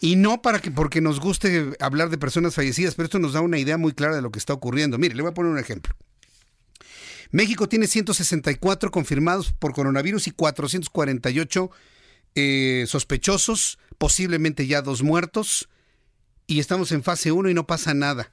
[0.00, 3.42] Y no para que porque nos guste hablar de personas fallecidas, pero esto nos da
[3.42, 4.98] una idea muy clara de lo que está ocurriendo.
[4.98, 5.94] Mire, le voy a poner un ejemplo.
[7.30, 11.70] México tiene 164 confirmados por coronavirus y 448
[12.34, 15.68] eh, sospechosos, posiblemente ya dos muertos
[16.46, 18.30] y estamos en fase 1 y no pasa nada.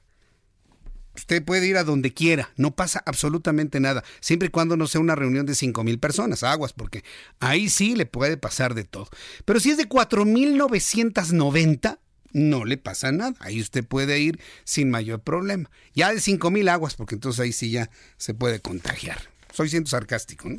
[1.16, 5.00] Usted puede ir a donde quiera, no pasa absolutamente nada, siempre y cuando no sea
[5.00, 7.04] una reunión de 5 mil personas, aguas, porque
[7.38, 9.08] ahí sí le puede pasar de todo.
[9.44, 12.00] Pero si es de 4.990,
[12.32, 15.70] no le pasa nada, ahí usted puede ir sin mayor problema.
[15.94, 19.20] Ya de 5 mil aguas, porque entonces ahí sí ya se puede contagiar.
[19.52, 20.58] Soy siendo sarcástico, ¿no?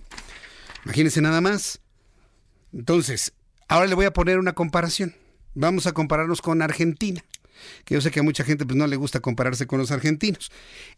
[0.85, 1.81] Imagínense nada más.
[2.71, 3.33] Entonces,
[3.67, 5.15] ahora le voy a poner una comparación.
[5.53, 7.25] Vamos a compararnos con Argentina
[7.83, 10.51] que yo sé que a mucha gente pues, no le gusta compararse con los argentinos.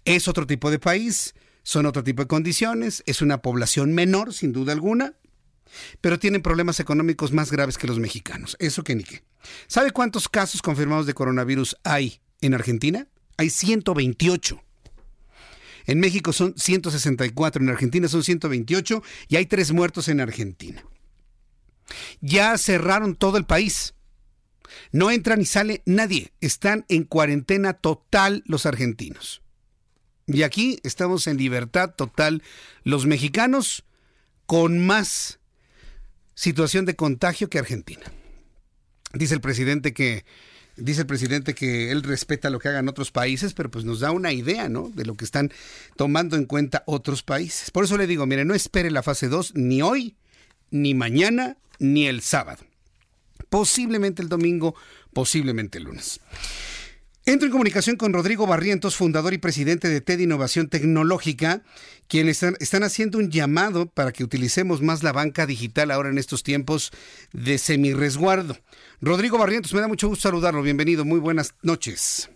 [0.06, 4.54] Es otro tipo de país, son otro tipo de condiciones, es una población menor, sin
[4.54, 5.14] duda alguna,
[6.02, 8.56] pero tienen problemas económicos más graves que los mexicanos.
[8.60, 9.24] Eso que ni qué.
[9.68, 13.08] ¿Sabe cuántos casos confirmados de coronavirus hay en Argentina?
[13.38, 14.64] Hay 128.
[15.88, 20.84] En México son 164, en Argentina son 128 y hay tres muertos en Argentina.
[22.20, 23.94] Ya cerraron todo el país.
[24.92, 26.32] No entra ni sale nadie.
[26.42, 29.42] Están en cuarentena total los argentinos.
[30.28, 32.44] Y aquí estamos en libertad total
[32.84, 33.86] los mexicanos
[34.46, 35.40] con más
[36.36, 38.12] situación de contagio que Argentina.
[39.14, 40.26] Dice el presidente que
[40.76, 44.12] dice el presidente que él respeta lo que hagan otros países, pero pues nos da
[44.12, 44.90] una idea, ¿no?
[44.90, 45.52] De lo que están
[45.96, 47.72] tomando en cuenta otros países.
[47.72, 50.18] Por eso le digo, mire, no espere la fase 2 ni hoy,
[50.70, 52.67] ni mañana, ni el sábado
[53.50, 54.76] posiblemente el domingo,
[55.14, 56.20] posiblemente el lunes.
[57.26, 61.62] Entro en comunicación con Rodrigo Barrientos, fundador y presidente de TED Innovación Tecnológica,
[62.08, 66.20] quienes están, están, haciendo un llamado para que utilicemos más la banca digital ahora en
[66.20, 66.92] estos tiempos
[67.34, 68.58] de semi-resguardo.
[69.02, 70.62] Rodrigo Barrientos, me da mucho gusto saludarlo.
[70.62, 72.30] Bienvenido, muy buenas noches.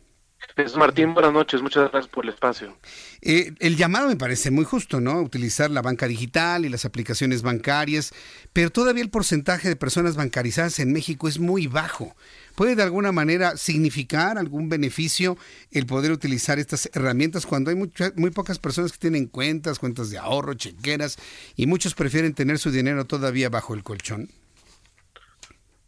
[0.58, 2.78] Es Martín, buenas noches, muchas gracias por el espacio.
[3.22, 5.22] Eh, el llamado me parece muy justo, ¿no?
[5.22, 8.14] Utilizar la banca digital y las aplicaciones bancarias,
[8.52, 12.16] pero todavía el porcentaje de personas bancarizadas en México es muy bajo.
[12.56, 15.38] ¿Puede de alguna manera significar algún beneficio
[15.72, 17.78] el poder utilizar estas herramientas cuando hay
[18.16, 21.18] muy pocas personas que tienen cuentas, cuentas de ahorro, chequeras,
[21.56, 24.30] y muchos prefieren tener su dinero todavía bajo el colchón?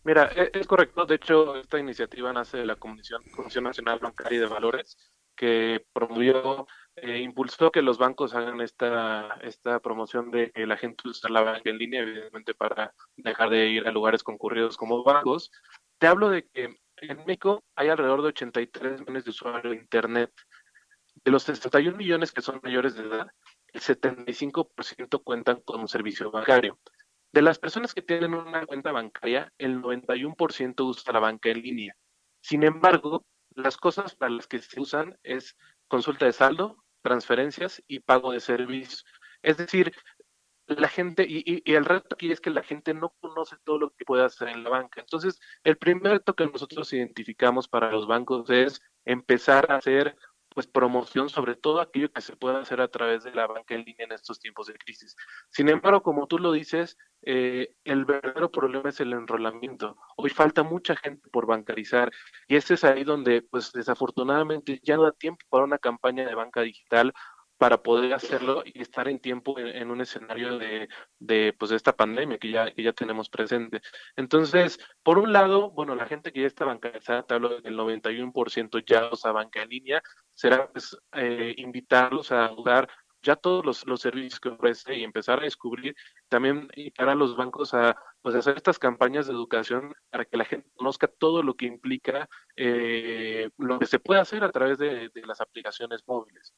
[0.04, 1.06] Mira, e, es, correcto.
[1.06, 3.22] De hecho, esta iniciativa nace de la Comisión,
[3.62, 4.98] Nacional Bancaria de Valores,
[5.36, 11.08] que promovió, e impulsó que los bancos hagan esta, esta promoción de que la gente
[11.08, 15.52] use la banca en línea, evidentemente para dejar de ir a lugares concurridos como bancos.
[15.98, 20.32] Te hablo de que en México hay alrededor de 83 millones de usuarios de Internet.
[21.24, 23.28] De los 61 millones que son mayores de edad,
[23.72, 26.78] el 75% cuentan con un servicio bancario.
[27.34, 31.96] De las personas que tienen una cuenta bancaria, el 91% usa la banca en línea.
[32.42, 35.58] Sin embargo, las cosas para las que se usan es
[35.88, 39.04] consulta de saldo, transferencias y pago de servicios.
[39.42, 39.94] Es decir,
[40.68, 43.90] la gente, y, y, el reto aquí es que la gente no conoce todo lo
[43.90, 45.02] que puede hacer en la banca.
[45.02, 50.16] Entonces, el primer reto que nosotros identificamos para los bancos es empezar a hacer
[50.54, 53.84] pues promoción sobre todo aquello que se pueda hacer a través de la banca en
[53.84, 55.16] línea en estos tiempos de crisis.
[55.50, 59.98] Sin embargo, como tú lo dices, eh, el verdadero problema es el enrolamiento.
[60.18, 62.12] Hoy falta mucha gente por bancarizar
[62.48, 66.36] y ese es ahí donde, pues desafortunadamente, ya no da tiempo para una campaña de
[66.36, 67.14] banca digital
[67.64, 71.96] para poder hacerlo y estar en tiempo en, un escenario de, de, pues, de esta
[71.96, 73.80] pandemia que ya, que ya tenemos presente.
[74.18, 78.84] Entonces, por un lado, bueno, la gente que ya está bancarizada, te hablo del 91%
[78.86, 80.04] ya usa banca en línea,
[80.34, 82.90] será pues, eh, invitarlos a jugar
[83.24, 85.96] ya todos los, los, servicios que ofrece y empezar a descubrir,
[86.28, 90.46] también invitar a los bancos a pues, hacer estas campañas de educación para que la
[90.46, 95.10] gente conozca todo lo que implica eh, lo que se puede hacer a través de,
[95.26, 96.54] las aplicaciones móviles.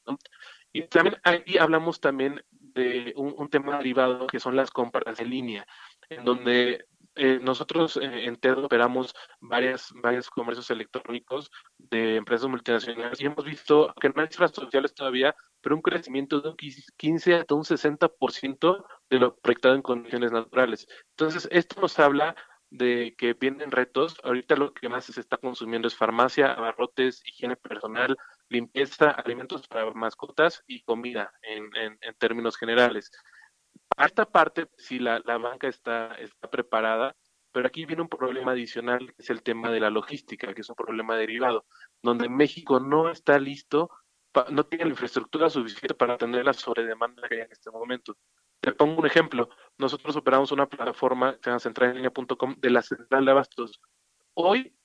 [0.74, 5.30] Y también ahí hablamos también de un, un tema derivado que son las compras en
[5.30, 5.66] línea,
[6.10, 6.86] en donde
[7.16, 13.46] eh, nosotros eh, en TED operamos varias, varios comercios electrónicos de empresas multinacionales y hemos
[13.46, 16.56] visto que no hay cifras sociales todavía, pero un crecimiento de un
[16.98, 20.88] 15 hasta un 60% de lo proyectado en condiciones naturales.
[21.12, 22.36] Entonces, esto nos habla
[22.70, 24.18] de que vienen retos.
[24.24, 28.18] Ahorita lo que más se está consumiendo es farmacia, abarrotes, higiene personal,
[28.50, 33.12] limpieza, alimentos para mascotas y comida en, en, en términos generales.
[33.98, 37.16] A esta parte, sí, la, la banca está, está preparada,
[37.52, 40.70] pero aquí viene un problema adicional, que es el tema de la logística, que es
[40.70, 41.66] un problema derivado,
[42.02, 43.90] donde México no está listo,
[44.50, 48.18] no tiene la infraestructura suficiente para atender la sobredemanda que hay en este momento.
[48.60, 49.50] Te pongo un ejemplo.
[49.78, 53.80] Nosotros operamos una plataforma que se llama centralenlinea.com de la central de abastos.
[54.34, 54.76] Hoy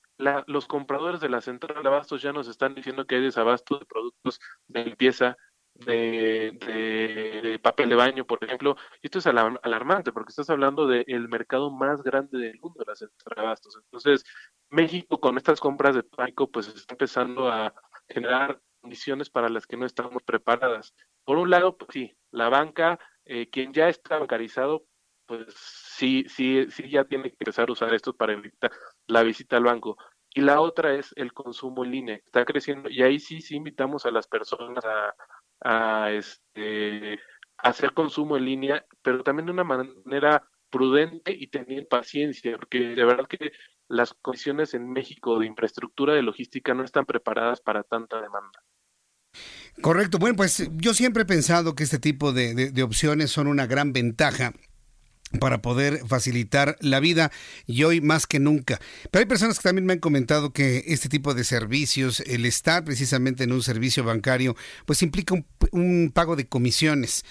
[0.47, 3.85] los compradores de la central de abastos ya nos están diciendo que hay desabasto de
[3.85, 5.35] productos de limpieza,
[5.73, 8.75] de, papel de baño, por ejemplo.
[9.01, 13.77] Y esto es alarmante porque estás hablando del mercado más grande del mundo, las abastos.
[13.83, 14.23] Entonces,
[14.69, 17.73] México con estas compras de pánico, pues está empezando a
[18.07, 20.93] generar condiciones para las que no estamos preparadas.
[21.23, 24.85] Por un lado, pues sí, la banca, eh, quien ya está bancarizado,
[25.25, 28.71] pues sí, sí, sí ya tiene que empezar a usar esto para evitar
[29.07, 29.97] la visita al banco.
[30.33, 34.05] Y la otra es el consumo en línea, está creciendo y ahí sí, sí invitamos
[34.05, 35.13] a las personas a,
[35.61, 37.19] a este,
[37.57, 43.05] hacer consumo en línea, pero también de una manera prudente y tener paciencia, porque de
[43.05, 43.51] verdad que
[43.87, 48.63] las condiciones en México de infraestructura de logística no están preparadas para tanta demanda.
[49.81, 53.67] Correcto, bueno, pues yo siempre he pensado que este tipo de, de opciones son una
[53.67, 54.53] gran ventaja
[55.39, 57.31] para poder facilitar la vida
[57.65, 58.79] y hoy más que nunca.
[59.09, 62.83] Pero hay personas que también me han comentado que este tipo de servicios, el estar
[62.83, 64.55] precisamente en un servicio bancario,
[64.85, 65.35] pues implica
[65.71, 67.23] un, pago de comisiones.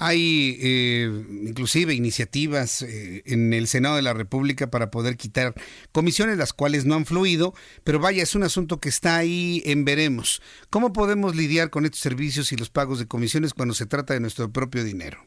[0.00, 1.10] Hay eh,
[1.42, 5.54] inclusive iniciativas eh, en el Senado de la República para poder quitar
[5.90, 7.52] comisiones, las cuales no han fluido,
[7.82, 10.40] pero vaya, es un asunto que está ahí en veremos.
[10.70, 14.20] ¿Cómo podemos lidiar con estos servicios y los pagos de comisiones cuando se trata de
[14.20, 15.26] nuestro propio dinero?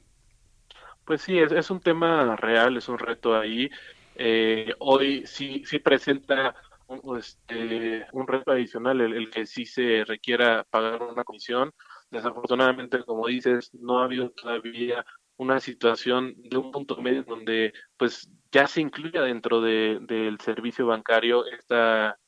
[1.06, 3.70] Pues sí, es, es un tema real, es un reto ahí.
[4.16, 6.56] Eh, hoy sí, sí presenta
[6.88, 11.72] un, este, un reto adicional, el, que sí se requiera pagar una comisión.
[12.10, 15.06] Desafortunadamente, como dices, no ha habido todavía
[15.38, 20.86] una situación de un punto medio donde pues ya se incluya dentro de, del servicio
[20.86, 22.20] bancario esta,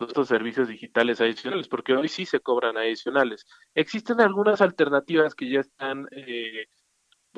[0.00, 3.46] estos servicios digitales adicionales, porque hoy sí se cobran adicionales.
[3.74, 6.66] Existen algunas alternativas que ya están eh,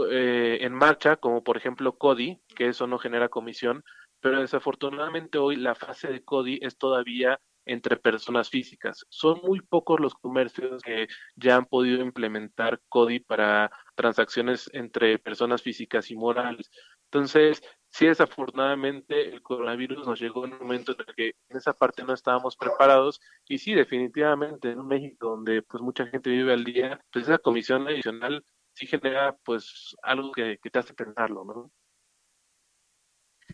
[0.09, 3.85] eh, en marcha, como por ejemplo CODI, que eso no genera comisión,
[4.21, 9.07] pero desafortunadamente hoy la fase de CODI es todavía entre personas físicas.
[9.11, 15.63] Son muy pocos los comercios que ya han podido implementar CODI para transacciones entre personas
[15.63, 16.71] físicas y morales.
[17.05, 21.73] Entonces, sí, desafortunadamente el coronavirus nos llegó en un momento en el que en esa
[21.73, 26.53] parte no estábamos preparados y sí, definitivamente en un México donde pues mucha gente vive
[26.53, 28.45] al día, pues esa comisión adicional
[28.81, 31.71] sí genera pues algo que, te hace pensarlo, ¿no?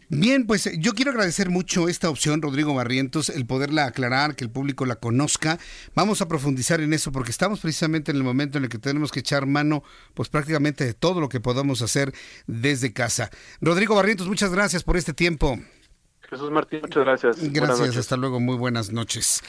[0.09, 4.51] Bien, pues yo quiero agradecer mucho esta opción, Rodrigo Barrientos, el poderla aclarar, que el
[4.51, 5.59] público la conozca.
[5.95, 9.11] Vamos a profundizar en eso porque estamos precisamente en el momento en el que tenemos
[9.11, 9.83] que echar mano,
[10.15, 12.13] pues prácticamente de todo lo que podamos hacer
[12.47, 13.31] desde casa.
[13.61, 15.59] Rodrigo Barrientos, muchas gracias por este tiempo.
[16.29, 17.53] Jesús Martín, muchas gracias.
[17.53, 19.43] Gracias, hasta luego, muy buenas noches.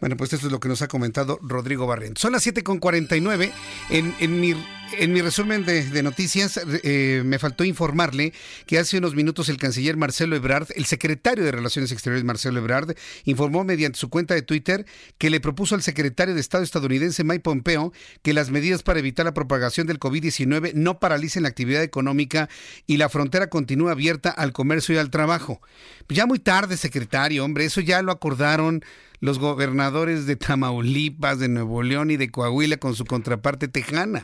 [0.00, 2.22] Bueno, pues esto es lo que nos ha comentado Rodrigo Barrientos.
[2.22, 3.52] Son las 7.49.
[3.90, 4.54] En, en mi
[4.98, 8.32] en mi resumen de, noticias, eh, me faltó informarle
[8.66, 12.96] que hace unos minutos el canciller Marcelo Ebrard, el secretario de Relaciones Exteriores Marcelo Ebrard,
[13.24, 14.86] informó mediante su cuenta de Twitter
[15.18, 17.92] que le propuso al secretario de Estado estadounidense Mike Pompeo
[18.22, 22.48] que las medidas para evitar la propagación del COVID-19 no paralicen la actividad económica
[22.86, 25.60] y la frontera continúe abierta al comercio y al trabajo.
[26.08, 28.84] Ya muy tarde, secretario, hombre, eso ya lo acordaron
[29.20, 34.22] los gobernadores de Tamaulipas, de Nuevo León y de Coahuila con su contraparte tejana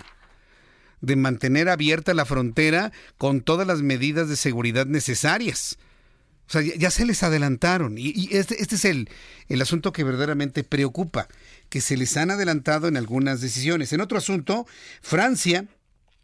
[1.00, 5.78] de mantener abierta la frontera con todas las medidas de seguridad necesarias.
[6.48, 7.96] O sea, ya, se les adelantaron.
[7.96, 9.08] Y, este, este, es el,
[9.48, 11.28] el asunto que verdaderamente preocupa,
[11.68, 13.92] que se les han adelantado en algunas decisiones.
[13.92, 14.66] En otro asunto,
[15.00, 15.66] Francia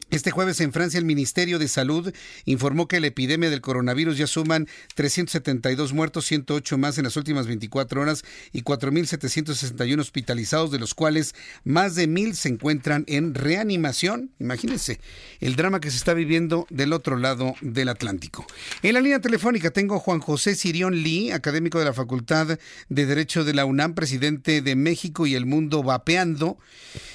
[0.08, 2.14] este jueves en Francia el Ministerio de Salud
[2.44, 7.48] informó que la epidemia del coronavirus ya suman 372 muertos, 108 más en las últimas
[7.48, 8.22] 24 horas
[8.52, 11.34] y 4.761 hospitalizados, de los cuales
[11.64, 14.30] más de mil se encuentran en reanimación.
[14.38, 15.00] Imagínense
[15.40, 18.46] el drama que se está viviendo del otro lado del Atlántico.
[18.82, 23.06] En la línea telefónica tengo a Juan José Sirión Lee, académico de la Facultad de
[23.06, 26.58] Derecho de la UNAM, presidente de México y el mundo vapeando.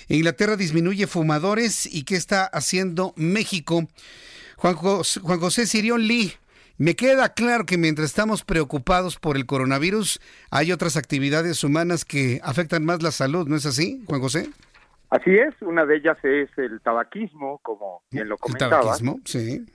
[0.10, 2.81] Inglaterra disminuye fumadores y qué está haciendo
[3.16, 3.84] México.
[4.58, 6.34] Juan José, Juan José Sirión Lee,
[6.78, 12.40] me queda claro que mientras estamos preocupados por el coronavirus, hay otras actividades humanas que
[12.44, 14.50] afectan más la salud, ¿no es así, Juan José?
[15.12, 18.78] Así es, una de ellas es el tabaquismo, como bien lo comentaba.
[18.78, 19.66] El tabaquismo, sí.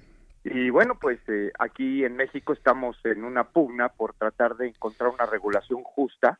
[0.45, 5.11] Y bueno, pues eh, aquí en México estamos en una pugna por tratar de encontrar
[5.11, 6.39] una regulación justa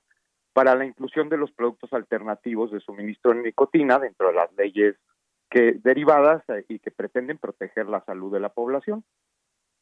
[0.53, 4.97] para la inclusión de los productos alternativos de suministro de nicotina dentro de las leyes
[5.51, 9.05] que derivadas eh, y que pretenden proteger la salud de la población.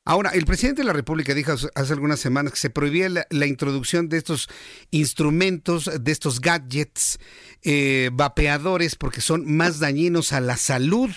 [0.07, 4.11] Ahora, el presidente de la República dijo hace algunas semanas que se prohibía la, introducción
[4.11, 4.51] de estos
[4.91, 7.19] instrumentos, de estos gadgets
[7.63, 11.11] eh, vapeadores, porque son más dañinos a la salud,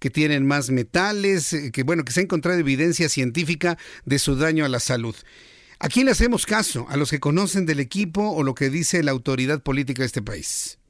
[0.00, 4.34] que tienen más metales, eh, que bueno, que se ha encontrado evidencia científica de su
[4.34, 5.14] daño a la salud.
[5.78, 6.86] ¿A quién le hacemos caso?
[6.88, 10.22] ¿A los que conocen del equipo o lo que dice la autoridad política de este
[10.22, 10.81] país?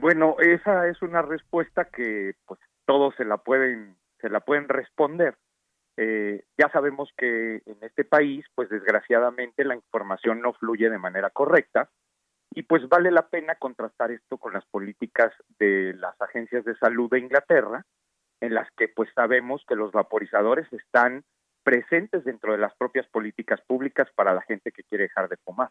[0.00, 5.36] Bueno, esa es una respuesta que pues todos se la pueden se la pueden responder.
[5.98, 11.28] Eh, ya sabemos que en este país, pues desgraciadamente la información no fluye de manera
[11.28, 11.90] correcta
[12.54, 17.10] y pues vale la pena contrastar esto con las políticas de las agencias de salud
[17.10, 17.84] de Inglaterra,
[18.40, 21.24] en las que pues sabemos que los vaporizadores están
[21.64, 25.70] presentes dentro de las propias políticas públicas para la gente que quiere dejar de fumar.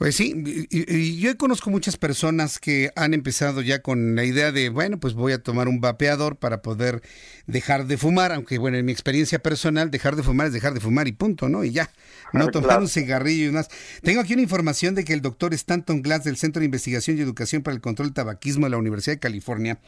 [0.00, 0.34] Pues sí,
[0.70, 5.12] y, yo conozco muchas personas que han empezado ya con la idea de, bueno, pues
[5.12, 7.02] voy a tomar un vapeador para poder
[7.46, 10.80] dejar de fumar, aunque bueno, en mi experiencia personal, dejar de fumar es dejar de
[10.80, 11.64] fumar y punto, ¿no?
[11.64, 11.90] Y ya,
[12.32, 13.68] no tomar un cigarrillo y más.
[14.02, 17.20] Tengo aquí una información de que el doctor Stanton Glass del Centro de Investigación y
[17.20, 19.80] Educación para el Control del Tabaquismo de la Universidad de California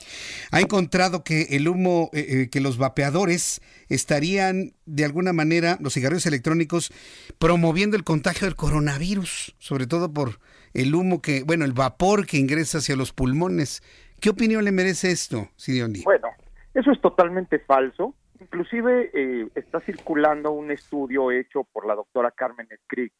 [0.51, 5.95] ha encontrado que el humo, eh, eh, que los vapeadores estarían de alguna manera, los
[5.95, 6.93] cigarrillos electrónicos,
[7.39, 10.39] promoviendo el contagio del coronavirus, sobre todo por
[10.75, 13.83] el humo que, bueno, el vapor que ingresa hacia los pulmones.
[14.21, 16.03] ¿Qué opinión le merece esto, Sidioni?
[16.05, 16.29] Bueno,
[16.75, 18.15] eso es totalmente falso.
[18.41, 23.13] Inclusive eh, está circulando un estudio hecho por la doctora Carmen Scrick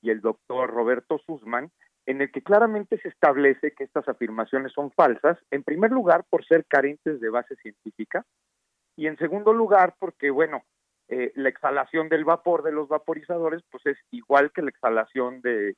[0.00, 1.70] y el doctor Roberto Sussman,
[2.06, 6.44] en el que claramente se establece que estas afirmaciones son falsas, en primer lugar por
[6.44, 8.24] ser carentes de base científica,
[8.96, 10.62] y en segundo lugar porque, bueno,
[11.12, 15.76] eh, la exhalación del vapor de los vaporizadores pues es igual que la exhalación de,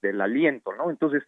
[0.00, 0.88] del aliento, ¿no?
[0.88, 1.22] Entonces,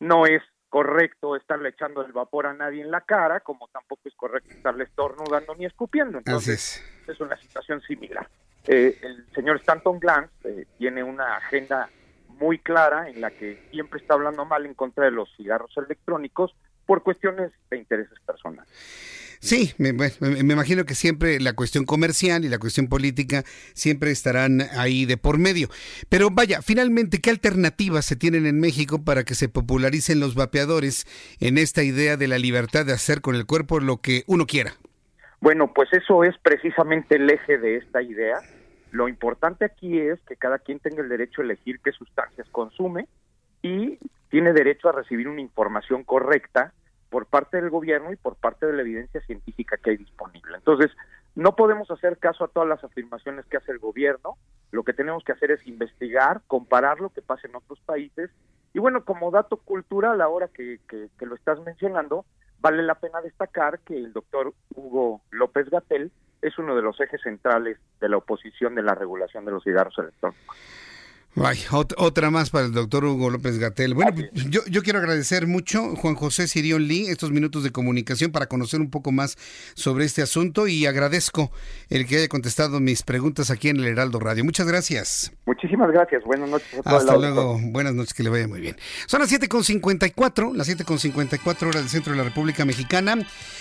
[0.00, 4.14] no es correcto estarle echando el vapor a nadie en la cara, como tampoco es
[4.16, 6.18] correcto estarle estornudando ni escupiendo.
[6.18, 7.20] Entonces, es.
[7.20, 8.28] una situación similar.
[8.66, 11.88] Eh, el señor Stanton Glantz eh, tiene una agenda
[12.26, 16.56] muy clara en la que siempre está hablando mal en contra de los cigarros electrónicos
[16.86, 19.23] por cuestiones de intereses personales.
[19.44, 23.42] Sí, me, imagino que siempre la cuestión comercial y la cuestión política
[23.74, 25.68] siempre estarán ahí de por medio.
[26.08, 31.04] Pero vaya, finalmente, ¿qué alternativas se tienen en México para que se popularicen los vapeadores
[31.40, 34.72] en esta idea de la libertad de hacer con el cuerpo lo que uno quiera?
[35.42, 38.38] Bueno, pues eso es precisamente el eje de esta idea.
[38.92, 43.08] Lo importante aquí es que cada quien tenga el derecho a elegir qué sustancias consume
[43.60, 43.98] y
[44.30, 46.72] tiene derecho a recibir una información correcta
[47.14, 50.56] por parte del gobierno y por parte de la evidencia científica que hay disponible.
[50.56, 50.90] Entonces,
[51.36, 54.36] no podemos hacer caso a todas las afirmaciones que hace el gobierno,
[54.72, 58.32] lo que tenemos que hacer es investigar, comparar lo que pasa en otros países
[58.72, 62.24] y bueno, como dato cultural, ahora que, que, lo estás mencionando,
[62.58, 66.10] vale la pena destacar que el doctor Hugo López Gatel
[66.42, 69.96] es uno de los ejes centrales de la oposición de la regulación de los cigarros
[70.00, 70.56] electrónicos.
[71.96, 73.94] Otra más para el doctor Hugo López Gatel.
[73.94, 74.12] Bueno,
[74.48, 78.80] yo, yo quiero agradecer mucho, Juan José Sirión Lee, estos minutos de comunicación para conocer
[78.80, 79.36] un poco más
[79.74, 81.50] sobre este asunto y agradezco
[81.90, 84.44] el que haya contestado mis preguntas aquí en el Heraldo Radio.
[84.44, 85.32] Muchas gracias.
[85.46, 86.22] Muchísimas gracias.
[86.24, 86.80] Buenas noches.
[86.84, 87.58] Hasta luego.
[87.62, 88.76] Buenas noches, que le vaya muy bien.
[89.06, 93.16] Son las 7.54, las 7.54 horas del centro de la República Mexicana.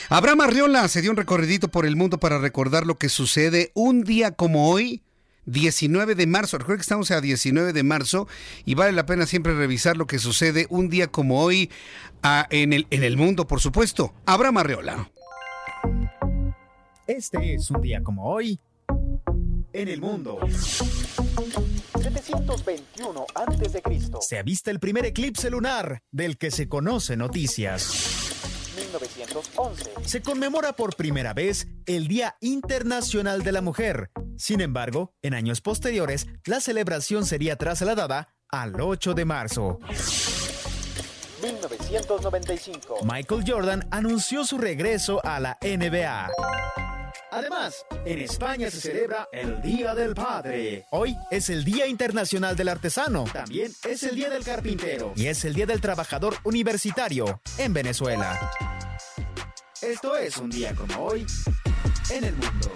[0.09, 4.03] Abraham Arriola se dio un recorridito por el mundo para recordar lo que sucede un
[4.03, 5.01] día como hoy
[5.45, 6.57] 19 de marzo.
[6.57, 8.27] Recuerden que estamos a 19 de marzo
[8.65, 11.69] y vale la pena siempre revisar lo que sucede un día como hoy
[12.49, 14.13] en, el, en el mundo, por supuesto.
[14.25, 15.11] Abraham Arreola.
[17.07, 18.59] Este es un día como hoy
[19.73, 20.39] en el mundo.
[22.01, 23.81] 721 a.C.
[24.21, 28.22] Se avista el primer eclipse lunar del que se conoce noticias.
[28.99, 29.91] 1911.
[30.05, 34.11] Se conmemora por primera vez el Día Internacional de la Mujer.
[34.37, 39.79] Sin embargo, en años posteriores, la celebración sería trasladada al 8 de marzo.
[41.41, 42.99] 1995.
[43.03, 46.29] Michael Jordan anunció su regreso a la NBA.
[47.31, 50.85] Además, en España se celebra el Día del Padre.
[50.91, 53.23] Hoy es el Día Internacional del Artesano.
[53.23, 55.13] También es el Día del Carpintero.
[55.15, 58.51] Y es el Día del Trabajador Universitario en Venezuela.
[59.83, 61.25] Esto es un día como hoy
[62.09, 62.71] en el mundo.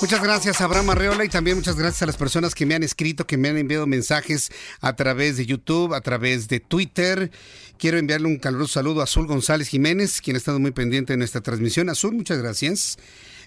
[0.00, 3.24] Muchas gracias, Abraham Arreola, y también muchas gracias a las personas que me han escrito,
[3.24, 4.50] que me han enviado mensajes
[4.80, 7.30] a través de YouTube, a través de Twitter.
[7.78, 11.18] Quiero enviarle un caluroso saludo a Azul González Jiménez, quien ha estado muy pendiente de
[11.18, 11.88] nuestra transmisión.
[11.88, 12.98] Azul, muchas gracias.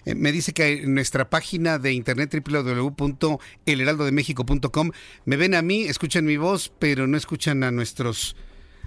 [0.06, 4.92] Eh, me dice que en nuestra página de internet www.elheraldodemexico.com
[5.26, 8.34] me ven a mí, escuchan mi voz, pero no escuchan a nuestros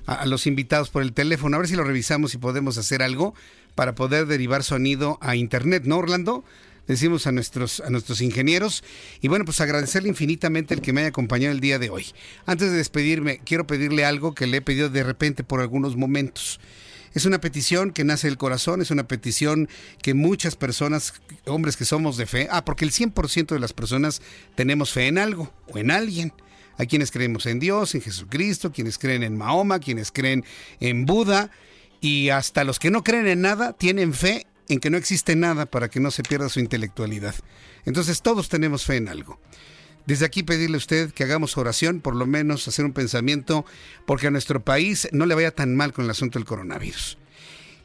[0.06, 1.56] a, los invitados por el teléfono.
[1.56, 3.34] A ver si lo revisamos y podemos hacer algo
[3.76, 6.44] para poder derivar sonido a internet, ¿no, Orlando?
[6.88, 8.84] decimos a nuestros, a nuestros ingenieros.
[9.22, 12.08] Y bueno, pues agradecerle infinitamente el que me haya acompañado el día de hoy.
[12.46, 16.60] Antes de despedirme, quiero pedirle algo que le he pedido de repente por algunos momentos.
[17.14, 19.68] Es una petición que nace del corazón, es una petición
[20.02, 21.14] que muchas personas,
[21.46, 24.22] hombres que somos de fe, ah, porque el 100% de las personas
[24.56, 26.32] tenemos fe en algo o en alguien.
[26.82, 30.44] Hay quienes creemos en Dios, en Jesucristo, quienes creen en Mahoma, quienes creen
[30.80, 31.52] en Buda
[32.02, 35.68] y hasta los que no creen en nada tienen fe en que no existe nada
[35.68, 37.36] para que no se pierda su intelectualidad.
[37.86, 39.40] Entonces todos tenemos fe en algo.
[40.08, 43.64] Desde aquí pedirle a usted que hagamos oración, por lo menos hacer un pensamiento,
[44.08, 47.20] porque a nuestro país no le vaya tan mal con el asunto del coronavirus.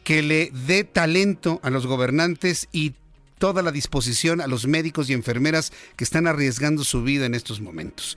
[0.04, 2.94] Que le dé talento a los gobernantes y
[3.36, 7.60] toda la disposición a los médicos y enfermeras que están arriesgando su vida en estos
[7.60, 8.16] momentos.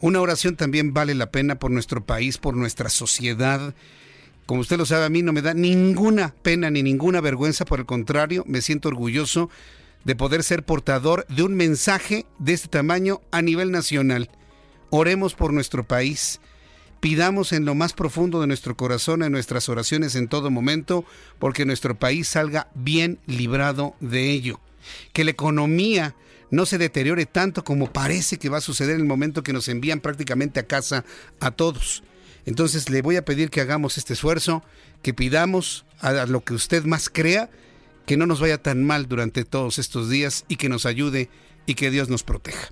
[0.00, 3.74] Una oración también vale la pena por nuestro país, por nuestra sociedad.
[4.46, 7.80] Como usted lo sabe, a mí no me da ninguna pena ni ninguna vergüenza, por
[7.80, 9.50] el contrario, me siento orgulloso
[10.04, 14.30] de poder ser portador de un mensaje de este tamaño a nivel nacional.
[14.90, 16.40] Oremos por nuestro país.
[17.00, 21.04] Pidamos en lo más profundo de nuestro corazón, en nuestras oraciones en todo momento,
[21.38, 24.60] porque nuestro país salga bien librado de ello.
[25.12, 26.14] Que la economía
[26.50, 29.68] no se deteriore tanto como parece que va a suceder en el momento que nos
[29.68, 31.04] envían prácticamente a casa
[31.40, 32.02] a todos.
[32.46, 34.62] Entonces le voy a pedir que hagamos este esfuerzo,
[35.02, 37.50] que pidamos a lo que usted más crea,
[38.06, 41.28] que no nos vaya tan mal durante todos estos días y que nos ayude
[41.66, 42.68] y que Dios nos proteja.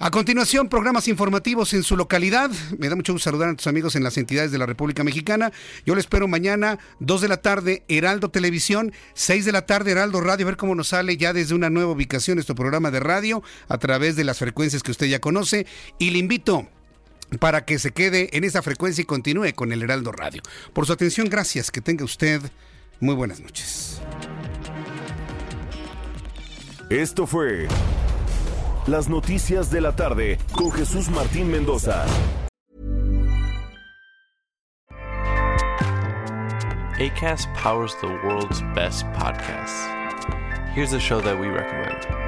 [0.00, 2.52] A continuación, programas informativos en su localidad.
[2.78, 5.50] Me da mucho gusto saludar a tus amigos en las entidades de la República Mexicana.
[5.84, 10.20] Yo les espero mañana, 2 de la tarde, Heraldo Televisión, 6 de la tarde, Heraldo
[10.20, 13.42] Radio, a ver cómo nos sale ya desde una nueva ubicación nuestro programa de radio
[13.66, 15.66] a través de las frecuencias que usted ya conoce.
[15.98, 16.68] Y le invito
[17.40, 20.42] para que se quede en esa frecuencia y continúe con el Heraldo Radio.
[20.74, 21.72] Por su atención, gracias.
[21.72, 22.40] Que tenga usted
[23.00, 24.00] muy buenas noches.
[26.88, 27.66] Esto fue
[28.88, 32.06] Las noticias de la tarde con Jesús Martín Mendoza.
[36.98, 39.86] ACAST powers the world's best podcasts.
[40.74, 42.27] Here's a show that we recommend.